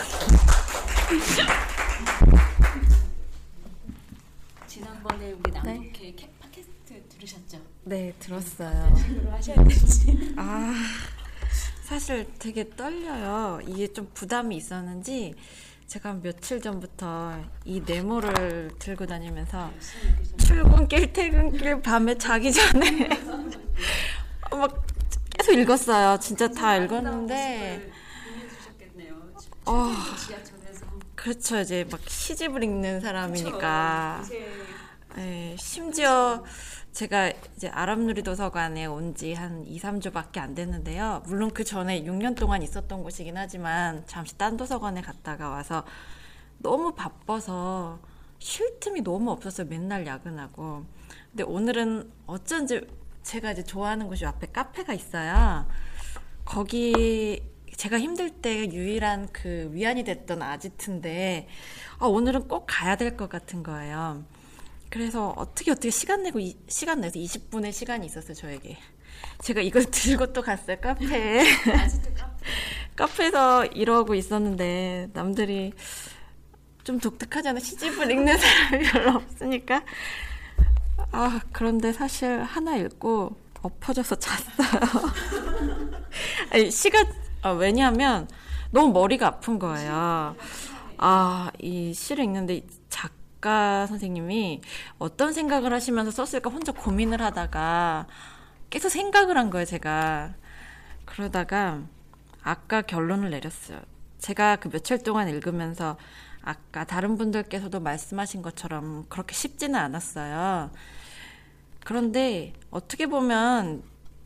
지난번에 4.67 5.31
우리 5.31 5.51
낭독회 5.51 6.15
네. 6.15 6.29
팟캐스트 6.39 7.03
들으셨죠? 7.09 7.59
네, 7.85 8.13
들었어요. 8.19 8.95
으로 9.09 9.31
하셔야 9.31 9.55
될지. 9.63 10.35
아, 10.37 10.71
사실 11.81 12.27
되게 12.37 12.69
떨려요. 12.69 13.59
이게 13.65 13.91
좀 13.91 14.11
부담이 14.13 14.55
있었는지 14.55 15.33
제가 15.87 16.13
며칠 16.13 16.61
전부터 16.61 17.41
이 17.65 17.81
네모를 17.81 18.73
들고 18.77 19.07
다니면서 19.07 19.71
출근길, 20.37 21.11
퇴근길, 21.11 21.81
밤에 21.81 22.19
자기 22.19 22.53
전에 22.53 23.09
막 24.51 24.85
계속 25.31 25.53
읽었어요. 25.53 26.19
진짜 26.19 26.47
다 26.47 26.75
읽었는데. 26.77 27.91
어, 29.65 29.91
그렇죠. 31.21 31.59
이제 31.59 31.85
막 31.91 31.99
시집을 32.07 32.63
읽는 32.63 33.01
사람이니까. 33.01 34.23
네, 35.15 35.55
심지어 35.59 36.43
제가 36.93 37.31
이제 37.57 37.67
아랍누리 37.67 38.23
도서관에 38.23 38.85
온 38.85 39.13
지 39.13 39.33
한 39.33 39.65
2, 39.65 39.79
3주밖에 39.79 40.37
안 40.37 40.55
됐는데요. 40.55 41.23
물론 41.25 41.51
그 41.51 41.63
전에 41.65 42.03
6년 42.03 42.35
동안 42.37 42.61
있었던 42.61 43.03
곳이긴 43.03 43.35
하지만 43.37 44.03
잠시 44.07 44.37
딴 44.37 44.55
도서관에 44.55 45.01
갔다가 45.01 45.49
와서 45.49 45.83
너무 46.59 46.93
바빠서 46.95 47.99
쉴 48.39 48.79
틈이 48.79 49.01
너무 49.01 49.31
없었어요. 49.31 49.67
맨날 49.67 50.05
야근하고. 50.07 50.85
근데 51.31 51.43
오늘은 51.43 52.09
어쩐지 52.27 52.87
제가 53.23 53.51
이제 53.51 53.63
좋아하는 53.63 54.07
곳이 54.07 54.25
앞에 54.25 54.47
카페가 54.53 54.93
있어요. 54.93 55.67
거기 56.45 57.43
제가 57.79 57.97
힘들 57.97 58.29
때 58.29 58.69
유일한 58.73 59.29
그 59.31 59.69
위안이 59.71 60.03
됐던 60.03 60.41
아지트인데 60.41 61.47
아, 61.99 62.07
오늘은 62.07 62.49
꼭 62.49 62.65
가야 62.67 62.97
될 62.97 63.15
것 63.15 63.29
같은 63.29 63.63
거예요. 63.63 64.25
그래서 64.89 65.29
어떻게 65.37 65.71
어떻게 65.71 65.89
시간 65.89 66.23
내고 66.23 66.41
이, 66.41 66.57
시간 66.67 66.99
내서 66.99 67.17
20분의 67.17 67.71
시간이 67.71 68.05
있었어요 68.05 68.33
저에게. 68.33 68.77
제가 69.41 69.61
이걸 69.61 69.85
들고 69.89 70.33
또 70.33 70.41
갔어요 70.41 70.75
카페에. 70.81 71.45
카페에서 72.97 73.67
이러고 73.67 74.13
있었는데 74.13 75.11
남들이 75.13 75.71
좀 76.83 76.99
독특하잖아 76.99 77.61
시집을 77.61 78.11
읽는 78.11 78.35
사람이 78.39 78.83
별로 78.89 79.11
없으니까. 79.11 79.85
아 81.13 81.39
그런데 81.53 81.93
사실 81.93 82.41
하나 82.43 82.75
읽고 82.75 83.37
엎어져서 83.61 84.17
잤어요. 84.17 84.67
아니 86.51 86.69
시간 86.71 87.07
아, 87.41 87.51
왜냐하면 87.51 88.27
너무 88.71 88.91
머리가 88.93 89.27
아픈 89.27 89.59
거예요. 89.59 90.35
아 90.97 91.51
이 91.59 91.93
시를 91.93 92.25
읽는데 92.25 92.61
작 92.89 93.11
작가 93.39 93.87
선생님이 93.87 94.61
어떤 94.97 95.33
생각을 95.33 95.73
하시면서 95.73 96.11
썼을까 96.11 96.49
혼자 96.49 96.71
고민을 96.71 97.21
하다가 97.21 98.07
계속 98.69 98.89
생각을 98.89 99.37
한 99.37 99.49
거예요, 99.49 99.65
제가. 99.65 100.35
그러다가 101.05 101.81
아까 102.43 102.81
결론을 102.81 103.31
내렸어요. 103.31 103.79
제가 104.19 104.57
그 104.57 104.69
며칠 104.69 105.01
동안 105.01 105.27
읽으면서 105.29 105.97
아까 106.41 106.83
다른 106.83 107.17
분들께서도 107.17 107.79
말씀하신 107.79 108.41
것처럼 108.41 109.05
그렇게 109.09 109.33
쉽지는 109.33 109.79
않았어요. 109.79 110.71
그런데 111.83 112.53
어떻게 112.69 113.07
보면 113.07 113.83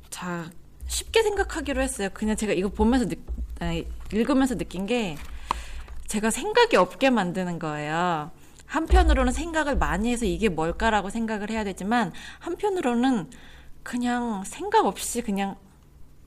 자, 0.10 0.50
쉽게 0.88 1.24
생각하기로 1.24 1.82
했어요. 1.82 2.10
그냥 2.14 2.36
제가 2.36 2.54
이거 2.54 2.70
보면서 2.70 3.08
느, 3.08 3.16
아니, 3.60 3.88
읽으면서 4.12 4.56
느낀 4.56 4.86
게 4.86 5.18
제가 6.08 6.30
생각이 6.30 6.76
없게 6.76 7.10
만드는 7.10 7.60
거예요. 7.60 8.32
한편으로는 8.66 9.34
생각을 9.34 9.76
많이 9.78 10.12
해서 10.12 10.26
이게 10.26 10.50
뭘까라고 10.50 11.10
생각을 11.10 11.50
해야 11.50 11.64
되지만 11.64 12.12
한편으로는 12.40 13.30
그냥 13.84 14.44
생각 14.46 14.86
없이 14.86 15.22
그냥 15.22 15.56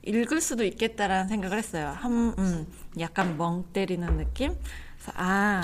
읽을 0.03 0.39
수도 0.39 0.63
있겠다라는 0.63 1.27
생각을 1.27 1.57
했어요. 1.57 1.93
한, 1.97 2.33
음, 2.37 2.67
약간 2.99 3.37
멍 3.37 3.65
때리는 3.73 4.17
느낌? 4.17 4.55
그래서, 4.95 5.11
아, 5.15 5.61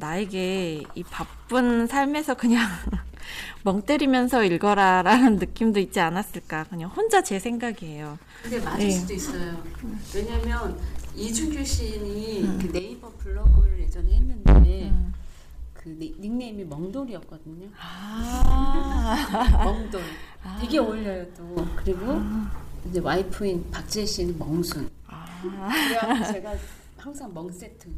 나에게 0.00 0.82
이 0.94 1.04
바쁜 1.04 1.86
삶에서 1.86 2.34
그냥 2.34 2.66
멍 3.62 3.82
때리면서 3.82 4.42
읽어라 4.44 5.02
라는 5.02 5.36
느낌도 5.36 5.78
있지 5.78 6.00
않았을까. 6.00 6.64
그냥 6.64 6.90
혼자 6.90 7.22
제 7.22 7.38
생각이에요. 7.38 8.18
근데 8.42 8.58
맞을 8.60 8.78
네. 8.78 8.90
수도 8.90 9.12
있어요. 9.14 9.62
왜냐면 10.14 10.80
이준규 11.14 11.64
시인이 11.64 12.42
음. 12.44 12.58
그 12.60 12.72
네이버 12.72 13.10
블로그를 13.18 13.80
예전에 13.80 14.10
했는데 14.16 14.92
그 15.74 15.90
닉- 15.98 16.18
닉네임이 16.20 16.64
멍돌이었거든요. 16.64 17.68
아. 17.78 19.62
멍돌. 19.64 20.02
되게 20.60 20.78
어울려요 20.78 21.26
또. 21.34 21.54
그리고 21.76 22.00
아. 22.08 22.50
이제 22.88 22.98
와이프인 23.00 23.70
박재 23.70 24.06
씨는 24.06 24.38
멍순. 24.38 24.88
그래서 25.42 26.32
제가 26.32 26.54
항상 27.00 27.32
멍 27.32 27.50
세트 27.50 27.88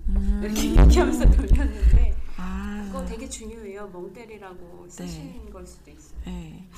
이렇게 0.43 0.71
얘기하면서 0.81 1.31
돌렸는데 1.31 2.11
음. 2.11 2.23
아. 2.37 2.85
그거 2.87 3.05
되게 3.05 3.29
중요해요. 3.29 3.89
멍 3.89 4.13
때리라고 4.13 4.87
쓰신 4.89 5.51
걸 5.51 5.67
수도 5.67 5.91
있어요. 5.91 6.21
네. 6.25 6.69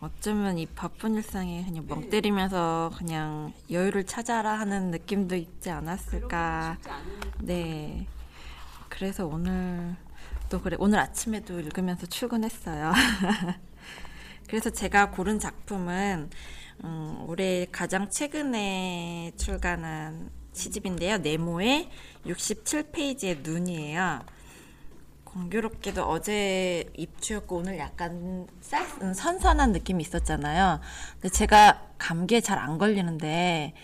어쩌면 0.00 0.58
이 0.58 0.66
바쁜 0.66 1.14
일상에 1.14 1.64
그냥 1.64 1.86
멍 1.88 2.08
때리면서 2.08 2.92
그냥 2.96 3.52
여유를 3.70 4.04
찾아라 4.04 4.58
하는 4.60 4.90
느낌도 4.90 5.34
있지 5.34 5.70
않았을까. 5.70 6.78
네. 7.40 8.06
그래서 8.88 9.26
오늘 9.26 9.96
또 10.50 10.60
그래 10.60 10.76
오늘 10.78 10.98
아침에도 10.98 11.58
읽으면서 11.60 12.06
출근했어요. 12.06 12.92
그래서 14.48 14.70
제가 14.70 15.10
고른 15.10 15.38
작품은 15.38 16.30
음, 16.84 17.24
올해 17.26 17.66
가장 17.70 18.08
최근에 18.08 19.32
출간한 19.36 20.30
시집인데요. 20.58 21.18
네모의 21.18 21.88
67페이지의 22.26 23.42
눈이에요. 23.42 24.20
공교롭게도 25.24 26.02
어제 26.04 26.90
입추였고 26.96 27.56
오늘 27.58 27.78
약간 27.78 28.46
쌀, 28.60 28.82
음, 29.02 29.14
선선한 29.14 29.72
느낌이 29.72 30.02
있었잖아요. 30.02 30.80
근데 31.14 31.28
제가 31.28 31.82
감기에 31.98 32.40
잘 32.40 32.58
안 32.58 32.76
걸리는데 32.78 33.74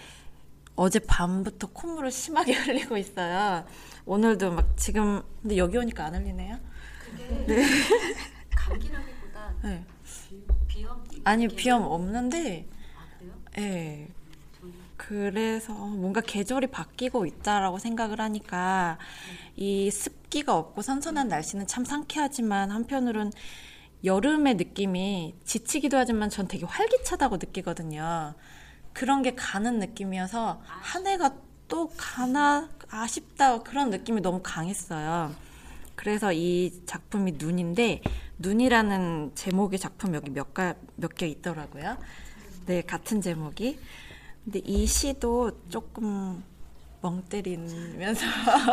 어제 0.76 0.98
밤부터 0.98 1.68
콧물을 1.68 2.10
심하게 2.10 2.54
흘리고 2.58 2.96
있어요. 2.96 3.64
오늘도 4.06 4.50
막 4.52 4.76
지금 4.76 5.22
근데 5.42 5.56
여기 5.56 5.76
오니까 5.78 6.06
안 6.06 6.14
흘리네요. 6.14 6.58
네. 7.46 7.62
감기라기보다 8.56 9.54
네. 9.62 9.84
비염 10.66 11.04
아니 11.24 11.46
비염 11.46 11.82
없는데 11.84 12.66
아? 12.96 13.60
예. 13.60 14.08
그래서 15.08 15.74
뭔가 15.74 16.22
계절이 16.22 16.68
바뀌고 16.68 17.26
있다라고 17.26 17.78
생각을 17.78 18.20
하니까 18.20 18.98
이 19.54 19.90
습기가 19.90 20.56
없고 20.56 20.80
선선한 20.80 21.28
날씨는 21.28 21.66
참 21.66 21.84
상쾌하지만 21.84 22.70
한편으론 22.70 23.30
여름의 24.02 24.54
느낌이 24.54 25.34
지치기도 25.44 25.98
하지만 25.98 26.30
전 26.30 26.48
되게 26.48 26.64
활기차다고 26.64 27.36
느끼거든요. 27.36 28.34
그런 28.94 29.22
게 29.22 29.34
가는 29.34 29.78
느낌이어서 29.78 30.62
한 30.64 31.06
해가 31.06 31.34
또 31.68 31.90
가나 31.96 32.70
아쉽다 32.88 33.62
그런 33.62 33.90
느낌이 33.90 34.22
너무 34.22 34.40
강했어요. 34.42 35.34
그래서 35.96 36.32
이 36.32 36.82
작품이 36.86 37.32
눈인데 37.32 38.02
눈이라는 38.38 39.32
제목의 39.34 39.78
작품 39.78 40.14
여기 40.14 40.30
몇몇 40.30 41.14
개 41.16 41.26
있더라고요. 41.26 41.98
네, 42.66 42.82
같은 42.82 43.20
제목이. 43.20 43.78
근데 44.44 44.58
이 44.64 44.86
시도 44.86 45.50
조금 45.68 46.42
멍 47.00 47.22
때리면서 47.24 48.24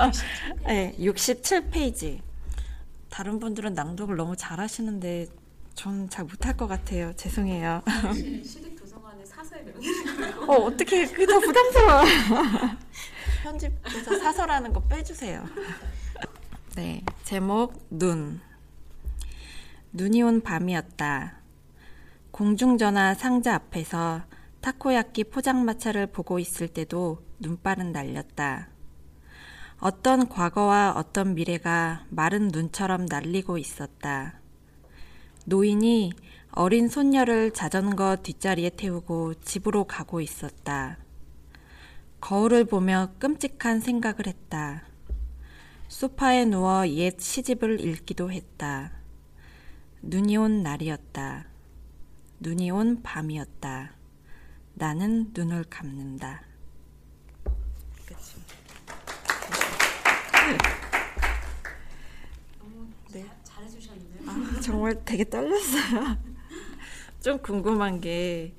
네, 0.68 0.96
67페이지. 1.00 2.22
다른 3.10 3.40
분들은 3.40 3.74
낭독을 3.74 4.16
너무 4.16 4.36
잘하시는데 4.36 5.28
전 5.76 6.10
잘 6.10 6.26
못할 6.26 6.56
것 6.56 6.68
같아요. 6.68 7.14
죄송해요. 7.16 7.82
시립 8.44 8.78
도서관에 8.80 9.24
어, 10.48 10.54
어떻게 10.66 11.08
그더 11.08 11.40
부담스러워. 11.40 12.04
편집에서 13.44 14.20
사서라는 14.20 14.74
거 14.74 14.82
빼주세요. 14.84 15.46
네, 16.76 17.04
제목 17.24 17.74
눈. 17.90 18.42
눈이 19.94 20.22
온 20.22 20.42
밤이었다. 20.42 21.38
공중전화 22.32 23.14
상자 23.16 23.56
앞에서 23.56 24.22
타코야끼 24.62 25.24
포장마차를 25.24 26.07
보고 26.07 26.38
있을 26.38 26.68
때도 26.68 27.26
눈발은 27.39 27.91
날렸다. 27.91 28.70
어떤 29.80 30.30
과거와 30.30 30.93
어떤 30.95 31.34
미래가 31.34 32.05
마른 32.09 32.49
눈처럼 32.49 33.07
날리고 33.07 33.57
있었다. 33.57 34.39
노인이 35.45 36.14
어린 36.51 36.88
손녀를 36.89 37.51
자전거 37.51 38.18
뒷자리에 38.18 38.72
태우고 38.72 39.34
집으로 39.41 39.86
가고 39.86 40.22
있었다. 40.22 40.97
거울을 42.20 42.66
보며 42.66 43.09
끔찍한 43.18 43.80
생각을 43.80 44.28
했다. 44.28 44.84
소파에 45.88 46.45
누워 46.45 46.88
옛 46.88 47.20
시집을 47.20 47.82
읽기도 47.82 48.32
했다. 48.32 48.91
눈이 50.03 50.38
온 50.38 50.62
날이었다. 50.62 51.47
눈이 52.39 52.70
온 52.70 53.01
밤이었다. 53.01 54.01
나는 54.74 55.32
눈을 55.34 55.66
감는다. 55.70 56.44
네. 63.12 63.26
잘해주셨는데요. 63.44 64.30
아, 64.30 64.62
정말 64.62 65.04
되게 65.06 65.30
떨렸어요. 65.30 66.18
좀 67.20 67.40
궁금한 67.40 68.00
게, 68.00 68.56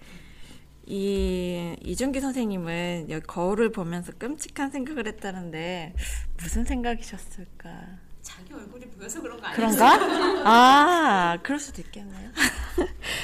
이, 0.87 1.75
이준기 1.83 2.21
선생님은 2.21 3.07
여기 3.09 3.27
거울을 3.27 3.73
보면서 3.73 4.13
끔찍한 4.13 4.71
생각을 4.71 5.07
했다는데, 5.09 5.95
무슨 6.37 6.65
생각이셨을까? 6.65 8.02
자기 8.23 8.55
얼굴이 8.55 8.87
보여서 8.87 9.21
그런 9.21 9.41
거 9.41 9.47
아니에요? 9.47 9.57
그런가? 9.57 9.99
아, 10.45 11.39
그럴 11.43 11.59
수도 11.59 11.83
있겠네요. 11.83 12.31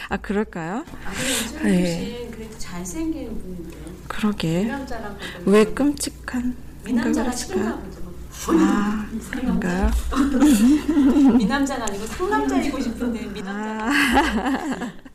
아, 0.09 0.17
그럴까요? 0.17 0.85
아, 1.05 1.13
근데 1.13 1.63
네. 1.63 1.83
네. 1.83 2.31
그래도 2.33 2.59
잘생긴 2.59 3.39
분인데요. 3.41 3.83
그러게. 4.09 4.65
미남자라고 4.65 5.17
왜 5.47 5.65
끔찍한 5.65 6.57
생각을 6.85 7.31
했을까? 7.31 7.77
보죠. 7.77 8.09
아, 8.61 9.09
그런가요? 9.31 9.91
미남자가 11.39 11.85
아니고 11.89 12.07
상남자이고 12.07 12.81
싶은데 12.81 13.27
미남자가 13.27 13.85
아. 13.85 14.93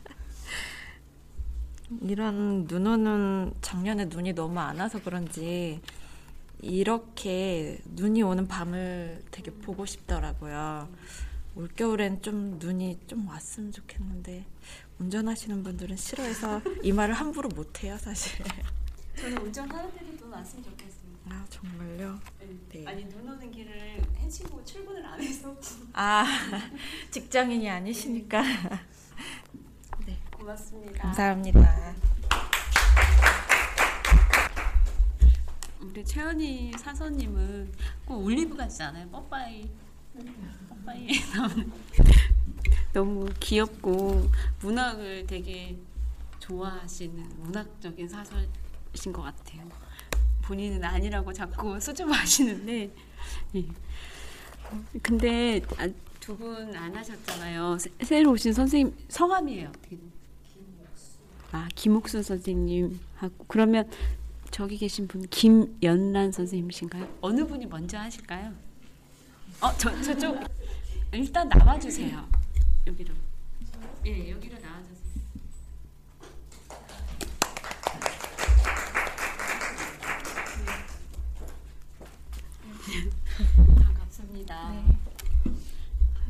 이런 2.01 2.67
눈 2.67 2.87
오는 2.87 3.53
작년에 3.61 4.05
눈이 4.05 4.33
너무 4.33 4.59
안 4.59 4.79
와서 4.79 4.99
그런지 5.03 5.79
이렇게 6.63 7.81
눈이 7.85 8.23
오는 8.23 8.47
밤을 8.47 9.23
되게 9.31 9.51
보고 9.51 9.85
싶더라고요. 9.85 10.87
올겨울엔 11.55 12.21
좀 12.21 12.57
눈이 12.57 13.01
좀 13.07 13.27
왔으면 13.27 13.71
좋겠는데 13.71 14.45
운전하시는 14.97 15.61
분들은 15.61 15.97
싫어해서 15.97 16.61
이 16.81 16.91
말을 16.91 17.13
함부로 17.13 17.49
못 17.49 17.83
해요, 17.83 17.97
사실. 17.99 18.43
저는 19.17 19.37
운전하는 19.39 19.91
데도 19.93 20.17
눈 20.17 20.31
왔으면 20.31 20.63
좋겠습니다. 20.63 21.03
아, 21.29 21.45
정말요? 21.49 22.19
네. 22.69 22.85
아니 22.87 23.07
눈 23.09 23.29
오는 23.29 23.51
길을 23.51 24.01
헤치고 24.19 24.63
출근을 24.63 25.05
안 25.05 25.21
해서 25.21 25.55
아, 25.93 26.25
직장인이 27.11 27.69
아니시니까. 27.69 28.41
네. 30.05 30.17
고맙습니다. 30.31 31.01
감사합니다. 31.03 31.93
우리 35.83 36.03
최연희 36.03 36.71
사서님은 36.77 37.71
꼭 38.05 38.23
올리브 38.23 38.55
같지 38.55 38.81
않아요? 38.83 39.07
뽀빠이 39.09 39.69
나오는 41.35 41.71
너무 42.93 43.27
귀엽고 43.39 44.29
문학을 44.61 45.25
되게 45.27 45.75
좋아하시는 46.39 47.15
문학적인 47.39 48.07
사서이신 48.07 49.11
것 49.13 49.21
같아요. 49.23 49.67
본인은 50.43 50.83
아니라고 50.83 51.31
자꾸 51.33 51.79
수줍어하시는데 51.81 52.95
예. 53.55 53.65
근데 55.01 55.61
두분 56.19 56.75
안 56.75 56.95
하셨잖아요. 56.95 57.77
새- 57.79 57.91
새로 58.03 58.31
오신 58.31 58.53
선생님 58.53 58.95
성함이에요. 59.09 59.69
어떻게? 59.69 59.97
아 61.51 61.67
김옥순 61.75 62.23
선생님 62.23 62.99
하고 63.15 63.45
그러면 63.47 63.89
저기 64.53 64.77
계신 64.77 65.07
분 65.07 65.23
김연란 65.29 66.31
선생님이신가요? 66.31 67.17
어느 67.21 67.45
분이 67.45 67.65
먼저 67.65 67.97
하실까요? 67.97 68.53
어 69.61 69.71
저 69.77 69.99
저쪽 70.03 70.37
일단 71.11 71.49
나와 71.49 71.79
주세요 71.79 72.27
여기로 72.85 73.13
예 74.05 74.29
여기로 74.31 74.59
나와 74.59 74.79
주세요. 74.83 75.03
반갑습니다. 83.83 84.83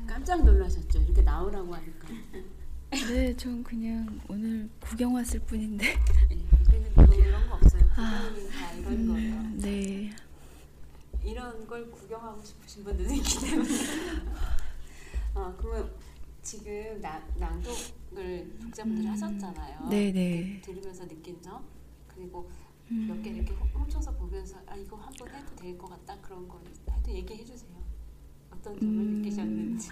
깜짝 0.07 0.43
놀라셨죠? 0.43 0.99
이렇게 1.01 1.21
나오라고 1.21 1.73
하니까. 1.75 2.07
네, 2.91 3.35
전 3.35 3.63
그냥 3.63 4.19
오늘 4.27 4.69
구경 4.79 5.15
왔을 5.15 5.39
뿐인데. 5.41 5.95
없어요. 6.95 7.22
아, 7.95 8.33
음. 8.87 9.57
네. 9.61 10.11
이런 11.23 11.65
걸 11.67 11.89
구경하고 11.91 12.41
싶으신 12.43 12.83
분들도 12.83 13.13
있기 13.13 13.39
때문에. 13.39 13.69
아, 15.35 15.53
그러면 15.57 15.91
지금 16.41 16.99
나, 17.01 17.21
낭독을 17.37 18.57
독자분들이 18.61 19.07
하셨잖아요. 19.07 19.89
네네. 19.89 20.61
들으면서 20.61 21.07
느낀 21.07 21.41
점 21.41 21.63
그리고 22.07 22.49
음. 22.91 23.07
몇개 23.07 23.29
이렇게 23.29 23.53
훔쳐서 23.53 24.11
보면서 24.13 24.57
아 24.67 24.75
이거 24.75 24.97
한번 24.97 25.29
해도 25.29 25.55
될 25.55 25.77
것 25.77 25.87
같다 25.89 26.17
그런 26.21 26.47
거 26.47 26.61
해도 26.91 27.11
얘기해 27.11 27.45
주세요. 27.45 27.71
어떤 28.51 28.77
점을 28.79 28.93
음. 28.93 29.21
느끼셨는지. 29.21 29.89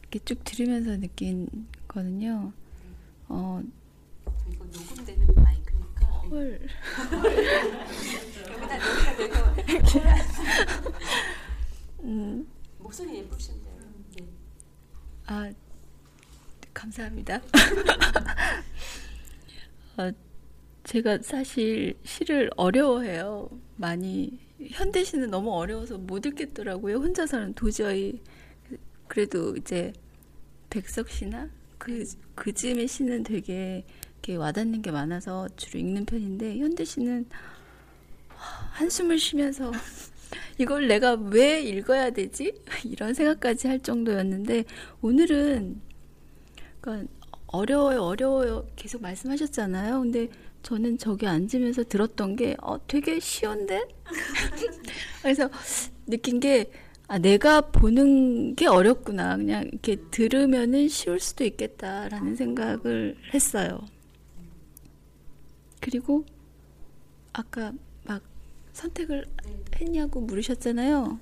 이렇게 0.00 0.18
쭉 0.20 0.42
들으면서 0.44 0.96
느낀 0.98 1.48
거는요. 1.86 2.52
어, 3.28 3.62
저 4.24 4.50
이거 4.50 4.64
녹음되는. 4.64 5.33
헐. 6.34 6.58
여기다. 8.50 8.78
음, 12.02 12.44
목소리 12.78 13.18
예쁘신데요. 13.18 13.76
네. 14.16 14.26
아, 15.26 15.52
감사합니다. 16.72 17.36
어, 19.96 20.10
제가 20.82 21.18
사실 21.22 21.96
시를 22.02 22.50
어려워해요. 22.56 23.48
많이. 23.76 24.40
현대시는 24.60 25.30
너무 25.30 25.52
어려워서 25.52 25.98
못 25.98 26.26
읽겠더라고요. 26.26 26.96
혼자서는 26.96 27.54
도저히. 27.54 28.20
그래도 29.06 29.54
이제 29.56 29.92
백석 30.68 31.08
시나 31.10 31.48
그, 31.78 32.04
그 32.34 32.52
즈음의 32.52 32.88
시는 32.88 33.22
되게 33.22 33.84
이렇게 34.24 34.36
와닿는 34.36 34.80
게 34.80 34.90
많아서 34.90 35.46
주로 35.54 35.78
읽는 35.78 36.06
편인데, 36.06 36.58
현대시는 36.58 37.26
한숨을 38.72 39.18
쉬면서 39.18 39.70
이걸 40.56 40.88
내가 40.88 41.12
왜 41.12 41.60
읽어야 41.60 42.10
되지? 42.10 42.54
이런 42.84 43.12
생각까지 43.12 43.68
할 43.68 43.80
정도였는데 43.80 44.64
오늘은 45.02 45.80
그러니까 46.80 47.12
어려워요, 47.48 48.02
어려워요 48.02 48.66
계속 48.76 49.02
말씀하셨잖아요. 49.02 50.00
근데 50.00 50.28
저는 50.62 50.96
저기 50.96 51.26
앉으면서 51.26 51.84
들었던 51.84 52.36
게 52.36 52.56
어, 52.62 52.78
되게 52.86 53.20
쉬운데? 53.20 53.86
그래서 55.22 55.50
느낀 56.06 56.40
게 56.40 56.70
아, 57.08 57.18
내가 57.18 57.60
보는 57.60 58.54
게 58.54 58.66
어렵구나. 58.66 59.36
그냥 59.36 59.64
이렇게 59.64 59.96
들으면은 60.10 60.88
쉬울 60.88 61.20
수도 61.20 61.44
있겠다라는 61.44 62.34
생각을 62.36 63.16
했어요. 63.34 63.80
그리고 65.84 66.24
아까 67.34 67.70
막 68.04 68.22
선택을 68.72 69.26
했냐고 69.76 70.22
물으셨잖아요. 70.22 71.18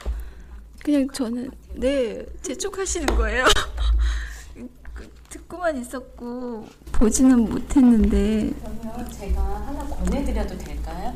그냥 0.84 1.08
저는 1.12 1.50
네 1.74 2.24
재촉하시는 2.42 3.06
거예요. 3.16 3.44
그, 4.94 5.10
듣고만 5.30 5.76
있었고 5.78 6.64
보지는 6.92 7.40
못했는데 7.40 8.52
그러면 8.60 9.10
제가 9.10 9.42
하나 9.42 9.84
권해드려도 9.84 10.56
될까요? 10.56 11.12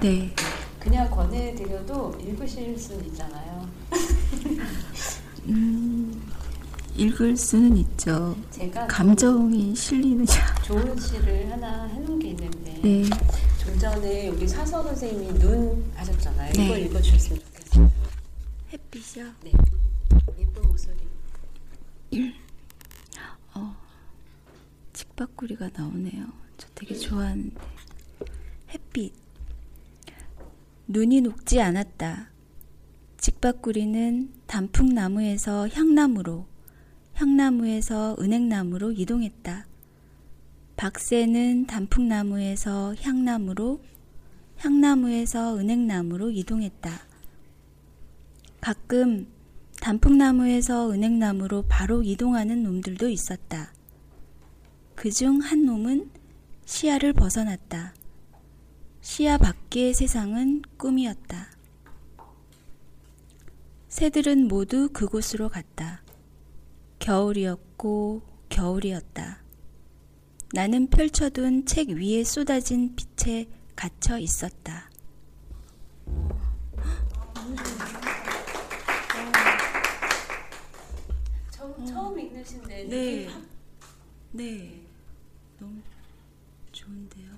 네 0.00 0.32
그냥 0.78 1.10
권해드려도 1.10 2.16
읽으실 2.20 2.78
수는 2.78 3.06
있잖아요. 3.06 3.68
음, 5.46 6.22
읽을 6.96 7.36
수는 7.36 7.76
있죠. 7.78 8.36
제가 8.52 8.86
감정이 8.86 9.74
실리느냐. 9.74 10.54
좋은 10.62 10.96
시를 10.96 11.50
하나 11.50 11.86
해놓은 11.86 12.20
게 12.20 12.28
있는데 12.28 12.63
네. 12.84 13.02
좀 13.64 13.78
전에 13.78 14.26
여기 14.28 14.46
사서 14.46 14.82
선생님이 14.82 15.38
눈 15.38 15.90
하셨잖아요. 15.94 16.52
네. 16.52 16.66
이걸 16.66 16.78
읽어주셨으면 16.80 17.40
좋겠어요. 17.40 17.90
햇빛이요. 18.74 19.24
네. 19.42 19.52
예쁜 20.38 20.62
목소리. 20.64 20.98
어, 23.54 23.74
칡바꾸리가 24.92 25.70
나오네요. 25.74 26.26
저 26.58 26.68
되게 26.74 26.94
좋아하는데. 26.94 27.58
햇빛. 28.68 29.14
눈이 30.86 31.22
녹지 31.22 31.62
않았다. 31.62 32.28
직박구리는 33.16 34.30
단풍나무에서 34.46 35.68
향나무로, 35.68 36.46
향나무에서 37.14 38.16
은행나무로 38.20 38.92
이동했다. 38.92 39.64
박새는 40.76 41.66
단풍나무에서 41.66 42.94
향나무로, 42.96 43.80
향나무에서 44.58 45.56
은행나무로 45.58 46.30
이동했다. 46.30 46.90
가끔 48.60 49.26
단풍나무에서 49.80 50.90
은행나무로 50.90 51.64
바로 51.68 52.02
이동하는 52.02 52.62
놈들도 52.62 53.08
있었다. 53.08 53.72
그 54.94 55.10
중 55.10 55.40
한 55.40 55.66
놈은 55.66 56.10
시야를 56.64 57.12
벗어났다. 57.12 57.94
시야 59.00 59.36
밖의 59.36 59.94
세상은 59.94 60.62
꿈이었다. 60.76 61.48
새들은 63.88 64.48
모두 64.48 64.88
그곳으로 64.92 65.48
갔다. 65.50 66.02
겨울이었고 66.98 68.22
겨울이었다. 68.48 69.43
나는 70.54 70.86
펼쳐둔 70.86 71.66
책 71.66 71.88
위에 71.88 72.22
쏟아진 72.22 72.94
빛에 72.94 73.48
갇혀 73.74 74.18
있었다. 74.18 74.88
처음, 81.50 81.84
처음 81.84 82.20
읽으신데 82.20 82.84
네. 82.84 83.28
네. 84.30 84.80
너무 85.58 85.82
좋은데요. 86.70 87.30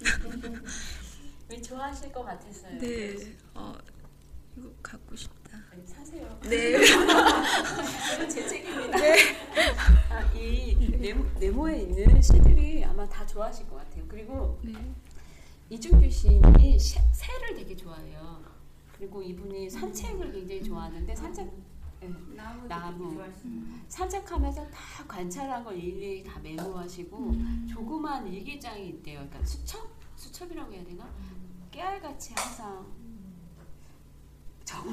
왜 1.50 1.60
좋아하실 1.60 2.10
것 2.10 2.24
같았어요. 2.24 2.78
네. 2.78 3.36
어, 3.52 3.74
이거 4.58 4.68
갖고 4.82 5.14
싶다. 5.14 5.56
네, 5.76 5.86
사세요. 5.86 6.40
네. 6.42 6.78
제 8.28 8.48
책입니다. 8.48 8.98
아, 10.10 10.20
이 10.34 10.74
네모, 10.98 11.24
네모 11.38 11.68
에 11.70 11.82
있는 11.82 12.20
시들이 12.20 12.84
아마 12.84 13.08
다 13.08 13.24
좋아하실 13.24 13.68
것 13.68 13.76
같아요. 13.76 14.04
그리고 14.08 14.58
네. 14.64 14.72
이준규 15.70 16.10
시인이 16.10 16.76
새- 16.76 17.00
새를 17.12 17.54
되게 17.54 17.76
좋아해요. 17.76 18.42
그리고 18.96 19.22
이분이 19.22 19.70
산책을 19.70 20.32
굉장히 20.32 20.64
좋아하는데 20.64 21.14
산책 21.14 21.48
네, 22.00 22.10
나무 22.68 23.22
산책하면서 23.88 24.70
다 24.70 25.04
관찰한 25.06 25.62
걸 25.62 25.76
일일이 25.76 26.24
다 26.24 26.40
메모하시고 26.40 27.32
조그만 27.70 28.26
일기장이 28.26 28.88
있대요. 28.88 29.20
그러니까 29.20 29.44
수첩 29.44 29.88
수첩이라고 30.16 30.72
해야 30.72 30.84
되나? 30.84 31.08
깨알같이 31.70 32.34
항상 32.36 32.84
적고 34.68 34.90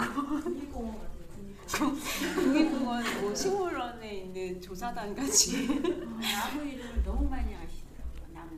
국립공원 2.38 3.04
뭐 3.22 3.36
식물원에 3.36 4.16
있는 4.20 4.62
조사단 4.62 5.14
같이 5.14 5.68
나무 5.68 6.64
이름을 6.64 7.04
너무 7.04 7.28
많이 7.28 7.54
아시더라고요. 7.54 8.34
나무. 8.34 8.52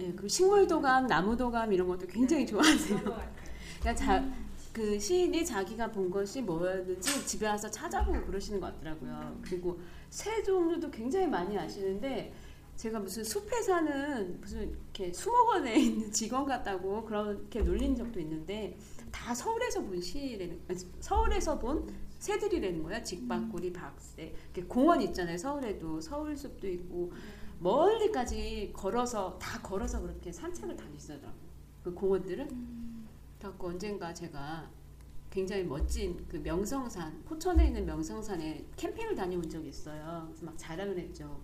예, 0.00 0.12
그 0.14 0.28
식물도감, 0.28 1.06
나무도감 1.06 1.72
이런 1.72 1.86
것도 1.86 2.08
굉장히 2.08 2.44
좋아하세요. 2.44 2.98
그러니까 2.98 3.94
자, 3.94 4.24
그 4.72 4.98
시인이 4.98 5.46
자기가 5.46 5.92
본 5.92 6.10
것이 6.10 6.42
뭐였는지 6.42 7.24
집에 7.24 7.46
와서 7.46 7.70
찾아보고 7.70 8.24
그러시는 8.26 8.58
것 8.58 8.74
같더라고요. 8.74 9.38
그리고 9.42 9.78
새 10.10 10.42
종류도 10.42 10.90
굉장히 10.90 11.28
많이 11.28 11.56
아시는데 11.56 12.34
제가 12.74 12.98
무슨 12.98 13.22
숲에 13.22 13.62
사는 13.62 14.40
무슨 14.40 14.70
이렇게 14.70 15.12
수목원에 15.12 15.74
있는 15.78 16.10
직원 16.10 16.46
같다고 16.46 17.04
그렇게 17.04 17.60
놀린 17.60 17.94
적도 17.94 18.18
있는데 18.18 18.76
다 19.10 19.34
서울에서 19.34 19.82
본 19.82 20.00
시라는 20.00 20.60
서울에서 21.00 21.58
본 21.58 21.88
새들이라는 22.18 22.82
거야. 22.82 23.02
직박구리, 23.02 23.72
박새. 23.72 24.34
이렇게 24.44 24.64
공원 24.64 25.00
있잖아요. 25.02 25.36
서울에도 25.38 26.00
서울숲도 26.00 26.66
있고 26.68 27.12
멀리까지 27.60 28.72
걸어서 28.74 29.38
다 29.38 29.60
걸어서 29.62 30.00
그렇게 30.00 30.32
산책을 30.32 30.76
다니시더라고요. 30.76 31.48
그 31.84 31.94
공원들을. 31.94 32.48
그래갖고 33.38 33.68
언젠가 33.68 34.12
제가 34.12 34.68
굉장히 35.30 35.62
멋진 35.62 36.26
그 36.28 36.36
명성산 36.36 37.22
포천에 37.24 37.66
있는 37.66 37.86
명성산에 37.86 38.66
캠핑을 38.76 39.14
다녀온 39.14 39.48
적이 39.48 39.68
있어요. 39.68 40.24
그래서 40.28 40.44
막 40.44 40.56
자랑을 40.56 40.98
했죠. 40.98 41.40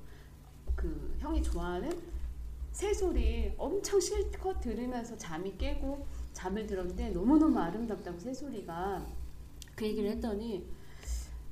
그 0.74 1.14
형이 1.20 1.42
좋아하는 1.42 1.90
새소리 2.72 3.54
엄청 3.56 4.00
실컷 4.00 4.60
들으면서 4.60 5.16
잠이 5.16 5.56
깨고 5.56 6.06
잠을 6.34 6.66
들었는데 6.66 7.10
너무너무 7.10 7.58
아름답다고 7.58 8.18
새소리가 8.18 9.06
그 9.74 9.86
얘기를 9.86 10.10
했더니 10.10 10.68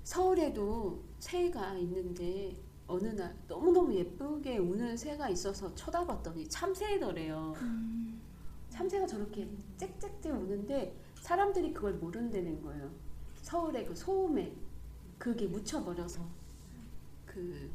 서울에도 0.03 1.03
새가 1.19 1.75
있는데 1.79 2.55
어느 2.87 3.07
날 3.09 3.35
너무너무 3.49 3.95
예쁘게 3.95 4.59
우는 4.59 4.97
새가 4.97 5.31
있어서 5.31 5.75
쳐다봤더니 5.75 6.49
참새더래요. 6.49 7.55
참새가 8.69 9.07
저렇게 9.07 9.49
짹짹짹 9.77 10.37
우는데 10.43 10.95
사람들이 11.21 11.73
그걸 11.73 11.95
모른다는 11.95 12.61
거예요. 12.63 12.91
서울의 13.43 13.87
그 13.87 13.95
소음에 13.95 14.53
그게 15.19 15.47
묻혀버려서 15.47 16.21
그 17.25 17.71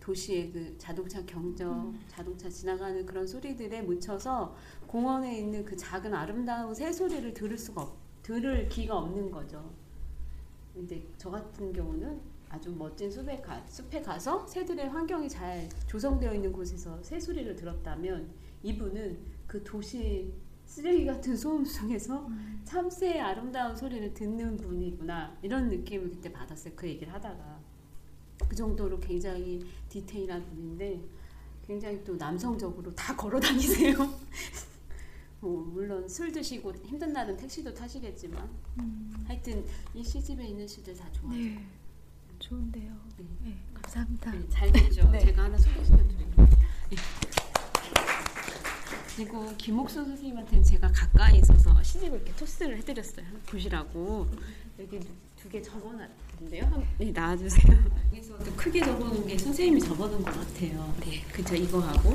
도시의 0.00 0.50
그 0.50 0.74
자동차 0.78 1.24
경적, 1.26 1.92
자동차 2.08 2.48
지나가는 2.48 3.04
그런 3.04 3.26
소리들에 3.26 3.82
묻혀서 3.82 4.56
공원에 4.88 5.38
있는 5.38 5.64
그 5.66 5.76
작은 5.76 6.12
아름다운 6.14 6.74
새 6.74 6.90
소리를 6.90 7.34
들을 7.34 7.56
수가 7.58 7.82
없, 7.82 7.96
들을 8.22 8.68
기가 8.70 8.96
없는 8.96 9.30
거죠. 9.30 9.70
근데 10.74 11.06
저 11.18 11.30
같은 11.30 11.72
경우는 11.72 12.18
아주 12.48 12.74
멋진 12.74 13.10
숲에, 13.10 13.42
가, 13.42 13.62
숲에 13.66 14.00
가서 14.00 14.46
새들의 14.46 14.88
환경이 14.88 15.28
잘 15.28 15.68
조성되어 15.86 16.32
있는 16.34 16.50
곳에서 16.50 17.02
새 17.02 17.20
소리를 17.20 17.54
들었다면 17.54 18.30
이분은 18.62 19.18
그 19.46 19.62
도시 19.62 20.32
쓰레기 20.64 21.04
같은 21.04 21.36
소음 21.36 21.64
속에서 21.64 22.26
참새의 22.64 23.20
아름다운 23.20 23.76
소리를 23.76 24.14
듣는 24.14 24.56
분이구나 24.56 25.36
이런 25.42 25.68
느낌을 25.68 26.10
그때 26.10 26.32
받았어요. 26.32 26.72
그 26.74 26.88
얘기를 26.88 27.12
하다가 27.12 27.60
그 28.48 28.56
정도로 28.56 28.98
굉장히 29.00 29.66
디테일한 29.90 30.46
분인데 30.46 31.02
굉장히 31.66 32.02
또 32.02 32.16
남성적으로 32.16 32.94
다 32.94 33.14
걸어 33.14 33.38
다니세요. 33.38 33.94
뭐 35.40 35.62
물론 35.72 36.08
술 36.08 36.32
드시고 36.32 36.72
힘든 36.84 37.12
날은 37.12 37.36
택시도 37.36 37.72
타시겠지만 37.72 38.48
하여튼 39.26 39.64
이 39.94 40.02
시집에 40.02 40.46
있는 40.48 40.66
시들 40.66 40.96
다 40.96 41.06
좋아요. 41.12 41.36
네. 41.36 41.64
좋은데요. 42.38 42.92
네. 43.44 43.56
감사합니다. 43.74 44.32
네, 44.32 44.48
잘 44.48 44.72
되죠. 44.72 45.08
네. 45.10 45.20
제가 45.20 45.44
하나 45.44 45.58
소개시켜 45.58 45.96
드릴게요. 45.96 46.48
네. 46.90 46.96
그리고 49.16 49.52
김옥수 49.56 50.04
선생님한테는 50.04 50.62
제가 50.62 50.90
가까이 50.92 51.38
있어서 51.38 51.82
시집을 51.82 52.18
이렇게 52.18 52.32
토스를 52.36 52.78
해드렸어요. 52.78 53.26
보시라고 53.46 54.28
여기 54.78 55.00
두개 55.36 55.60
적어놨는데요. 55.60 56.64
한, 56.66 56.86
네, 56.98 57.10
나와주세요. 57.10 57.76
여기서 58.12 58.38
또 58.38 58.52
크게 58.54 58.80
적어놓은 58.84 59.26
게 59.26 59.36
선생님이 59.36 59.80
적어놓은 59.80 60.22
것 60.22 60.32
같아요. 60.32 60.94
네, 61.00 61.22
그죠. 61.32 61.56
이거 61.56 61.80
하고 61.80 62.14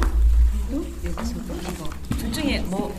여기서도 1.05 1.53
이거 1.55 1.89
둘 2.17 2.31
중에 2.31 2.59
뭐? 2.61 2.93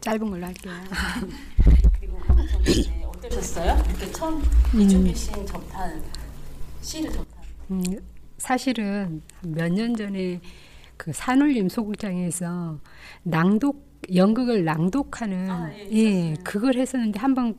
짧은 0.00 0.30
걸로 0.30 0.46
할게요. 0.46 0.72
그리고 1.98 2.18
적었는데 2.26 3.04
어떠셨어요? 3.06 3.82
이렇게 3.88 4.12
처음 4.12 4.42
이준규 4.78 5.14
시인 5.14 5.46
접한 5.46 6.02
시를 6.82 7.10
접한. 7.12 7.26
음, 7.70 7.82
사실은 8.38 9.22
몇 9.42 9.68
년 9.72 9.96
전에 9.96 10.40
그 10.96 11.12
산울림 11.12 11.68
소극장에서 11.68 12.78
낭독 13.22 13.94
연극을 14.14 14.64
낭독하는 14.64 15.50
아, 15.50 15.72
예, 15.74 15.88
예, 15.92 16.34
그걸 16.44 16.76
했었는데 16.76 17.18
한번 17.18 17.56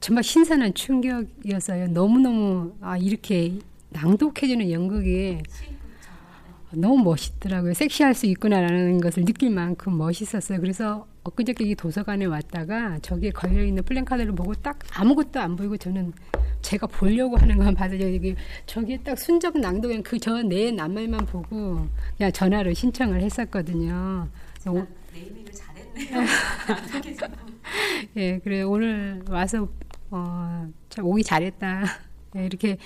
정말 0.00 0.24
신선한 0.24 0.72
충격이었어요. 0.74 1.88
너무너무 1.88 2.74
아 2.80 2.96
이렇게 2.96 3.58
낭독해주는 3.90 4.70
연극이 4.70 5.38
너무 6.74 7.02
멋있더라고요. 7.02 7.74
섹시할 7.74 8.14
수 8.14 8.26
있구나라는 8.26 9.00
것을 9.00 9.24
느낄 9.24 9.50
만큼 9.50 9.96
멋있었어요. 9.98 10.60
그래서 10.60 11.06
엊그저께 11.24 11.64
이 11.64 11.74
도서관에 11.74 12.24
왔다가 12.24 12.98
저기에 13.00 13.30
걸려있는 13.30 13.82
플랜카드를 13.84 14.34
보고 14.34 14.54
딱 14.54 14.78
아무것도 14.94 15.40
안 15.40 15.56
보이고 15.56 15.76
저는 15.76 16.12
제가 16.62 16.86
보려고 16.86 17.36
하는 17.36 17.58
건 17.58 17.74
봐서 17.74 17.96
저기 17.98 18.34
저기에 18.66 18.98
딱 18.98 19.18
순적 19.18 19.58
낭독은 19.58 20.02
그저 20.02 20.42
내 20.42 20.70
낱말만 20.70 21.26
보고 21.26 21.86
그냥 22.16 22.32
전화로 22.32 22.72
신청을 22.72 23.20
했었거든요. 23.22 24.28
네이밍을 25.12 25.52
잘했네요. 25.52 26.26
예, 28.16 28.38
그래 28.38 28.62
오늘 28.62 29.22
와서 29.28 29.68
어, 30.10 30.68
참 30.88 31.04
오기 31.04 31.22
잘했다. 31.24 31.84
예, 32.36 32.46
이렇게 32.46 32.78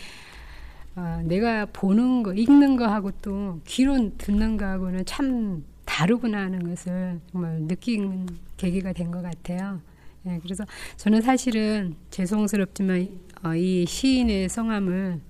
어, 0.96 1.20
내가 1.24 1.66
보는 1.66 2.22
거, 2.22 2.32
읽는 2.34 2.76
거하고 2.76 3.10
또 3.22 3.60
귀로 3.66 4.16
듣는 4.16 4.56
거하고는 4.56 5.04
참 5.04 5.62
다르구나 5.84 6.40
하는 6.42 6.68
것을 6.68 7.20
정말 7.30 7.60
느낀 7.68 8.26
계기가 8.56 8.92
된 8.92 9.10
것 9.10 9.22
같아요. 9.22 9.80
예, 10.26 10.38
그래서 10.42 10.64
저는 10.96 11.20
사실은 11.20 11.94
죄송스럽지만 12.10 13.08
어, 13.44 13.54
이 13.54 13.84
시인의 13.86 14.48
성함을 14.48 15.20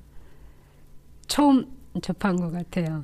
처음 1.27 1.67
접한 2.01 2.37
것 2.37 2.51
같아요. 2.51 3.03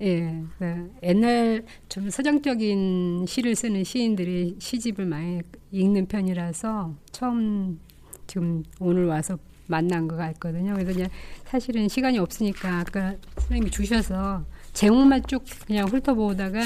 예, 0.00 0.42
그 0.58 0.92
옛날 1.02 1.64
좀 1.88 2.10
서정적인 2.10 3.26
시를 3.26 3.54
쓰는 3.56 3.84
시인들이 3.84 4.56
시집을 4.58 5.06
많이 5.06 5.40
읽는 5.72 6.06
편이라서 6.06 6.94
처음 7.10 7.80
지금 8.26 8.62
오늘 8.80 9.06
와서 9.06 9.38
만난 9.66 10.08
것 10.08 10.16
같거든요. 10.16 10.74
그래서 10.74 10.92
그냥 10.92 11.08
사실은 11.44 11.88
시간이 11.88 12.18
없으니까 12.18 12.80
아까 12.80 13.14
선생님이 13.38 13.70
주셔서 13.70 14.44
제목만 14.72 15.22
쭉 15.26 15.44
그냥 15.66 15.88
훑어보다가 15.88 16.60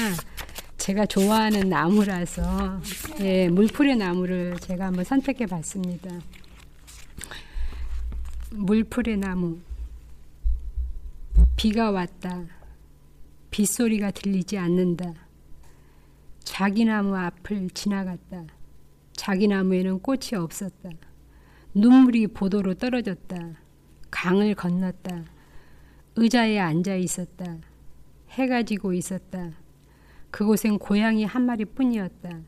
제가 0.77 1.05
좋아하는 1.05 1.69
나무라서 1.69 2.81
예, 3.19 3.49
물풀의 3.49 3.97
나무를 3.97 4.57
제가 4.59 4.87
한번 4.87 5.03
선택해 5.03 5.45
봤습니다. 5.45 6.09
물풀의 8.51 9.17
나무 9.17 9.59
비가 11.55 11.91
왔다. 11.91 12.43
빗소리가 13.51 14.11
들리지 14.11 14.57
않는다. 14.57 15.13
자기 16.43 16.85
나무 16.85 17.15
앞을 17.15 17.69
지나갔다. 17.71 18.45
자기 19.13 19.47
나무에는 19.47 19.99
꽃이 19.99 20.35
없었다. 20.35 20.89
눈물이 21.79 22.27
보도로 22.27 22.73
떨어졌다. 22.73 23.53
강을 24.11 24.53
건넜다. 24.55 25.23
의자에 26.17 26.59
앉아 26.59 26.95
있었다. 26.95 27.57
해가 28.31 28.63
지고 28.63 28.91
있었다. 28.91 29.51
그곳엔 30.29 30.77
고양이 30.77 31.23
한 31.23 31.45
마리 31.45 31.63
뿐이었다. 31.63 32.41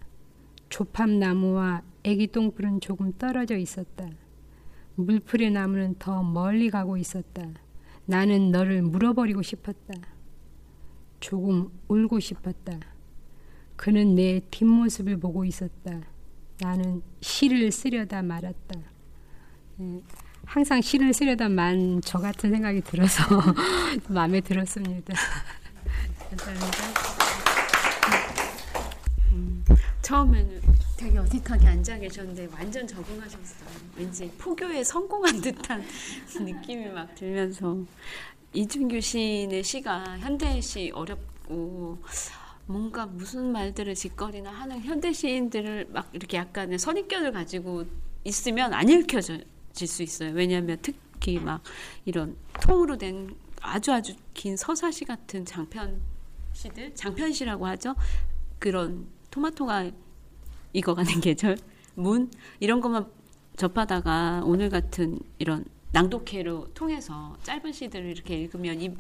조팝나무와 0.68 1.82
애기 2.04 2.28
똥불은 2.28 2.82
조금 2.82 3.14
떨어져 3.14 3.56
있었다. 3.56 4.10
물풀의 4.96 5.52
나무는 5.52 5.96
더 5.98 6.22
멀리 6.24 6.70
가고 6.70 6.98
있었다. 6.98 7.42
나는 8.06 8.52
너를 8.52 8.82
물어버리고 8.82 9.42
싶었다. 9.42 9.94
조금 11.22 11.70
울고 11.88 12.20
싶었다. 12.20 12.80
그는 13.78 14.16
내 14.16 14.42
뒷모습을 14.52 15.18
보고 15.22 15.46
있었다. 15.46 16.02
나는 16.60 17.02
시를 17.22 17.72
쓰려다 17.72 18.22
말았다. 18.24 18.91
예, 19.82 20.02
항상 20.46 20.82
시를 20.82 21.14
쓰려다 21.14 21.50
만 21.50 22.02
저 22.04 22.20
같은 22.20 22.52
생각이 22.52 22.82
들어서 22.82 23.24
마음에 24.10 24.42
들었습니다. 24.42 25.14
감사합니다. 26.30 26.78
처음에는 30.02 30.62
되게 30.98 31.18
어색하게 31.18 31.68
앉아 31.68 31.98
계셨는데 32.00 32.50
완전 32.54 32.86
적응하셨어요. 32.88 33.70
왠지 33.96 34.30
포교에 34.38 34.84
성공한 34.84 35.40
듯한 35.42 35.84
느낌이 36.40 36.90
막 36.90 37.14
들면서 37.16 37.78
이준규 38.54 39.00
시인의 39.00 39.64
시가 39.64 40.20
현대시 40.20 40.92
어렵고 40.94 42.00
뭔가 42.66 43.06
무슨 43.06 43.52
말들을 43.52 43.96
짓거리나 43.96 44.52
하는 44.52 44.82
현대 44.82 45.14
시인들을 45.14 45.88
막 45.92 46.10
이렇게 46.14 46.38
약간의 46.38 46.78
선입견을 46.78 47.32
가지고 47.32 47.86
있으면 48.24 48.74
안 48.74 48.90
읽혀질 48.90 49.46
수 49.74 50.04
있어요. 50.04 50.32
왜냐하면 50.34 50.78
특히 50.82 51.40
막 51.40 51.62
이런 52.06 52.36
통으로 52.62 52.98
된 52.98 53.36
아주 53.62 53.92
아주 53.92 54.16
긴 54.34 54.58
서사시 54.58 55.06
같은 55.06 55.46
장편 55.46 56.02
시들 56.54 56.94
장편시라고 56.96 57.66
하죠. 57.68 57.96
그런 58.60 59.08
토마토가 59.30 59.92
익어가는 60.74 61.20
계절 61.22 61.58
문 61.96 62.30
이런 62.60 62.82
것만 62.82 63.10
접하다가 63.58 64.44
오늘 64.46 64.70
같은 64.70 65.20
이런 65.38 65.66
낭독회로 65.92 66.74
통해서 66.74 67.38
짧은 67.44 67.74
시들을 67.74 68.10
이렇게 68.10 68.38
읽으면 68.38 68.82
이, 68.82 68.92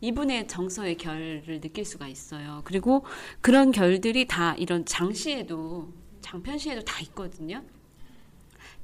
이분의 0.00 0.48
정서의 0.48 0.96
결을 0.96 1.60
느낄 1.60 1.84
수가 1.84 2.08
있어요. 2.08 2.62
그리고 2.64 3.04
그런 3.40 3.70
결들이 3.70 4.26
다 4.26 4.54
이런 4.54 4.84
장시에도 4.86 5.92
장편시에도 6.22 6.82
다 6.84 7.00
있거든요. 7.00 7.62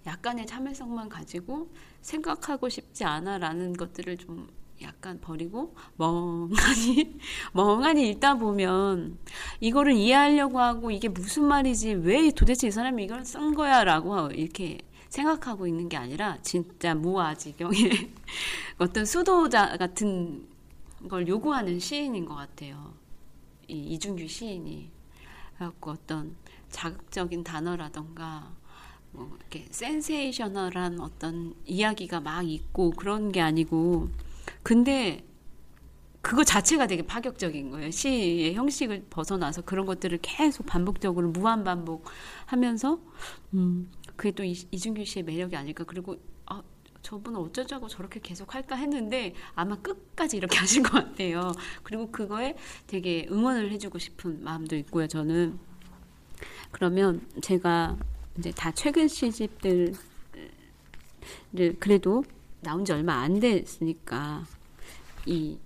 약간의 0.06 0.46
참을성만 0.46 1.08
가지고 1.08 1.70
생각하고 2.00 2.68
싶지 2.68 3.04
않아라는 3.04 3.72
것들을 3.72 4.16
좀 4.18 4.48
약간 4.82 5.20
버리고 5.20 5.74
멍하니 5.96 7.18
멍하니 7.54 8.10
읽다 8.10 8.34
보면 8.34 9.18
이거를 9.60 9.94
이해하려고 9.94 10.60
하고 10.60 10.90
이게 10.90 11.08
무슨 11.08 11.44
말이지 11.44 11.94
왜 11.94 12.30
도대체 12.30 12.68
이 12.68 12.70
사람이 12.70 13.04
이걸 13.04 13.24
쓴 13.24 13.54
거야라고 13.54 14.32
이렇게 14.32 14.78
생각하고 15.08 15.66
있는 15.66 15.88
게 15.88 15.96
아니라 15.96 16.38
진짜 16.42 16.94
무아지경의 16.94 18.10
어떤 18.78 19.04
수도자 19.04 19.76
같은 19.76 20.46
걸 21.08 21.28
요구하는 21.28 21.78
시인인 21.78 22.24
것 22.24 22.34
같아요. 22.34 22.94
이 23.68 23.74
이준규 23.74 24.26
시인이 24.26 24.90
그래갖고 25.54 25.92
어떤 25.92 26.36
자극적인 26.70 27.44
단어라던가 27.44 28.53
뭐 29.14 29.30
이렇게 29.38 29.66
센세이셔널한 29.70 31.00
어떤 31.00 31.54
이야기가 31.64 32.20
막 32.20 32.48
있고 32.48 32.90
그런 32.90 33.32
게 33.32 33.40
아니고 33.40 34.08
근데 34.62 35.24
그거 36.20 36.42
자체가 36.42 36.86
되게 36.86 37.02
파격적인 37.02 37.70
거예요. 37.70 37.90
시의 37.90 38.54
형식을 38.54 39.06
벗어나서 39.10 39.62
그런 39.62 39.84
것들을 39.84 40.18
계속 40.22 40.64
반복적으로 40.64 41.28
무한 41.28 41.64
반복하면서 41.64 42.98
음 43.54 43.90
그게 44.16 44.30
또 44.30 44.42
이, 44.42 44.52
이준규 44.70 45.04
씨의 45.04 45.24
매력이 45.24 45.54
아닐까. 45.54 45.84
그리고 45.84 46.16
아 46.46 46.62
저분은 47.02 47.38
어쩌자고 47.38 47.88
저렇게 47.88 48.20
계속 48.20 48.54
할까 48.54 48.74
했는데 48.74 49.34
아마 49.54 49.76
끝까지 49.76 50.38
이렇게 50.38 50.56
하실 50.58 50.82
것 50.82 50.92
같아요. 50.92 51.52
그리고 51.82 52.10
그거에 52.10 52.56
되게 52.86 53.28
응원을 53.30 53.70
해주고 53.72 53.98
싶은 53.98 54.42
마음도 54.42 54.76
있고요. 54.76 55.06
저는 55.06 55.58
그러면 56.72 57.20
제가 57.42 57.98
이제 58.38 58.50
다 58.52 58.72
최근 58.72 59.08
시집들을 59.08 59.94
그래도 61.78 62.24
나온 62.60 62.84
지 62.84 62.92
얼마 62.92 63.20
안 63.20 63.38
됐으니까 63.40 64.44
이 65.26 65.58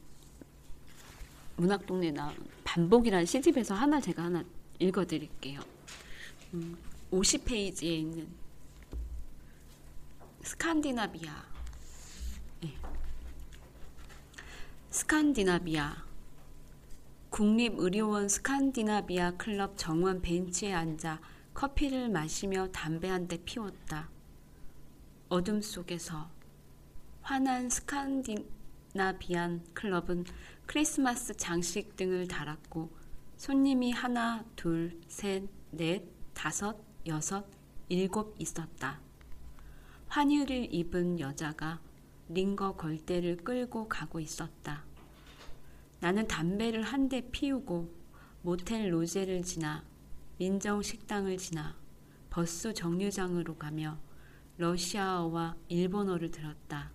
문학 1.56 1.86
동네 1.86 2.10
나 2.10 2.32
반복이라는 2.64 3.26
시집에서 3.26 3.74
하나 3.74 4.00
제가 4.00 4.24
하나 4.24 4.44
읽어드릴게요. 4.78 5.60
음, 6.54 6.76
50페이지에 7.10 7.82
있는 7.82 8.28
스칸디나비아. 10.42 11.44
네. 12.62 12.74
스칸디나비아. 14.90 16.08
국립의료원 17.30 18.28
스칸디나비아 18.28 19.32
클럽 19.32 19.76
정원 19.76 20.22
벤치에 20.22 20.72
앉아 20.72 21.20
커피를 21.58 22.08
마시며 22.08 22.68
담배 22.68 23.08
한 23.08 23.26
대 23.26 23.36
피웠다. 23.44 24.08
어둠 25.28 25.60
속에서 25.60 26.30
환한 27.20 27.68
스칸디나비안 27.68 29.64
클럽은 29.74 30.24
크리스마스 30.66 31.36
장식 31.36 31.96
등을 31.96 32.28
달았고 32.28 32.92
손님이 33.38 33.90
하나, 33.90 34.44
둘, 34.54 35.00
셋, 35.08 35.48
넷, 35.72 36.04
다섯, 36.32 36.76
여섯, 37.06 37.44
일곱 37.88 38.36
있었다. 38.38 39.00
환희를 40.06 40.72
입은 40.72 41.18
여자가 41.18 41.80
링거 42.28 42.76
걸대를 42.76 43.38
끌고 43.38 43.88
가고 43.88 44.20
있었다. 44.20 44.84
나는 45.98 46.28
담배를 46.28 46.82
한 46.84 47.08
대 47.08 47.20
피우고 47.32 47.92
모텔 48.42 48.92
로제를 48.92 49.42
지나 49.42 49.82
민정 50.38 50.82
식당을 50.82 51.36
지나 51.36 51.76
버스 52.30 52.72
정류장으로 52.72 53.56
가며 53.56 53.98
러시아어와 54.58 55.56
일본어를 55.66 56.30
들었다. 56.30 56.92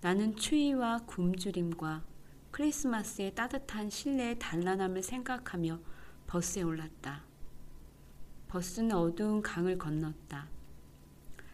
나는 0.00 0.34
추위와 0.34 1.00
굶주림과 1.06 2.02
크리스마스의 2.50 3.34
따뜻한 3.34 3.90
실내의 3.90 4.38
단란함을 4.38 5.02
생각하며 5.02 5.78
버스에 6.26 6.62
올랐다. 6.62 7.24
버스는 8.48 8.92
어두운 8.92 9.42
강을 9.42 9.76
건넜다. 9.76 10.48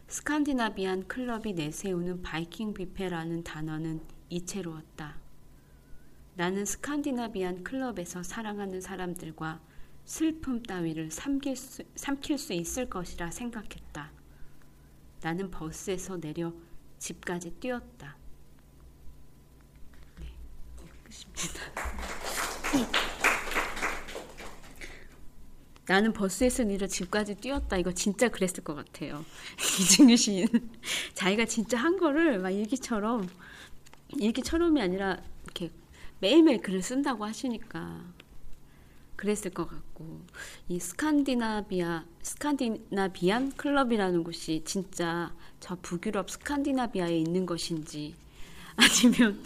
스칸디나비안 0.07 1.09
클럽이 1.09 1.55
내세우는 1.55 2.23
바이킹 2.23 2.75
뷔페라는 2.75 3.43
단어는 3.43 4.03
이채로웠다. 4.29 5.17
나는 6.37 6.65
스칸디나비안 6.65 7.65
클럽에서 7.65 8.23
사랑하는 8.23 8.81
사람들과 8.81 9.61
슬픔 10.11 10.63
따위를 10.65 11.13
삼킬 11.13 11.55
수, 11.55 11.85
삼킬 11.95 12.37
수 12.37 12.53
있을 12.53 12.91
것이라 12.91 13.31
생각했다. 13.31 14.11
나는 15.23 15.53
버스에서 15.53 16.21
내려 16.21 16.53
집까지 16.99 17.53
뛰었다. 17.61 18.17
네, 20.19 20.27
끝입니다. 21.05 21.61
나는 25.87 26.13
버스에서 26.13 26.65
내려 26.65 26.89
집까지 26.89 27.37
뛰었다. 27.37 27.77
이거 27.77 27.93
진짜 27.93 28.29
그랬을 28.29 28.65
것 28.65 28.75
같아요. 28.75 29.25
이승규 29.79 30.17
씨는 30.17 30.49
자기가 31.15 31.45
진짜 31.45 31.79
한 31.79 31.97
거를 31.97 32.41
막 32.41 32.51
일기처럼 32.51 33.29
일기처럼이 34.19 34.83
아니라 34.83 35.23
이렇게 35.45 35.71
매일매일 36.19 36.63
글을 36.63 36.83
쓴다고 36.83 37.25
하시니까 37.25 38.13
그랬을 39.21 39.51
것 39.51 39.69
같고 39.69 40.23
이 40.71 40.81
스칸디나비아 40.81 42.05
스칸디나비안 42.23 43.53
클럽이라는 43.53 44.25
곳이 44.25 44.63
진짜 44.65 45.31
저 45.61 45.77
북유럽 45.77 46.31
스칸디나비아에 46.31 47.19
있는 47.19 47.45
것인지 47.45 48.15
아니면 48.77 49.43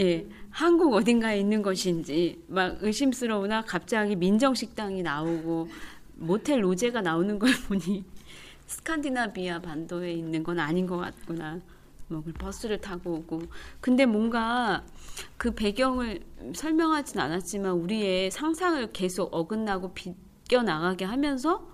예, 0.00 0.26
한국 0.50 0.94
어딘가에 0.94 1.38
있는 1.38 1.62
것인지 1.62 2.42
막 2.48 2.78
의심스러우나 2.82 3.62
갑자기 3.62 4.16
민정 4.16 4.54
식당이 4.54 5.04
나오고 5.04 5.68
모텔 6.16 6.64
로제가 6.64 7.00
나오는 7.00 7.38
걸 7.38 7.52
보니 7.68 8.04
스칸디나비아 8.66 9.60
반도에 9.60 10.12
있는 10.12 10.42
건 10.42 10.58
아닌 10.58 10.88
것 10.88 10.96
같구나. 10.96 11.60
뭐 12.10 12.22
버스를 12.38 12.80
타고 12.80 13.14
오고. 13.14 13.42
근데 13.80 14.04
뭔가 14.04 14.84
그 15.36 15.54
배경을 15.54 16.20
설명하진 16.54 17.20
않았지만 17.20 17.72
우리의 17.72 18.30
상상을 18.30 18.92
계속 18.92 19.32
어긋나고 19.32 19.94
비껴 19.94 20.62
나가게 20.62 21.04
하면서 21.04 21.68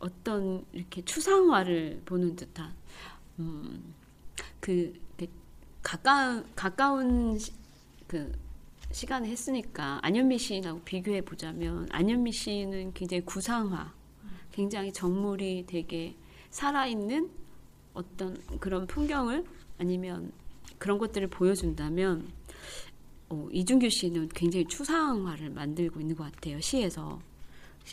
어떤 0.00 0.64
이렇게 0.72 1.04
추상화를 1.04 2.02
보는 2.04 2.36
듯한 2.36 2.72
음, 3.38 3.94
그 4.60 4.94
가까운 5.82 6.44
가까운 6.54 7.38
시, 7.38 7.52
그 8.06 8.32
시간에 8.90 9.28
했으니까 9.28 10.00
안현미 10.02 10.38
시인하고 10.38 10.80
비교해 10.80 11.20
보자면 11.20 11.88
안현미 11.90 12.32
시인은 12.32 12.94
굉장히 12.94 13.24
구상화, 13.24 13.92
굉장히 14.52 14.92
정물이 14.92 15.64
되게 15.66 16.16
살아있는 16.50 17.30
어떤 17.98 18.36
그런 18.60 18.86
풍경을 18.86 19.44
아니면 19.78 20.32
그런 20.78 20.98
것들을 20.98 21.26
보여준다면 21.28 22.28
어, 23.28 23.48
이준규 23.52 23.90
씨는 23.90 24.28
굉장히 24.30 24.66
추상화를 24.66 25.50
만들고 25.50 26.00
있는 26.00 26.14
것 26.14 26.32
같아요 26.32 26.60
시에서. 26.60 27.20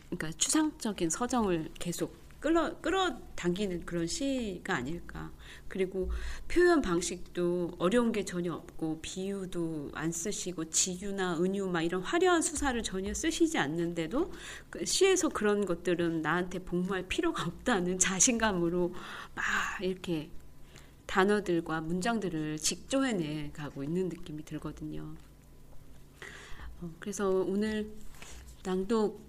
그러니까 0.10 0.32
추상적인 0.38 1.10
서정을 1.10 1.72
계속 1.80 2.16
끌어 2.46 2.80
끌어당기는 2.80 3.88
그런 3.88 4.06
시가 4.06 4.76
아닐까. 4.76 5.32
그리고 5.68 6.12
표현 6.48 6.80
방식도 6.80 7.72
어려운 7.80 8.12
게 8.12 8.24
전혀 8.24 8.54
없고 8.54 9.00
비유도 9.02 9.90
안 9.96 10.12
쓰시고 10.12 10.70
지유나 10.70 11.40
은유 11.40 11.68
막 11.70 11.82
이런 11.82 12.04
화려한 12.04 12.44
수사를 12.44 12.84
전혀 12.84 13.16
쓰시지 13.16 13.58
않는데도 13.58 14.32
그 14.70 14.86
시에서 14.86 15.30
그런 15.30 15.66
것들은 15.66 16.22
나한테 16.22 16.60
복무할 16.60 17.08
필요가 17.08 17.46
없다는 17.46 17.98
자신감으로 17.98 18.94
막 19.34 19.44
이렇게 19.82 20.30
단어들과 21.08 21.82
문장들을 21.82 22.60
직조해내 22.60 23.54
가고 23.54 23.84
있는 23.84 24.08
느낌이 24.08 24.46
들거든요. 24.46 25.16
어, 26.82 26.92
그래서 27.00 27.28
오늘 27.28 27.90
낭독 28.62 29.25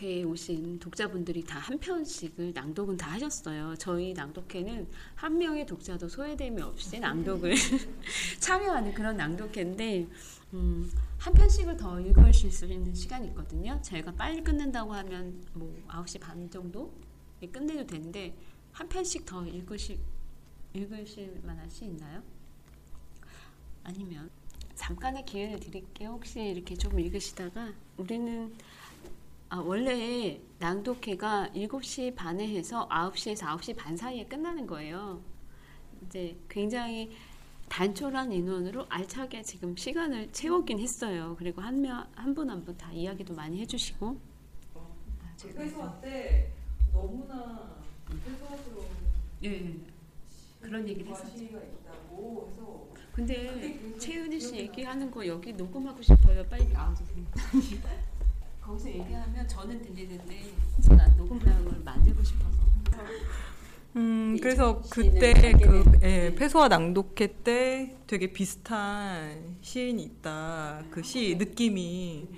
낭독회에 0.00 0.24
오신 0.24 0.78
독자분들이 0.78 1.44
다 1.44 1.60
한 1.60 1.78
편씩을 1.78 2.52
낭독은 2.54 2.96
다 2.96 3.12
하셨어요. 3.12 3.74
저희 3.76 4.12
낭독회는 4.14 4.88
한 5.14 5.38
명의 5.38 5.66
독자도 5.66 6.08
소외됨이 6.08 6.60
없이 6.62 6.98
낭독을 6.98 7.54
참여하는 8.40 8.94
그런 8.94 9.16
낭독회인데 9.16 10.08
음, 10.54 10.90
한 11.18 11.32
편씩을 11.34 11.76
더 11.76 12.00
읽으실 12.00 12.50
수 12.50 12.66
있는 12.66 12.94
시간이 12.94 13.28
있거든요. 13.28 13.78
제가 13.82 14.12
빨리 14.12 14.42
끝낸다고 14.42 14.92
하면 14.94 15.44
뭐 15.52 15.72
9시 15.88 16.18
반 16.18 16.50
정도 16.50 16.92
끝내도 17.52 17.86
되는데 17.86 18.34
한 18.72 18.88
편씩 18.88 19.26
더 19.26 19.46
읽으실 19.46 19.98
읽으실 20.72 21.40
만한 21.44 21.68
시 21.68 21.84
있나요? 21.84 22.22
아니면 23.84 24.30
잠깐의 24.74 25.24
기회를 25.26 25.60
드릴게요. 25.60 26.10
혹시 26.10 26.40
이렇게 26.40 26.74
좀 26.74 26.98
읽으시다가 26.98 27.72
우리는 27.96 28.52
아, 29.50 29.58
원래 29.58 30.40
낭독회가 30.58 31.50
7시 31.54 32.14
반에 32.14 32.46
해서 32.48 32.88
9시에서 32.88 33.46
9시 33.58 33.76
반 33.76 33.96
사이에 33.96 34.24
끝나는 34.26 34.66
거예요. 34.66 35.20
이제 36.06 36.36
굉장히 36.48 37.10
단촐한 37.68 38.32
인원으로 38.32 38.86
알차게 38.88 39.42
지금 39.42 39.76
시간을 39.76 40.32
채우긴 40.32 40.78
했어요. 40.78 41.34
그리고 41.38 41.60
한 41.62 41.80
명, 41.80 42.06
한 42.14 42.34
분 42.34 42.48
한 42.50 42.64
분 42.64 42.76
다 42.76 42.92
이야기도 42.92 43.34
많이 43.34 43.60
해주시고. 43.60 44.20
회사 45.56 46.00
때 46.00 46.52
너무나 46.92 47.76
회사스러운 48.26 48.86
예, 49.44 49.74
그런 50.60 50.86
얘기를 50.86 51.10
했었죠. 51.10 51.30
과시가 51.32 51.58
있다고 51.58 52.48
해서 52.52 52.88
근데 53.12 53.98
채은이 53.98 54.38
씨 54.38 54.56
얘기하는 54.56 55.10
거 55.10 55.26
여기 55.26 55.52
녹음하고 55.52 56.02
싶어요. 56.02 56.44
빨리 56.48 56.68
나와주세요. 56.72 57.24
거기서 58.70 58.88
얘기하면 58.88 59.48
저는 59.48 59.82
들리는데 59.82 60.42
저는 60.82 61.16
녹음량을 61.16 61.80
만들고 61.84 62.22
싶어서. 62.22 62.60
음, 63.96 64.36
이 64.36 64.40
그래서 64.40 64.80
그때 64.88 65.32
그 65.58 65.82
된- 65.98 66.02
예, 66.02 66.34
패소와 66.36 66.68
낭독회 66.68 67.42
때 67.42 67.96
되게 68.06 68.32
비슷한 68.32 69.56
시인이 69.60 70.00
있다. 70.04 70.84
그 70.90 71.02
시 71.02 71.34
느낌이 71.36 72.28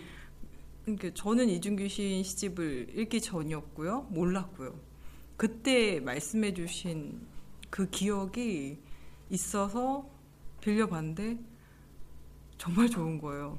그러니까 0.84 1.10
저는 1.14 1.48
이준규 1.50 1.86
시인 1.88 2.24
시집을 2.24 2.98
읽기 2.98 3.20
전이었고요. 3.20 4.06
몰랐고요. 4.10 4.74
그때 5.36 6.00
말씀해 6.00 6.54
주신 6.54 7.20
그 7.68 7.90
기억이 7.90 8.78
있어서 9.28 10.08
빌려봤는데 10.62 11.38
정말 12.56 12.88
좋은 12.88 13.20
거예요. 13.20 13.58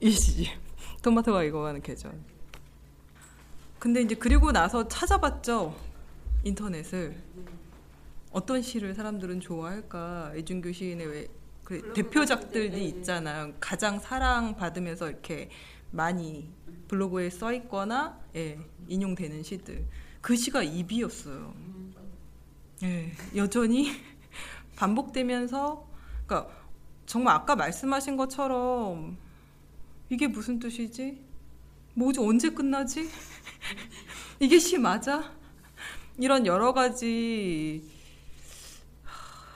이 0.00 0.10
시집. 0.10 0.48
토마토가 1.02 1.44
익어가는 1.44 1.80
계절. 1.82 2.12
근데 3.78 4.02
이제 4.02 4.14
그리고 4.14 4.52
나서 4.52 4.86
찾아봤죠. 4.86 5.74
인터넷을. 6.44 7.16
어떤 8.30 8.62
시를 8.62 8.94
사람들은 8.94 9.40
좋아할까? 9.40 10.34
이준규 10.36 10.72
시인의 10.72 11.06
왜, 11.06 11.28
그 11.64 11.92
대표작들이 11.94 12.86
있잖아요. 12.88 13.54
가장 13.58 13.98
사랑받으면서 13.98 15.08
이렇게 15.08 15.50
많이 15.90 16.52
블로그에 16.88 17.30
써 17.30 17.52
있거나, 17.54 18.18
예, 18.36 18.58
인용되는 18.86 19.42
시들. 19.42 19.84
그 20.20 20.36
시가 20.36 20.62
입이었어요. 20.62 21.54
예, 22.82 23.12
여전히 23.34 23.90
반복되면서, 24.76 25.88
그러니까 26.26 26.52
정말 27.06 27.34
아까 27.34 27.56
말씀하신 27.56 28.16
것처럼 28.16 29.16
이게 30.10 30.26
무슨 30.26 30.58
뜻이지? 30.58 31.24
뭐지? 31.94 32.18
언제 32.18 32.50
끝나지? 32.50 33.08
이게 34.40 34.58
시 34.58 34.76
맞아? 34.76 35.32
이런 36.18 36.46
여러 36.46 36.72
가지 36.72 37.88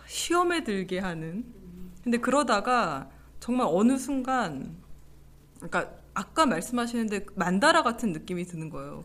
시험에 0.07 0.63
들게 0.63 1.01
하는. 1.01 1.45
근데 2.05 2.19
그러다가 2.19 3.11
정말 3.41 3.67
어느 3.69 3.99
순간, 3.99 4.77
그러니까 5.57 5.93
아까 6.15 6.47
말씀하시는데 6.47 7.27
만다라 7.35 7.83
같은 7.83 8.13
느낌이 8.13 8.45
드는 8.45 8.71
거예요. 8.71 9.05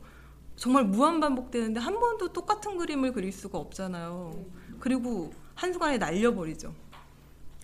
정말 0.55 0.85
무한 0.85 1.19
반복되는데 1.19 1.79
한 1.79 1.99
번도 1.99 2.31
똑같은 2.31 2.77
그림을 2.77 3.11
그릴 3.13 3.31
수가 3.31 3.57
없잖아요. 3.57 4.45
그리고 4.79 5.33
한순간에 5.55 5.97
날려버리죠. 5.97 6.75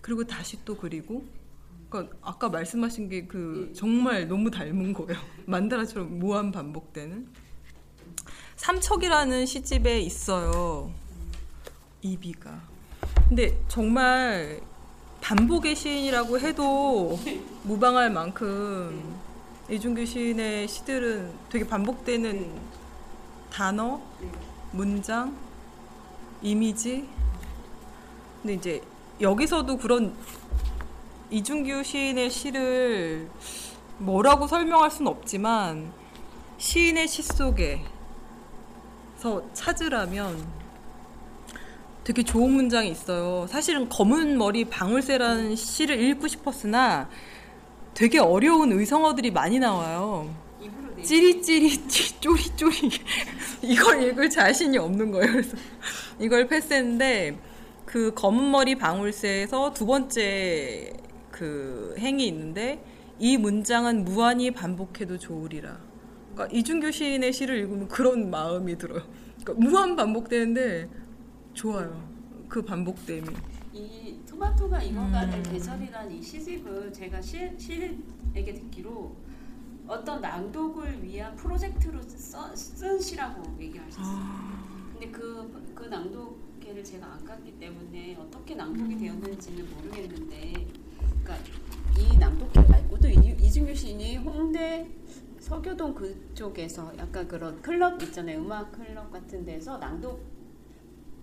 그리고 0.02 0.24
다시 0.24 0.64
또 0.64 0.76
그리고. 0.76 1.24
그러니까 1.88 2.16
아까 2.22 2.48
말씀하신 2.48 3.08
게 3.08 3.26
그 3.26 3.72
정말 3.74 4.28
너무 4.28 4.50
닮은 4.50 4.92
거예요. 4.92 5.20
만다라처럼 5.46 6.18
무한 6.18 6.52
반복되는. 6.52 7.26
삼척이라는 8.56 9.46
시집에 9.46 10.00
있어요. 10.00 10.90
이비가. 12.02 12.60
근데 13.28 13.58
정말 13.68 14.60
반복의 15.20 15.74
시인이라고 15.74 16.38
해도 16.38 17.18
무방할 17.64 18.10
만큼 18.10 19.16
이준규 19.68 20.06
시인의 20.06 20.68
시들은 20.68 21.32
되게 21.50 21.66
반복되는 21.66 22.52
단어, 23.50 24.00
문장, 24.72 25.36
이미지. 26.42 27.08
근데 28.42 28.54
이제 28.54 28.82
여기서도 29.20 29.76
그런 29.78 30.14
이준규 31.30 31.82
시인의 31.82 32.30
시를 32.30 33.28
뭐라고 33.98 34.46
설명할 34.46 34.90
수는 34.90 35.10
없지만 35.10 35.92
시인의 36.58 37.08
시 37.08 37.22
속에서 37.22 37.82
찾으라면 39.52 40.46
되게 42.04 42.22
좋은 42.22 42.52
문장이 42.52 42.88
있어요. 42.90 43.46
사실은 43.48 43.88
검은 43.88 44.38
머리 44.38 44.64
방울새라는 44.64 45.56
시를 45.56 46.00
읽고 46.00 46.28
싶었으나 46.28 47.08
되게 47.94 48.20
어려운 48.20 48.70
의성어들이 48.72 49.32
많이 49.32 49.58
나와요. 49.58 50.32
찌리찌리 51.02 51.88
찌- 51.88 52.20
쪼리쪼리 52.20 52.90
이걸 53.62 54.02
읽을 54.04 54.30
자신이 54.30 54.78
없는 54.78 55.10
거예요. 55.10 55.32
그래서 55.32 55.56
이걸 56.20 56.46
패스했는데 56.46 57.38
그 57.84 58.12
검은 58.14 58.50
머리 58.50 58.74
방울새에서 58.76 59.72
두 59.74 59.84
번째 59.86 60.92
그 61.36 61.94
행이 61.98 62.26
있는데 62.28 62.82
이 63.18 63.36
문장은 63.36 64.06
무한히 64.06 64.50
반복해도 64.50 65.18
좋으리라. 65.18 65.78
그러니까 66.32 66.56
이준규 66.56 66.90
시인의 66.90 67.30
시를 67.34 67.58
읽으면 67.58 67.88
그런 67.88 68.30
마음이 68.30 68.78
들어요. 68.78 69.02
그러니까 69.44 69.68
무한 69.68 69.96
반복되는데 69.96 70.88
좋아요. 71.52 72.08
그 72.48 72.62
반복됨이. 72.62 73.28
이 73.74 74.18
토마토가 74.26 74.82
익어가는 74.82 75.34
음. 75.34 75.42
계절이라는 75.42 76.12
이 76.12 76.22
시집을 76.22 76.90
제가 76.90 77.20
시, 77.20 77.50
시인에게 77.58 78.54
듣기로 78.54 79.14
어떤 79.86 80.22
낭독을 80.22 81.04
위한 81.04 81.36
프로젝트로 81.36 82.00
써, 82.02 82.56
쓴 82.56 82.98
시라고 82.98 83.42
얘기하셨어요. 83.60 84.24
근데 84.92 85.10
그, 85.10 85.72
그 85.74 85.84
낭독회를 85.84 86.82
제가 86.82 87.06
안 87.06 87.24
갔기 87.26 87.58
때문에 87.58 88.16
어떻게 88.18 88.54
낭독이 88.54 88.96
되었는지는 88.96 89.66
모르겠는데, 89.74 90.85
그러니까 91.26 91.36
이 91.98 92.16
낭독회 92.16 92.62
말고도 92.62 93.08
이, 93.08 93.36
이준규 93.40 93.74
시인이 93.74 94.18
홍대 94.18 94.88
서교동 95.40 95.94
그쪽에서 95.94 96.92
약간 96.98 97.26
그런 97.26 97.60
클럽 97.60 98.00
있잖아요. 98.02 98.38
음악 98.38 98.72
클럽 98.72 99.10
같은 99.10 99.44
데서 99.44 99.78
낭독 99.78 100.20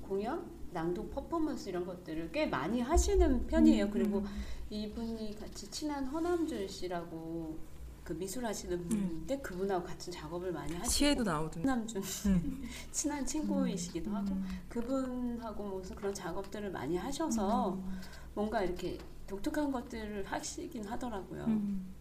공연, 0.02 0.46
낭독 0.72 1.12
퍼포먼스 1.12 1.70
이런 1.70 1.86
것들을 1.86 2.32
꽤 2.32 2.46
많이 2.46 2.82
하시는 2.82 3.48
편이에요. 3.48 3.86
음, 3.86 3.92
그리고 3.92 4.20
음. 4.20 4.26
이분이 4.70 5.36
같이 5.40 5.70
친한 5.72 6.06
허남준 6.06 6.68
씨라고 6.68 7.58
그 8.04 8.12
미술 8.14 8.46
하시는 8.46 8.86
분인데 8.90 9.40
그분하고 9.40 9.86
같이 9.86 10.12
작업을 10.12 10.52
많이 10.52 10.74
하시고 10.74 10.92
시에도 10.92 11.24
나오던데. 11.24 11.70
허남준 11.70 12.04
음. 12.26 12.64
친한 12.92 13.26
친구이시기도 13.26 14.12
하고 14.12 14.36
그분하고 14.68 15.78
무슨 15.78 15.96
그런 15.96 16.14
작업들을 16.14 16.72
많이 16.72 16.98
하셔서 16.98 17.74
음. 17.74 18.00
뭔가 18.34 18.62
이렇게 18.62 18.98
독특한 19.34 19.72
것들을 19.72 20.26
하시긴 20.26 20.86
하더라고요. 20.86 21.46
음. 21.46 21.94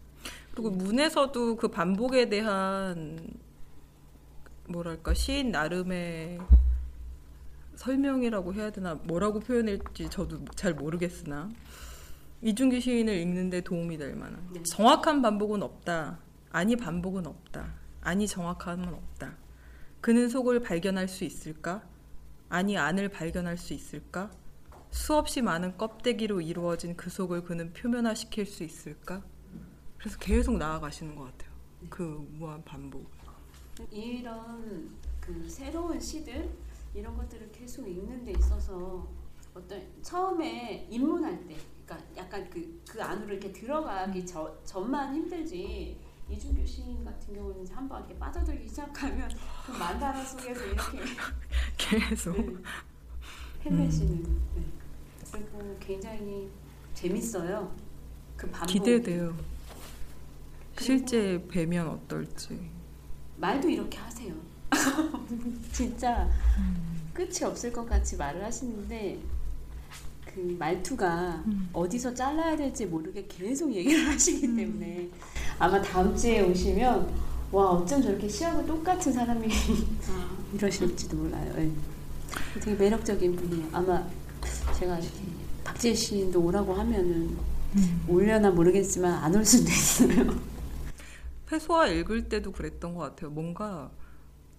그리고 0.53 0.69
문에서도 0.69 1.55
그 1.55 1.67
반복에 1.67 2.29
대한 2.29 3.17
뭐랄까 4.67 5.13
시인 5.15 5.51
나름의 5.51 6.39
설명이라고 7.75 8.53
해야 8.53 8.69
되나 8.69 8.93
뭐라고 8.93 9.39
표현할지 9.39 10.09
저도 10.09 10.45
잘 10.55 10.75
모르겠으나 10.75 11.49
이준기 12.41 12.79
시인을 12.79 13.15
읽는데 13.15 13.61
도움이 13.61 13.97
될 13.97 14.15
만한 14.15 14.47
네. 14.53 14.61
정확한 14.61 15.21
반복은 15.23 15.63
없다 15.63 16.19
아니 16.51 16.75
반복은 16.75 17.25
없다 17.25 17.73
아니 18.01 18.27
정확함은 18.27 18.93
없다 18.93 19.35
그는 20.01 20.29
속을 20.29 20.61
발견할 20.61 21.07
수 21.07 21.23
있을까 21.23 21.83
아니 22.47 22.77
안을 22.77 23.09
발견할 23.09 23.57
수 23.57 23.73
있을까 23.73 24.29
수없이 24.93 25.41
많은 25.41 25.77
껍데기로 25.77 26.41
이루어진 26.41 26.95
그 26.95 27.09
속을 27.09 27.43
그는 27.43 27.73
표면화시킬 27.73 28.45
수 28.45 28.63
있을까 28.63 29.21
그래서 29.97 30.17
계속 30.19 30.57
나아가시는 30.57 31.15
것 31.15 31.25
같아요 31.25 31.51
그 31.89 32.27
무한 32.37 32.63
반복 32.63 33.05
이런 33.91 34.91
그 35.19 35.49
새로운 35.49 35.99
시들 35.99 36.49
이런 36.93 37.17
것들을 37.17 37.51
계속 37.51 37.87
읽는 37.87 38.23
데 38.23 38.33
있어서 38.33 39.07
어떤 39.53 39.81
처음에 40.01 40.87
입문할 40.89 41.47
때, 41.47 41.55
그러니까 41.85 42.07
약간 42.17 42.49
그, 42.49 42.81
그 42.87 43.01
안으로 43.01 43.33
이렇게 43.33 43.51
들어가기 43.51 44.25
저, 44.25 44.55
전만 44.63 45.15
힘들지. 45.15 45.99
이준규 46.29 46.65
시인 46.65 47.03
같은 47.03 47.33
경우는 47.35 47.67
한번 47.67 47.99
이렇게 47.99 48.17
빠져들기 48.17 48.67
시작하면 48.67 49.29
그 49.65 49.71
만다라 49.73 50.23
속에서 50.23 50.65
이렇게 50.65 50.99
계속 51.77 52.33
네. 52.37 52.55
헬멧이는. 53.65 54.23
네. 54.55 54.82
그리고 55.33 55.75
굉장히 55.79 56.47
재밌어요. 56.93 57.71
그 58.37 58.47
반복. 58.51 58.67
기대돼요. 58.71 59.35
실제 60.79 61.43
뵈면 61.49 61.87
어떨지. 61.87 62.59
말도 63.37 63.67
이렇게 63.67 63.97
하세요. 63.97 64.33
진짜 65.71 66.29
끝이 67.13 67.43
없을 67.43 67.73
것 67.73 67.87
같이 67.87 68.15
말을 68.15 68.43
하시는데 68.43 69.19
그 70.25 70.55
말투가 70.59 71.43
어디서 71.73 72.13
잘라야 72.13 72.55
될지 72.55 72.85
모르게 72.85 73.25
계속 73.27 73.73
얘기를 73.73 74.05
하시기 74.09 74.55
때문에 74.55 75.09
아마 75.57 75.81
다음 75.81 76.15
주에 76.15 76.41
오시면 76.41 77.11
와 77.51 77.71
어쩜 77.71 78.01
저렇게 78.01 78.27
시하고 78.27 78.65
똑같은 78.65 79.11
사람이 79.13 79.47
이러실지도 80.53 81.17
몰라요. 81.17 81.53
예. 81.57 81.71
되게 82.59 82.75
매력적인 82.75 83.35
분이에요. 83.35 83.67
아마 83.71 84.07
제가 84.79 84.99
박지혜 85.63 85.93
씨도 85.93 86.41
오라고 86.41 86.73
하면은 86.73 87.37
올려나 88.07 88.51
모르겠지만 88.51 89.13
안 89.23 89.35
올 89.35 89.45
수도 89.45 89.69
있어요. 89.69 90.35
페소아 91.51 91.87
읽을 91.87 92.29
때도 92.29 92.51
그랬던 92.51 92.93
것 92.95 93.01
같아요. 93.01 93.29
뭔가 93.31 93.91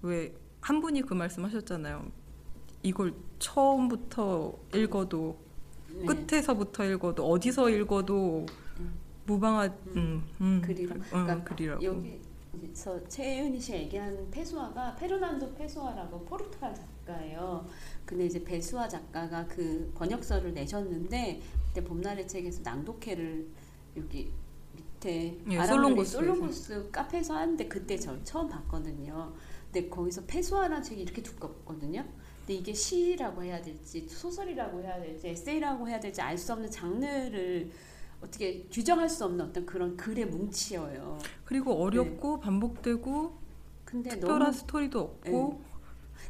왜 0.03 0.35
한 0.65 0.81
분이 0.81 1.03
그 1.03 1.13
말씀하셨잖아요. 1.13 2.11
이걸 2.83 3.13
처음부터 3.39 4.55
읽어도 4.75 5.39
네. 5.91 6.07
끝에서부터 6.07 6.87
읽어도 6.87 7.29
어디서 7.29 7.69
읽어도 7.69 8.47
무방한 9.27 9.77
음, 9.95 10.23
음, 10.41 10.63
글이라. 10.65 10.95
음, 10.97 11.03
그러니까 11.11 11.45
글이라고. 11.45 11.85
여기서 11.85 13.07
최윤희 13.09 13.61
씨가 13.61 13.77
얘기한 13.79 14.27
페소아가 14.31 14.95
페르난도 14.97 15.53
페소아라고 15.55 16.25
포르투갈 16.25 16.75
작가예요. 16.75 17.67
근데 18.05 18.27
이제 18.27 18.43
배수아 18.45 18.89
작가가 18.89 19.47
그 19.47 19.91
번역서를 19.95 20.53
내셨는데 20.55 21.41
그때 21.69 21.83
봄날의 21.85 22.29
책에서 22.29 22.61
낭독회를 22.63 23.47
여기 23.97 24.31
밑에 24.75 25.39
예, 25.51 25.57
아랍 25.57 25.69
솔롱고스에서. 25.69 26.19
솔롱고스 26.19 26.91
카페에서 26.91 27.35
하는데 27.37 27.67
그때 27.69 27.97
저 27.99 28.23
처음 28.23 28.49
봤거든요. 28.49 29.33
근데 29.73 29.89
거기서 29.89 30.25
페소아라는 30.27 30.83
책이 30.83 31.03
이렇게 31.03 31.23
두껍거든요. 31.23 32.05
근데 32.41 32.55
이게 32.55 32.75
시라고 32.75 33.43
해야 33.43 33.61
될지 33.63 34.07
소설이라고 34.07 34.81
해야 34.83 35.01
될지 35.01 35.29
에세이라고 35.29 35.89
해야 35.89 35.99
될지 35.99 36.21
알 36.21 36.37
수 36.37 36.53
없는 36.53 36.71
장르를 36.71 37.71
어떻게 38.21 38.65
규정할 38.71 39.09
수 39.09 39.25
없는 39.25 39.47
어떤 39.47 39.65
그런 39.67 39.97
글의 39.97 40.27
뭉치여요. 40.27 41.19
그리고 41.45 41.73
어렵고 41.75 42.41
반복되고 42.41 43.23
네. 43.23 43.45
근데 43.85 44.11
특별한 44.11 44.41
너무- 44.41 44.53
스토리도 44.53 45.01
없고 45.01 45.59
그 45.59 45.64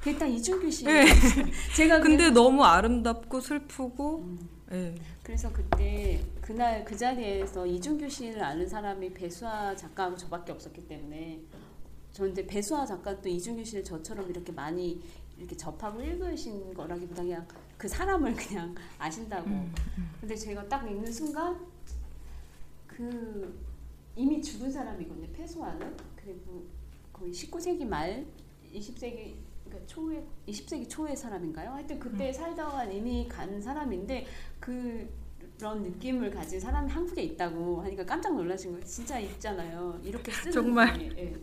일단 0.07 0.31
이준규 0.31 0.71
씨 0.71 0.87
예. 0.87 1.05
제가 1.75 2.01
근데 2.01 2.31
너무 2.31 2.63
아름답고 2.63 3.41
슬프고 3.41 4.37
예. 4.73 4.95
그래서 5.23 5.53
그때 5.53 6.23
그날 6.41 6.85
그 6.85 6.97
자리에서 6.97 7.67
이준규 7.67 8.09
씨를 8.09 8.43
아는 8.43 8.69
사람이 8.69 9.15
배수아 9.15 9.75
작가하고 9.75 10.17
저밖에 10.17 10.53
없었기 10.53 10.87
때문에 10.87 11.41
저 12.13 12.25
근데 12.25 12.47
배수아 12.47 12.85
작가 12.85 13.21
또 13.21 13.29
이준규 13.29 13.65
씨를 13.65 13.83
저처럼 13.85 14.29
이렇게 14.29 14.53
많이 14.53 15.01
이렇게 15.39 15.57
접하고 15.57 16.01
읽으신 16.01 16.75
거라기보다 16.75 17.23
그냥 17.23 17.47
그 17.77 17.89
사람을 17.89 18.35
그냥 18.37 18.75
아신다고. 18.99 19.51
근데 20.21 20.35
제가 20.35 20.69
딱 20.69 20.89
읽는 20.89 21.11
순간 21.13 21.59
그 22.87 23.59
이미 24.17 24.41
죽은 24.41 24.71
사람이거든요. 24.71 25.27
패소아는 25.33 25.97
그리고 26.15 26.65
거의 27.13 27.33
19세기 27.33 27.85
말 27.85 28.25
20세기 28.73 29.35
그러니까 29.65 29.87
초에 29.87 30.25
20세기 30.49 30.89
초의 30.89 31.17
사람인가요? 31.17 31.71
하여튼 31.71 31.99
그때 31.99 32.33
살다가 32.33 32.85
이미 32.85 33.27
간 33.29 33.61
사람인데 33.61 34.27
그 34.61 35.09
그런 35.59 35.83
느낌을 35.83 36.31
가진 36.31 36.59
사람이 36.61 36.91
한국에 36.91 37.23
있다고 37.23 37.81
하니까 37.83 38.05
깜짝 38.05 38.35
놀라신 38.35 38.73
거예요. 38.73 38.85
진짜 38.85 39.19
있잖아요. 39.21 39.99
이렇게 40.03 40.31
쓰는 40.33 40.53
정말. 40.53 40.93
분이. 40.93 41.11
예. 41.17 41.35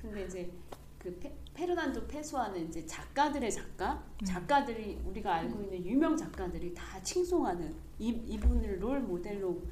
근데 0.00 0.24
이제 0.26 0.50
그 0.98 1.14
페, 1.18 1.32
페르난도 1.54 2.06
페소아는 2.06 2.68
이제 2.68 2.84
작가들의 2.86 3.50
작가, 3.50 4.02
작가들이 4.24 5.00
우리가 5.06 5.34
알고 5.36 5.62
있는 5.62 5.86
유명 5.86 6.16
작가들이 6.16 6.74
다 6.74 7.00
칭송하는 7.02 7.74
이, 7.98 8.08
이분을 8.08 8.82
롤 8.82 9.00
모델로 9.00 9.62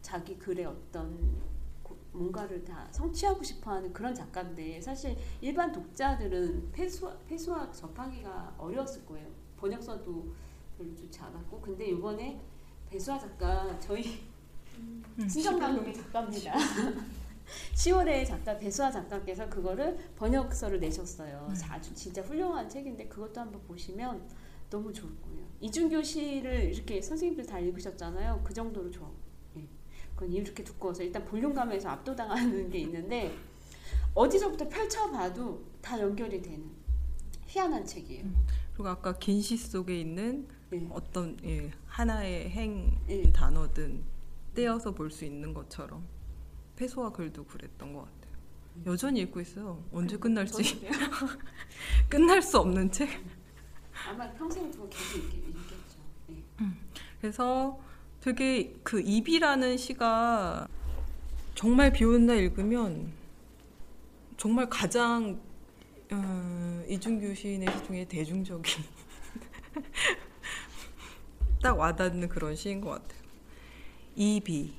자기 0.00 0.38
글의 0.38 0.64
어떤 0.66 1.10
고- 1.40 1.49
뭔가를 2.12 2.64
다 2.64 2.88
성취하고 2.90 3.42
싶어하는 3.42 3.92
그런 3.92 4.14
작가인데 4.14 4.80
사실 4.80 5.16
일반 5.40 5.70
독자들은 5.72 6.72
페소아 6.72 7.70
접하기가 7.70 8.54
어려웠을 8.58 9.04
거예요. 9.06 9.28
번역서도 9.56 10.32
별로 10.76 10.94
좋지 10.94 11.20
않았고 11.20 11.60
근데 11.60 11.86
이번에 11.88 12.40
배수아 12.88 13.18
작가 13.18 13.78
저희 13.78 14.20
신정남동의 15.28 15.94
작가입니다. 15.94 16.54
10월에 17.74 18.26
작가 18.26 18.56
배수아 18.58 18.90
작가께서 18.90 19.48
그거를 19.48 19.96
번역서를 20.16 20.80
내셨어요. 20.80 21.48
아주 21.68 21.92
진짜 21.94 22.22
훌륭한 22.22 22.68
책인데 22.68 23.08
그것도 23.08 23.40
한번 23.40 23.60
보시면 23.62 24.28
너무 24.70 24.92
좋을 24.92 25.10
거예요. 25.20 25.44
이준규 25.60 26.02
씨를 26.02 26.72
이렇게 26.72 27.02
선생님들 27.02 27.44
다 27.44 27.58
읽으셨잖아요. 27.58 28.42
그 28.44 28.54
정도로 28.54 28.90
좋아. 28.90 29.08
예. 29.08 29.12
그건 30.20 30.34
이렇게 30.34 30.62
두꺼워서 30.62 31.02
일단 31.02 31.24
볼륨감에서 31.24 31.88
압도당하는 31.88 32.68
게 32.68 32.78
있는데 32.80 33.34
어디서부터 34.14 34.68
펼쳐봐도 34.68 35.64
다 35.80 35.98
연결이 35.98 36.42
되는 36.42 36.62
희한한 37.46 37.86
책이에요. 37.86 38.26
그리고 38.74 38.88
아까 38.90 39.14
긴 39.16 39.40
시 39.40 39.56
속에 39.56 39.98
있는 39.98 40.46
예. 40.74 40.86
어떤 40.90 41.38
예, 41.44 41.70
하나의 41.86 42.50
행 42.50 42.98
단어든 43.32 44.04
떼어서 44.54 44.92
볼 44.92 45.10
수 45.10 45.24
있는 45.24 45.54
것처럼 45.54 46.06
패소와 46.76 47.12
글도 47.12 47.44
그랬던 47.46 47.94
것 47.94 48.00
같아요. 48.00 48.34
여전히 48.86 49.20
읽고 49.20 49.40
있어요. 49.40 49.82
언제 49.90 50.18
끝날지 50.18 50.86
끝날 52.10 52.42
수 52.42 52.58
없는 52.58 52.92
책. 52.92 53.08
아마 54.06 54.30
평생 54.34 54.70
그거 54.70 54.86
계속 54.90 55.16
읽, 55.16 55.34
읽겠죠. 55.48 55.98
예. 56.30 56.34
그래서 57.22 57.80
되게 58.20 58.74
그 58.82 59.00
입이라는 59.00 59.76
시가 59.76 60.66
정말 61.54 61.92
비 61.92 62.04
오는 62.04 62.26
날 62.26 62.38
읽으면 62.38 63.12
정말 64.36 64.68
가장 64.68 65.40
어, 66.10 66.84
이준규 66.88 67.34
시인의 67.34 67.68
시 67.70 67.84
중에 67.84 68.04
대중적인 68.04 68.64
딱 71.62 71.78
와닿는 71.78 72.28
그런 72.28 72.56
시인 72.56 72.80
것 72.80 72.90
같아요. 72.90 73.20
이비 74.16 74.74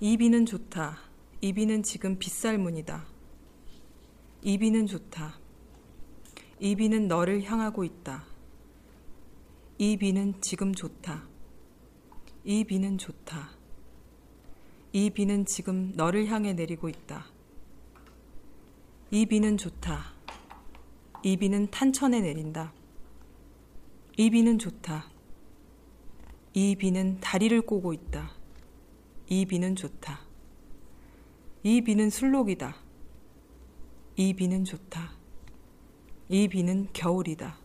이비는 0.00 0.46
좋다. 0.46 0.98
이비는 1.40 1.82
지금 1.82 2.18
빗살문이다. 2.18 3.06
이비는 4.42 4.86
좋다. 4.86 5.38
이비는 6.60 7.08
너를 7.08 7.42
향하고 7.44 7.84
있다. 7.84 8.24
이 9.78 9.96
비는 9.96 10.34
지금 10.40 10.74
좋다. 10.74 11.35
이 12.48 12.62
비는 12.62 12.96
좋다. 12.96 13.50
이 14.92 15.10
비는 15.10 15.46
지금 15.46 15.92
너를 15.96 16.28
향해 16.28 16.52
내리고 16.52 16.88
있다. 16.88 17.26
이 19.10 19.26
비는 19.26 19.56
좋다. 19.56 20.12
이 21.24 21.36
비는 21.36 21.72
탄천에 21.72 22.20
내린다. 22.20 22.72
이 24.16 24.30
비는 24.30 24.60
좋다. 24.60 25.10
이 26.54 26.76
비는 26.76 27.18
다리를 27.18 27.62
꼬고 27.62 27.92
있다. 27.92 28.30
이 29.28 29.44
비는 29.44 29.74
좋다. 29.74 30.20
이 31.64 31.80
비는 31.80 32.10
술록이다. 32.10 32.76
이 34.14 34.34
비는 34.34 34.64
좋다. 34.64 35.16
이 36.28 36.46
비는 36.46 36.90
겨울이다. 36.92 37.58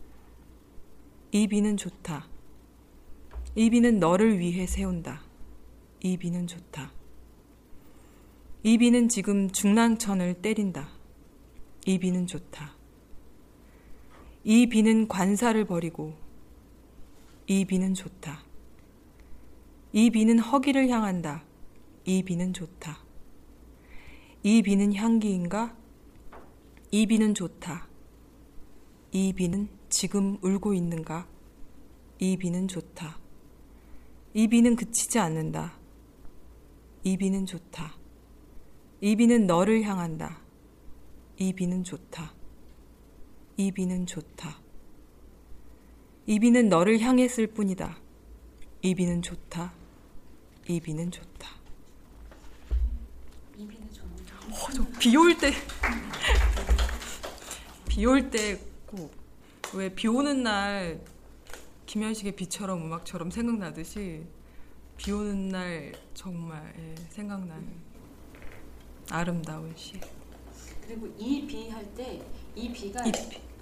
이 1.33 1.45
비는 1.45 1.77
좋다. 1.77 2.30
이 3.53 3.69
비는 3.69 3.99
너를 3.99 4.39
위해 4.39 4.65
세운다. 4.65 5.23
이 5.99 6.15
비는 6.15 6.47
좋다. 6.47 6.93
이 8.63 8.77
비는 8.77 9.09
지금 9.09 9.51
중랑천을 9.51 10.35
때린다. 10.35 10.89
이 11.85 11.99
비는 11.99 12.27
좋다. 12.27 12.75
이 14.45 14.67
비는 14.67 15.09
관사를 15.09 15.65
버리고 15.65 16.15
이 17.45 17.65
비는 17.65 17.93
좋다. 17.93 18.41
이 19.91 20.09
비는 20.09 20.39
허기를 20.39 20.87
향한다. 20.87 21.43
이 22.05 22.23
비는 22.23 22.53
좋다. 22.53 22.99
이 24.43 24.61
비는 24.61 24.95
향기인가? 24.95 25.75
이 26.89 27.05
비는 27.05 27.33
좋다. 27.33 27.89
이 29.11 29.33
비는 29.33 29.67
지금 29.89 30.37
울고 30.41 30.73
있는가? 30.73 31.27
이 32.17 32.37
비는 32.37 32.69
좋다. 32.69 33.20
이 34.33 34.47
비는 34.47 34.75
그치지 34.75 35.19
않는다. 35.19 35.73
이 37.03 37.17
비는 37.17 37.45
좋다. 37.45 37.95
이 39.01 39.15
비는 39.15 39.47
너를 39.47 39.81
향한다. 39.83 40.39
이 41.37 41.51
비는 41.53 41.83
좋다. 41.83 42.33
이 43.57 43.71
비는 43.71 44.05
좋다. 44.05 44.59
이 46.27 46.39
비는 46.39 46.69
너를 46.69 46.99
향했을 46.99 47.47
뿐이다. 47.47 47.97
이 48.83 48.95
비는 48.95 49.21
좋다. 49.21 49.73
이 50.67 50.79
비는 50.79 51.11
좋다. 51.11 51.49
이 53.57 53.67
비는 53.67 53.91
좋다. 53.91 54.09
어, 54.49 54.71
저비 54.71 55.15
올 55.17 55.37
때, 55.37 55.51
비 57.87 58.05
올 58.05 58.29
때 58.29 58.59
꼭, 58.85 59.11
왜 59.73 59.89
비 59.93 60.07
오는 60.07 60.43
날 60.43 60.99
김현식의 61.95 62.37
비처럼 62.37 62.85
음악처럼 62.85 63.29
생각나듯이 63.29 64.23
비 64.95 65.11
오는 65.11 65.49
날 65.49 65.91
정말 66.13 66.73
예, 66.79 66.95
생각나는 67.09 67.67
아름다운 69.09 69.73
시. 69.75 69.99
그리고 70.87 71.07
이 71.17 71.45
비 71.45 71.67
할 71.69 71.83
때 71.93 72.21
이 72.55 72.71
비가 72.71 73.03
이 73.05 73.11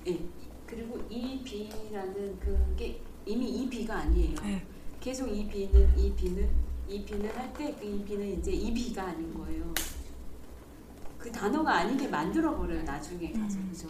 예. 0.06 0.20
그리고 0.68 1.04
이 1.10 1.42
비라는 1.44 2.40
그게 2.40 3.02
이미 3.26 3.50
이 3.50 3.68
비가 3.68 3.98
아니에요. 4.02 4.36
네. 4.44 4.64
계속 5.00 5.28
이 5.28 5.48
비는 5.48 5.98
이 5.98 6.14
비는 6.14 6.48
이 6.88 7.04
비는 7.04 7.36
할때그이 7.36 8.04
비는 8.06 8.40
이제 8.40 8.52
이 8.52 8.72
비가 8.72 9.06
아닌 9.08 9.34
거예요. 9.34 9.74
그 11.18 11.32
단어가 11.32 11.78
아니게 11.78 12.08
만들어 12.10 12.56
버려요 12.56 12.84
나중에 12.84 13.32
가서 13.32 13.58
음. 13.58 13.70
그죠? 13.72 13.88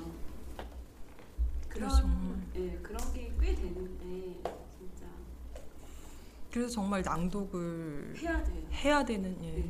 그래서 1.70 2.02
그런 2.02 2.52
예 2.56 2.78
그런 2.82 3.14
게 3.14 3.30
꽤 3.40 3.56
되는데 3.56 4.42
진짜 4.78 5.06
그래서 6.52 6.70
정말 6.70 7.02
낭독을 7.02 8.16
해야 8.18 8.44
돼요. 8.44 8.68
해야 8.72 9.06
되는 9.06 9.44
예, 9.44 9.66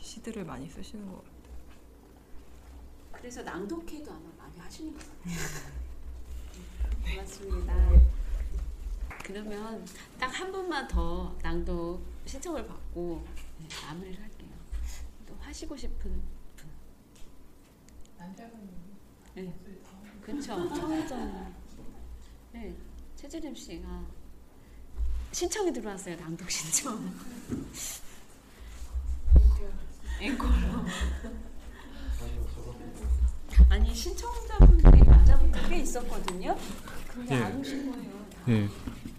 시들을 0.00 0.44
많이 0.44 0.68
쓰시는 0.68 1.06
것 1.06 1.16
같아요. 1.24 1.34
그래서 3.12 3.42
낭독회도 3.42 4.10
아마 4.10 4.30
많이 4.36 4.58
하시는 4.58 4.92
것 4.92 5.00
같아요. 5.00 5.34
네, 7.04 7.12
고맙습니다. 7.14 7.74
그러면 9.24 9.86
딱한 10.18 10.52
분만 10.52 10.86
더 10.88 11.34
낭독 11.42 12.02
신청을 12.26 12.66
받고 12.66 13.24
네, 13.60 13.68
마무리를 13.86 14.20
할게요. 14.22 14.50
또 15.26 15.34
하시고 15.40 15.76
싶은 15.76 15.98
분. 16.10 16.22
네, 19.34 19.52
그렇죠. 20.24 20.56
네, 22.52 22.74
최재림 23.16 23.54
씨가 23.54 24.04
신청이 25.32 25.72
들어왔어요. 25.72 26.16
낭독 26.16 26.50
신청. 26.50 27.12
앵콜로. 30.20 30.52
아니 33.68 33.94
신청자분들이 33.94 35.00
남자분들 35.02 35.68
꽤 35.68 35.76
있었거든요. 35.80 36.56
근데 37.08 37.34
예. 37.34 37.42
안 37.42 37.60
오신 37.60 37.90
거예요. 37.90 38.26
예. 38.48 38.68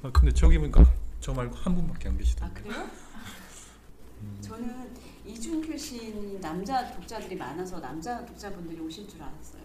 아, 0.01 0.11
근데 0.11 0.33
저기 0.33 0.57
보니까 0.57 0.83
저 1.19 1.33
말고 1.33 1.55
한 1.55 1.75
분밖에 1.75 2.09
안 2.09 2.17
계시던데. 2.17 2.61
그래요? 2.61 2.89
저는 4.41 4.95
이준규 5.25 5.77
시인 5.77 6.39
남자 6.41 6.91
독자들이 6.93 7.35
많아서 7.35 7.79
남자 7.79 8.25
독자분들이 8.25 8.79
오실 8.79 9.07
줄 9.07 9.21
알았어요. 9.21 9.64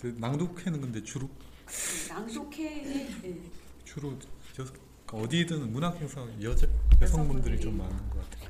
그 0.00 0.14
낭독회는 0.18 0.80
근데 0.80 1.02
주로 1.02 1.28
네, 1.66 2.08
낭독회에 2.08 2.82
네. 3.20 3.50
주로 3.84 4.18
저 4.54 4.64
어디든 5.12 5.72
문학 5.72 5.94
행사 6.00 6.26
여자 6.40 6.66
여성분들이 7.02 7.60
좀 7.60 7.76
많은 7.76 8.10
것 8.10 8.30
같아요. 8.30 8.48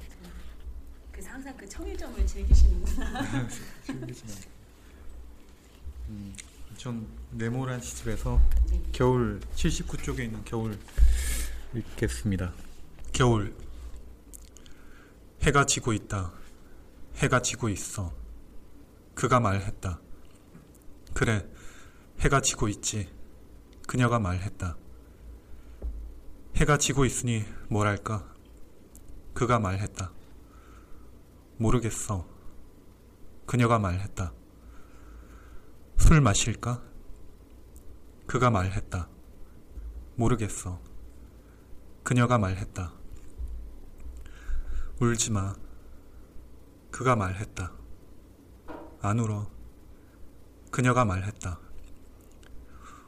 그래서 1.11 1.31
항상 1.31 1.57
그 1.57 1.69
청일점을 1.69 2.25
즐기시는구나. 2.25 3.49
즐기시는. 3.85 4.35
음, 6.11 6.37
전 6.77 7.07
네모란 7.33 7.81
시집에서 7.81 8.41
겨울 8.93 9.41
79쪽에 9.57 10.21
있는 10.21 10.45
겨울 10.45 10.79
읽겠습니다. 11.75 12.53
겨울 13.13 13.57
해가 15.43 15.67
지고 15.67 15.93
있다. 15.93 16.33
해가 17.17 17.43
지고 17.43 17.69
있어. 17.69 18.15
그가 19.15 19.41
말했다. 19.41 20.01
그래, 21.15 21.47
해가 22.21 22.41
지고 22.41 22.69
있지. 22.69 23.09
그녀가 23.87 24.19
말했다. 24.19 24.77
해가 26.57 26.79
지고 26.79 27.05
있으니 27.05 27.45
뭐랄까? 27.69 28.27
그가 29.35 29.59
말했다. 29.59 30.13
모르겠어. 31.57 32.27
그녀가 33.47 33.79
말했다. 33.79 34.33
술 35.97 36.21
마실까? 36.21 36.83
그가 38.27 38.51
말했다. 38.51 39.09
모르겠어. 40.17 40.81
그녀가 42.03 42.39
말했다. 42.39 42.93
울지 45.01 45.33
마. 45.33 45.55
그가 46.91 47.17
말했다. 47.17 47.73
안 49.03 49.19
울어. 49.19 49.60
그녀가 50.71 51.05
말했다. 51.05 51.59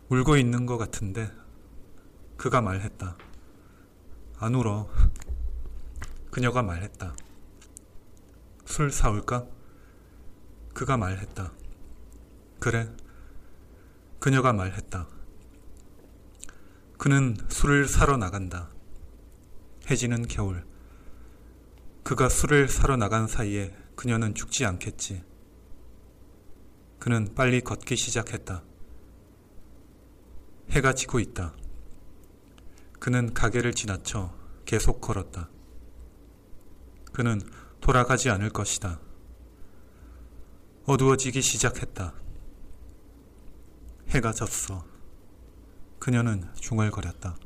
울고 0.08 0.36
있는 0.36 0.66
것 0.66 0.78
같은데 0.78 1.30
그가 2.36 2.60
말했다. 2.60 3.16
안 4.38 4.54
울어. 4.54 4.88
그녀가 6.30 6.62
말했다. 6.62 7.14
술 8.64 8.90
사올까? 8.90 9.46
그가 10.74 10.96
말했다. 10.96 11.52
그래. 12.58 12.90
그녀가 14.18 14.52
말했다. 14.52 15.06
그는 16.98 17.36
술을 17.48 17.86
사러 17.86 18.16
나간다. 18.16 18.70
해지는 19.88 20.26
겨울. 20.26 20.64
그가 22.02 22.28
술을 22.28 22.68
사러 22.68 22.96
나간 22.96 23.28
사이에 23.28 23.72
그녀는 23.94 24.34
죽지 24.34 24.64
않겠지. 24.64 25.31
그는 27.02 27.34
빨리 27.34 27.62
걷기 27.62 27.96
시작했다. 27.96 28.62
해가 30.70 30.94
지고 30.94 31.18
있다. 31.18 31.52
그는 33.00 33.34
가게를 33.34 33.74
지나쳐 33.74 34.32
계속 34.64 35.00
걸었다. 35.00 35.48
그는 37.12 37.40
돌아가지 37.80 38.30
않을 38.30 38.50
것이다. 38.50 39.00
어두워지기 40.84 41.42
시작했다. 41.42 42.14
해가 44.10 44.32
졌어. 44.32 44.84
그녀는 45.98 46.48
중얼거렸다. 46.54 47.36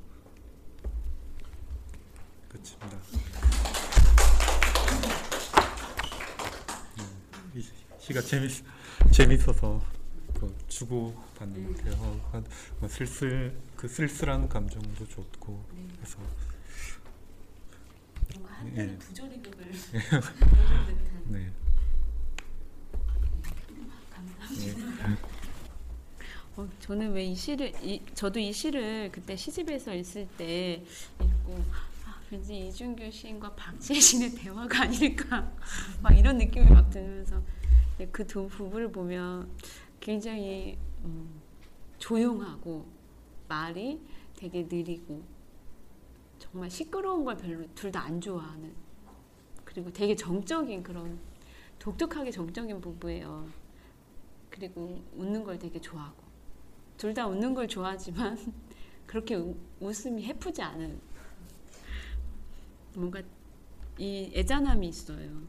끝입니다. 2.51 2.99
이 7.55 7.65
시가 7.99 8.21
재밌 8.21 8.76
재밌어서 9.17 9.83
그 10.35 10.55
주고 10.69 11.15
받는 11.39 11.73
것 11.73 11.77
같아요. 11.79 12.21
한- 12.33 12.45
뭐 12.81 12.89
쓸쓸 12.89 13.57
그 13.75 13.89
쓸쓸한 13.89 14.47
감정도 14.47 15.07
좋고 15.09 15.65
그래서 15.97 16.19
뭔가 18.35 18.53
한때는 18.57 18.93
예. 18.95 18.99
부조리극을 18.99 19.65
예. 19.65 19.99
읽은 19.99 20.99
듯한. 20.99 21.23
네. 21.29 21.51
감사합니다. 24.11 25.19
어, 26.59 26.69
저는 26.81 27.13
왜 27.13 27.25
이 27.25 27.35
시를 27.35 27.73
이, 27.83 28.03
저도 28.15 28.39
이 28.39 28.53
시를 28.53 29.11
그때 29.13 29.35
시집에서 29.35 29.95
있을 29.95 30.29
때 30.37 30.83
읽고 31.23 31.65
아, 32.05 32.21
왠지 32.31 32.69
이준규 32.69 33.11
시인과 33.11 33.55
박지혜 33.55 33.99
시인의 33.99 34.35
대화가 34.35 34.83
아닐까 34.83 35.51
막 36.03 36.17
이런 36.19 36.37
느낌이 36.37 36.71
막 36.71 36.91
들면서 36.91 37.43
그 38.13 38.27
두 38.27 38.47
부부를 38.49 38.91
보면 38.93 39.51
굉장히 40.01 40.77
음, 41.05 41.41
조용하고 41.99 42.87
말이 43.49 44.01
되게 44.37 44.65
느리고 44.65 45.23
정말 46.39 46.71
시끄러운 46.71 47.25
걸 47.25 47.37
별로 47.37 47.67
둘 47.75 47.91
다 47.93 48.01
안 48.03 48.21
좋아하는 48.21 48.75
그리고 49.65 49.93
되게 49.93 50.15
정적인 50.15 50.83
그런 50.83 51.19
독특하게 51.79 52.31
정적인 52.31 52.81
부부예요. 52.81 53.49
그리고 54.51 55.03
웃는 55.17 55.45
걸 55.45 55.59
되게 55.59 55.81
좋아하고 55.81 56.23
둘 56.99 57.15
다 57.15 57.27
웃는 57.29 57.55
걸 57.55 57.69
좋아하지만 57.69 58.39
그렇게 59.07 59.35
우- 59.37 59.57
웃음이 59.81 60.25
해프지 60.25 60.63
않은 60.63 61.01
뭔가 62.95 63.23
이 63.99 64.31
애잔함이 64.35 64.89
있어요. 64.89 65.43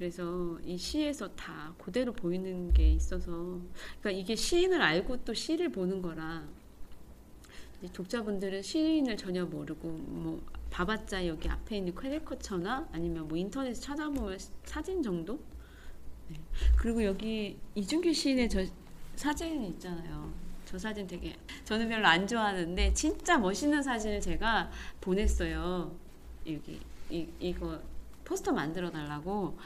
그래서 0.00 0.58
이 0.64 0.78
시에서 0.78 1.28
다 1.34 1.74
그대로 1.76 2.14
보이는 2.14 2.72
게 2.72 2.90
있어서 2.92 3.60
그러니까 4.00 4.10
이게 4.12 4.34
시인을 4.34 4.80
알고 4.80 5.26
또 5.26 5.34
시를 5.34 5.70
보는 5.70 6.00
거라 6.00 6.42
독자분들은 7.92 8.62
시인을 8.62 9.18
전혀 9.18 9.44
모르고 9.44 9.88
뭐 9.90 10.40
봐봤자 10.70 11.26
여기 11.26 11.50
앞에 11.50 11.76
있는 11.76 11.94
캐리커처나 11.94 12.88
아니면 12.92 13.28
뭐 13.28 13.36
인터넷 13.36 13.74
찾아보면 13.74 14.38
사진 14.64 15.02
정도 15.02 15.38
네. 16.28 16.40
그리고 16.78 17.04
여기 17.04 17.58
이준규 17.74 18.14
시인의 18.14 18.48
저 18.48 18.64
사진 19.16 19.62
있잖아요. 19.66 20.32
저 20.64 20.78
사진 20.78 21.06
되게 21.06 21.36
저는 21.66 21.90
별로 21.90 22.06
안 22.06 22.26
좋아하는데 22.26 22.94
진짜 22.94 23.36
멋있는 23.36 23.82
사진을 23.82 24.22
제가 24.22 24.70
보냈어요. 25.02 25.94
여기 26.46 26.80
이, 27.10 27.28
이거 27.38 27.78
포스터 28.30 28.52
만들어 28.52 28.90
달라고. 28.90 29.58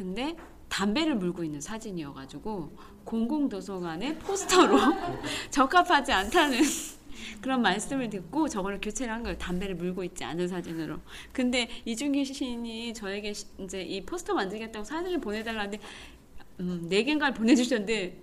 근데 0.00 0.36
담배를 0.68 1.14
물고 1.14 1.42
있는 1.42 1.58
사진이어가지고 1.58 2.70
공공도서관의 3.04 4.18
포스터로 4.18 4.76
적합하지 5.50 6.12
않다는 6.12 6.60
그런 7.40 7.62
말씀을 7.62 8.10
듣고 8.10 8.46
저거를 8.46 8.78
교체를 8.82 9.10
한 9.10 9.22
거예요. 9.22 9.38
담배를 9.38 9.74
물고 9.76 10.04
있지 10.04 10.22
않은 10.22 10.48
사진으로. 10.48 10.98
근데 11.32 11.66
이준기 11.86 12.26
시인이 12.26 12.92
저에게 12.92 13.32
시- 13.32 13.46
이제 13.58 13.80
이 13.80 14.04
포스터 14.04 14.34
만들겠다고 14.34 14.84
사진을 14.84 15.18
보내달라는데 15.18 15.80
음, 16.60 16.86
네 16.90 17.02
개인가를 17.02 17.32
보내주셨는데 17.32 18.20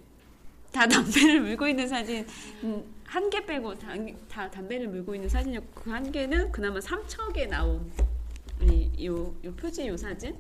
다 0.72 0.88
담배를 0.88 1.42
물고 1.42 1.68
있는 1.68 1.88
사진 1.88 2.24
음, 2.64 2.84
한개 3.06 3.44
빼고 3.48 3.80
다, 3.80 3.96
다 4.30 4.52
담배를 4.52 4.90
물고 4.90 5.16
있는 5.16 5.28
사진이었고 5.28 5.82
그 5.82 5.90
한 5.90 6.12
개는 6.12 6.52
그나마 6.52 6.80
삼척에 6.80 7.48
나온 7.48 7.92
이, 8.62 9.08
요, 9.08 9.34
요 9.44 9.56
표지 9.56 9.88
요 9.88 9.98
사진 9.98 10.36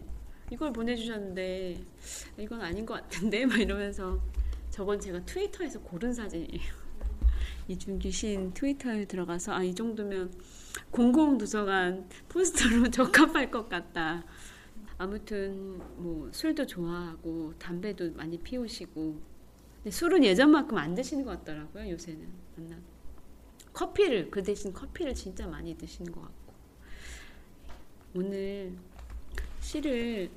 이걸 0.52 0.72
보내주셨는데 0.74 1.84
이건 2.38 2.62
아닌 2.62 2.86
것 2.86 2.96
같은데? 2.96 3.46
막 3.48 3.58
이러면서 3.60 4.22
저건 4.70 5.00
제가 5.00 5.24
트위터에서 5.26 5.80
고른 5.82 6.14
사진이에요. 6.14 6.84
이준규 7.68 8.12
시인 8.12 8.54
트위터에 8.54 9.06
들어가서 9.06 9.54
아 9.54 9.64
이 9.64 9.74
정도면 9.74 10.32
공공도서관 10.92 12.10
포스터로 12.30 12.90
적합할 12.92 13.50
것 13.52 13.70
같다. 13.70 14.24
아무튼 14.98 15.80
뭐 15.98 16.30
술도 16.32 16.66
좋아하고 16.68 17.54
담배도 17.58 18.12
많이 18.14 18.38
피우시고. 18.38 19.20
근데 19.78 19.92
술은 19.92 20.24
예전만큼 20.24 20.78
안 20.78 20.94
드시는 20.96 21.26
것 21.26 21.32
같더라고요 21.40 21.90
요새는. 21.92 22.28
만나 22.56 22.78
커피를 23.74 24.30
그 24.30 24.44
대신 24.44 24.72
커피를 24.72 25.14
진짜 25.16 25.48
많이 25.48 25.76
드시는 25.76 26.12
것 26.12 26.22
같고. 26.22 26.54
오늘 28.16 28.74
시를 29.64 30.30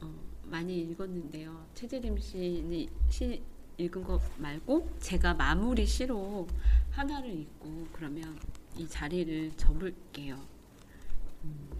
어, 0.00 0.10
많이 0.44 0.80
읽었는데요 0.80 1.66
최재림 1.74 2.18
시인이 2.18 2.88
시 3.08 3.42
읽은 3.78 4.04
거 4.04 4.20
말고 4.38 4.90
제가 5.00 5.34
마무리 5.34 5.86
시로 5.86 6.46
하나를 6.90 7.30
읽고 7.30 7.88
그러면 7.92 8.38
이 8.76 8.86
자리를 8.86 9.52
접을게요. 9.56 10.38
음. 11.44 11.70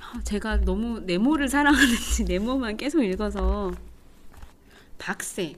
아, 0.00 0.20
제가 0.22 0.58
너무 0.58 1.00
네모를 1.00 1.48
사랑하는지 1.48 2.24
네모만 2.28 2.76
계속 2.76 3.02
읽어서 3.02 3.72
박새 4.98 5.56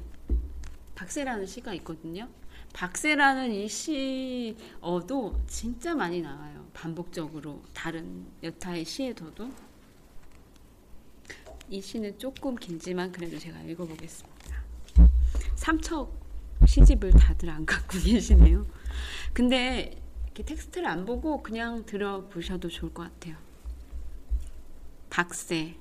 박새라는 0.95 1.47
시가 1.47 1.75
있거든요. 1.75 2.29
박새라는 2.77 3.53
이 3.53 3.69
시어도 3.71 5.41
진짜 5.47 5.95
많이 5.95 6.21
나와요. 6.21 6.69
반복적으로 6.75 7.63
다른 7.73 8.27
여타의 8.43 8.85
시에서도 8.85 9.51
이 11.71 11.81
시는 11.81 12.19
조금 12.19 12.55
길지만 12.55 13.13
그래도 13.13 13.39
제가 13.39 13.63
읽어보겠습니다. 13.63 14.63
삼척 15.55 16.21
시집을 16.67 17.13
다들 17.13 17.49
안 17.49 17.65
갖고 17.65 17.97
계시네요. 18.05 18.67
근데 19.33 19.99
이렇게 20.25 20.43
텍스트를 20.43 20.87
안 20.87 21.07
보고 21.07 21.43
그냥 21.43 21.87
들어보셔도 21.87 22.69
좋을 22.69 22.93
것 22.93 23.05
같아요. 23.05 23.37
박새. 25.09 25.77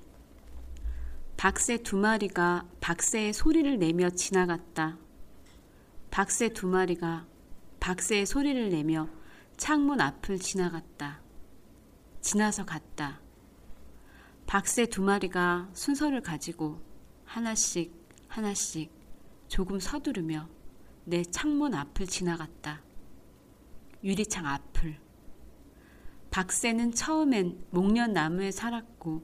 박새 1.36 1.76
두 1.76 1.98
마리가 1.98 2.66
박새의 2.80 3.34
소리를 3.34 3.78
내며 3.80 4.12
지나갔다. 4.12 4.98
박새 6.16 6.48
두 6.48 6.66
마리가 6.68 7.28
박새의 7.82 8.26
소리를 8.26 8.70
내며 8.70 9.10
창문 9.58 10.00
앞을 10.00 10.40
지나갔다. 10.40 11.20
지나서 12.22 12.64
갔다. 12.64 13.20
박새 14.48 14.86
두 14.86 15.02
마리가 15.02 15.72
순서를 15.74 16.22
가지고 16.22 16.80
하나씩 17.26 17.94
하나씩 18.30 18.94
조금 19.50 19.78
서두르며 19.78 20.48
내 21.04 21.22
창문 21.22 21.74
앞을 21.74 22.08
지나갔다. 22.08 22.82
유리창 24.02 24.46
앞을. 24.46 24.98
박새는 26.32 26.94
처음엔 26.94 27.62
목련나무에 27.72 28.52
살았고 28.52 29.22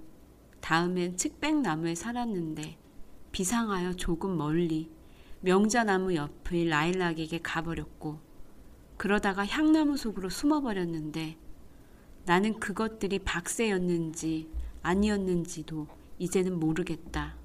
다음엔 0.59 1.15
측백나무에 1.15 1.95
살았는데 1.95 2.77
비상하여 3.31 3.93
조금 3.93 4.35
멀리 4.35 4.91
명자나무 5.41 6.15
옆의 6.15 6.65
라일락에게 6.65 7.39
가버렸고 7.39 8.19
그러다가 8.97 9.45
향나무 9.45 9.97
속으로 9.97 10.30
숨어버렸는데 10.30 11.38
나는 12.26 12.59
그것들이 12.59 13.19
박새였는지 13.19 14.49
아니었는지도 14.84 15.88
이제는 16.19 16.59
모르겠다. 16.59 17.35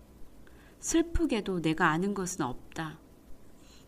슬프게도 0.81 1.63
내가 1.63 1.89
아는 1.89 2.13
것은 2.13 2.43
없다. 2.43 2.99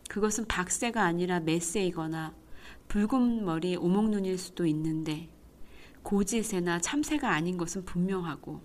그것은 0.09 0.47
박새가 0.47 1.03
아니라 1.03 1.39
메새이거나 1.39 2.33
붉은 2.87 3.45
머리 3.45 3.75
오목눈일 3.75 4.39
수도 4.39 4.65
있는데 4.65 5.29
고지새나 6.01 6.79
참새가 6.79 7.31
아닌 7.31 7.57
것은 7.57 7.85
분명하고 7.85 8.61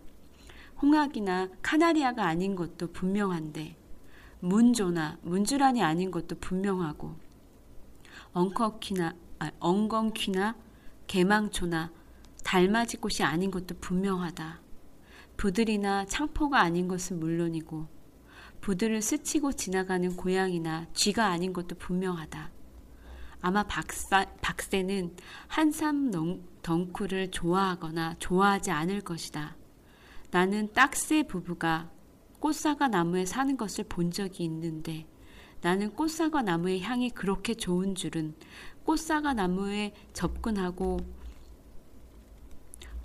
홍학이나 0.80 1.50
카나리아가 1.60 2.26
아닌 2.26 2.56
것도 2.56 2.92
분명한데 2.92 3.76
문조나 4.44 5.16
문주란이 5.22 5.82
아닌 5.82 6.10
것도 6.10 6.36
분명하고 6.38 7.16
엉커퀴나 8.34 9.14
아, 9.38 9.50
엉겅퀴나 9.58 10.54
개망초나 11.06 11.90
달맞이 12.44 12.98
꽃이 12.98 13.22
아닌 13.22 13.50
것도 13.50 13.76
분명하다. 13.80 14.60
부들이나 15.38 16.04
창포가 16.04 16.60
아닌 16.60 16.88
것은 16.88 17.18
물론이고 17.20 17.88
부들을 18.60 19.00
스치고 19.00 19.52
지나가는 19.52 20.14
고양이나 20.14 20.86
쥐가 20.92 21.26
아닌 21.26 21.52
것도 21.54 21.76
분명하다. 21.76 22.50
아마 23.40 23.62
박사, 23.62 24.26
박새는 24.42 25.16
한삼 25.48 26.10
넝- 26.10 26.42
덩쿨을 26.62 27.30
좋아하거나 27.30 28.16
좋아하지 28.18 28.70
않을 28.70 29.00
것이다. 29.00 29.56
나는 30.30 30.72
딱새 30.72 31.22
부부가 31.24 31.90
꽃사과 32.44 32.88
나무에 32.88 33.24
사는 33.24 33.56
것을 33.56 33.84
본 33.84 34.10
적이 34.10 34.44
있는데 34.44 35.06
나는 35.62 35.94
꽃사과 35.94 36.42
나무의 36.42 36.82
향이 36.82 37.08
그렇게 37.08 37.54
좋은 37.54 37.94
줄은 37.94 38.34
꽃사과 38.84 39.32
나무에 39.32 39.94
접근하고 40.12 40.98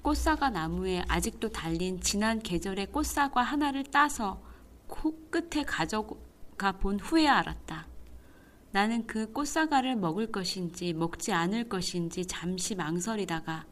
꽃사과 0.01 0.49
나무에 0.49 1.05
아직도 1.07 1.53
달린 1.53 2.01
지난 2.01 2.41
계절의 2.41 2.87
꽃사과 2.87 3.41
하나를 3.41 3.85
따서 3.85 4.43
코끝에 4.87 5.63
가져가 5.63 6.73
본 6.73 6.99
후에 6.99 7.25
알았다. 7.29 7.87
나는 8.71 9.07
그 9.07 9.31
꽃사과를 9.31 9.95
먹을 9.95 10.33
것인지 10.33 10.91
먹지 10.91 11.31
않을 11.31 11.69
것인지 11.69 12.25
잠시 12.25 12.75
망설이다가 12.75 13.65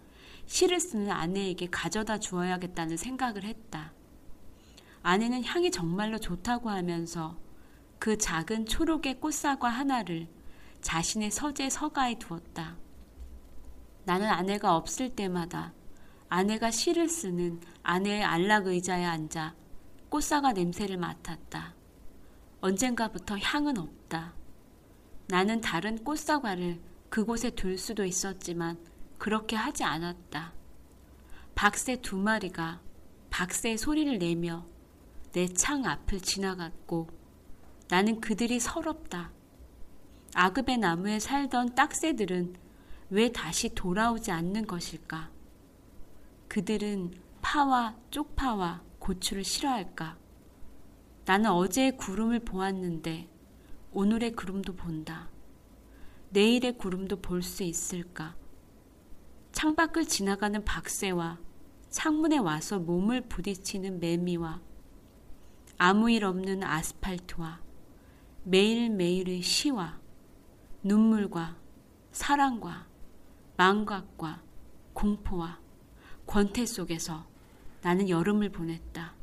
시를 0.46 0.80
쓰는 0.80 1.12
아내에게 1.12 1.68
가져다 1.70 2.20
주어야겠다는 2.20 2.96
생각을 2.96 3.44
했다. 3.44 3.97
아내는 5.08 5.46
향이 5.46 5.72
정말로 5.72 6.18
좋다고 6.18 6.70
하면서 6.70 7.40
그 7.98 8.18
작은 8.18 8.66
초록의 8.66 9.22
꽃사과 9.22 9.70
하나를 9.70 10.28
자신의 10.82 11.32
서재 11.32 11.70
서가에 11.70 12.20
두었다. 12.20 12.76
나는 14.04 14.28
아내가 14.28 14.76
없을 14.76 15.16
때마다 15.16 15.72
아내가 16.28 16.72
시를 16.72 17.08
쓰는 17.08 17.62
아내의 17.84 18.22
안락 18.22 18.68
의자에 18.68 19.06
앉아 19.06 19.56
꽃사과 20.10 20.52
냄새를 20.52 20.98
맡았다. 20.98 21.74
언젠가부터 22.60 23.38
향은 23.38 23.78
없다. 23.78 24.34
나는 25.28 25.62
다른 25.62 26.04
꽃사과를 26.04 26.82
그곳에 27.08 27.52
둘 27.52 27.78
수도 27.78 28.04
있었지만 28.04 28.78
그렇게 29.18 29.56
하지 29.56 29.86
않았다. 29.86 30.52
박새 31.56 32.02
두 32.02 32.18
마리가 32.18 32.82
박새의 33.30 33.78
소리를 33.78 34.18
내며 34.18 34.66
내 35.34 35.48
창 35.48 35.86
앞을 35.86 36.22
지나갔고 36.22 37.08
나는 37.90 38.20
그들이 38.22 38.60
서럽다. 38.60 39.32
아급의 40.34 40.78
나무에 40.78 41.20
살던 41.20 41.76
딱새들은 41.76 42.56
왜 43.10 43.32
다시 43.32 43.70
돌아오지 43.74 44.32
않는 44.32 44.68
것일까? 44.68 45.32
그들은 46.48 47.14
파와 47.42 47.96
쪽파와 48.12 48.84
고추를 49.00 49.44
싫어할까? 49.44 50.18
나는 51.26 51.52
어제의 51.52 51.98
구름을 51.98 52.40
보았는데 52.42 53.30
오늘의 53.94 54.34
구름도 54.34 54.76
본다. 54.76 55.30
내일의 56.30 56.78
구름도 56.78 57.22
볼 57.22 57.42
수 57.42 57.64
있을까? 57.64 58.36
창밖을 59.54 60.06
지나가는 60.08 60.64
박새와 60.64 61.40
창문에 61.90 62.38
와서 62.38 62.80
몸을 62.80 63.22
부딪히는 63.22 64.00
매미와 64.00 64.62
아무 65.78 66.10
일 66.10 66.26
없는 66.26 66.64
아스팔트와 66.64 67.62
매일매일의 68.44 69.42
시와 69.42 70.00
눈물과 70.82 71.56
사랑과 72.12 72.88
망각과 73.58 74.42
공포와 74.94 75.60
권태 76.26 76.66
속에서 76.66 77.28
나는 77.82 78.10
여름을 78.10 78.50
보냈다. 78.50 79.14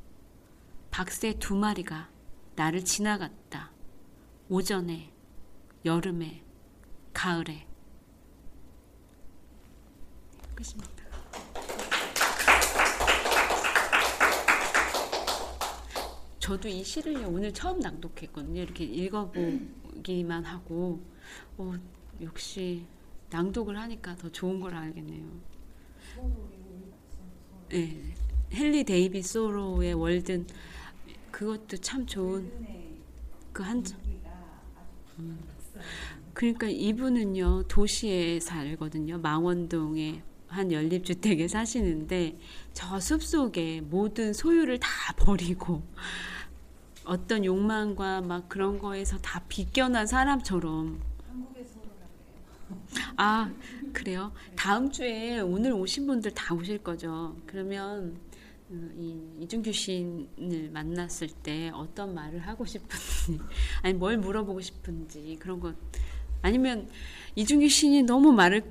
박새 0.91 1.39
두 1.39 1.57
마리가 1.57 2.09
나를 2.55 2.85
지나갔다. 2.85 3.73
오전에, 4.49 5.13
여름에, 5.85 6.45
가을에. 7.13 7.67
끝입니다. 10.55 10.94
저도 16.45 16.69
이 16.69 16.85
시를 16.85 17.25
오늘 17.25 17.55
처음 17.55 17.81
낭독했거든요. 17.81 18.61
이렇게 18.61 18.85
읽어보기만 18.85 20.45
하고, 20.45 21.01
어, 21.57 21.73
역시 22.21 22.85
낭독을 23.31 23.79
하니까 23.79 24.15
더 24.16 24.31
좋은 24.31 24.61
걸 24.61 24.75
알겠네요. 24.75 25.25
네, 27.71 28.15
헨리 28.53 28.85
데이비 28.85 29.23
소로의 29.23 29.95
월든 29.95 30.47
그것도 31.31 31.79
참 31.79 32.05
좋은 32.05 32.53
그 33.51 33.62
한. 33.62 33.83
음. 35.19 35.39
그러니까 36.35 36.69
이분은요 36.69 37.62
도시에 37.69 38.39
살거든요 38.41 39.19
망원동에 39.19 40.23
한 40.49 40.71
연립주택에 40.71 41.49
사시는데 41.49 42.39
저 42.75 43.01
숲속에 43.01 43.81
모든 43.81 44.35
소유를 44.35 44.79
다 44.79 44.89
버리고 45.16 45.83
어떤 47.05 47.45
욕망과 47.45 48.23
막 48.23 48.49
그런 48.49 48.79
거에서 48.79 49.19
다 49.19 49.43
비껴난 49.49 50.07
사람처럼. 50.07 51.01
아 53.17 53.53
그래요? 53.93 54.33
다음 54.57 54.91
주에 54.91 55.41
오늘 55.41 55.73
오신 55.73 56.07
분들 56.07 56.33
다 56.33 56.55
오실 56.55 56.79
거죠. 56.79 57.37
그러면 57.47 58.19
어, 58.71 58.91
이 58.97 59.21
이준규 59.41 59.73
시인을 59.73 60.71
만났을 60.73 61.29
때 61.29 61.71
어떤 61.75 62.15
말을 62.15 62.41
하고 62.41 62.65
싶은지 62.65 63.41
아니 63.83 63.95
뭘 63.95 64.17
물어보고 64.17 64.61
싶은지 64.61 65.37
그런 65.39 65.61
거 65.61 65.75
아니면 66.41 66.89
이준규 67.35 67.69
시인이 67.69 68.03
너무 68.05 68.33
말을 68.33 68.63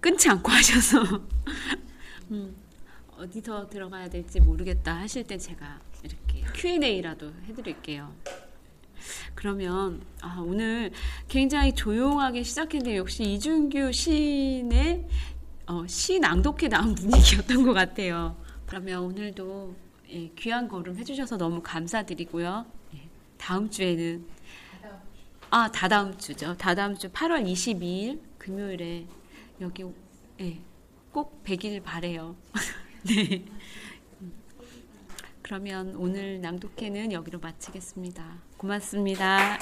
끊지 0.00 0.28
않고 0.30 0.50
하셔서 0.50 1.22
음, 2.32 2.56
어디서 3.16 3.68
들어가야 3.68 4.08
될지 4.08 4.40
모르겠다 4.40 4.96
하실 4.96 5.24
때 5.24 5.36
제가 5.36 5.80
이렇게 6.02 6.44
Q&A라도 6.54 7.32
해드릴게요. 7.48 8.12
그러면 9.34 10.02
아, 10.20 10.42
오늘 10.44 10.92
굉장히 11.28 11.74
조용하게 11.74 12.42
시작했는데 12.42 12.96
역시 12.96 13.24
이준규 13.24 13.92
시인의 13.92 15.06
어, 15.66 15.86
시 15.86 16.18
낭독회 16.20 16.68
나온 16.68 16.94
분위기였던 16.94 17.64
것 17.64 17.72
같아요. 17.72 18.36
그러면 18.66 19.02
오늘도 19.02 19.74
예, 20.10 20.28
귀한 20.38 20.68
걸음 20.68 20.96
해주셔서 20.98 21.36
너무 21.38 21.62
감사드리고요. 21.62 22.66
예, 22.94 23.08
다음 23.38 23.70
주에는 23.70 24.26
아 25.50 25.70
다다음 25.70 26.16
주죠. 26.16 26.56
다다음 26.56 26.96
주 26.96 27.10
8월 27.10 27.44
22일 27.44 28.20
금요일에 28.38 29.06
여기 29.60 29.84
예, 30.40 30.58
꼭 31.10 31.42
뵈길 31.44 31.82
바래요. 31.82 32.36
네. 33.04 33.44
그러면 35.52 35.94
오늘 35.96 36.40
낭독회는 36.40 37.12
여기로 37.12 37.38
마치겠습니다. 37.38 38.24
고맙습니다. 38.56 39.58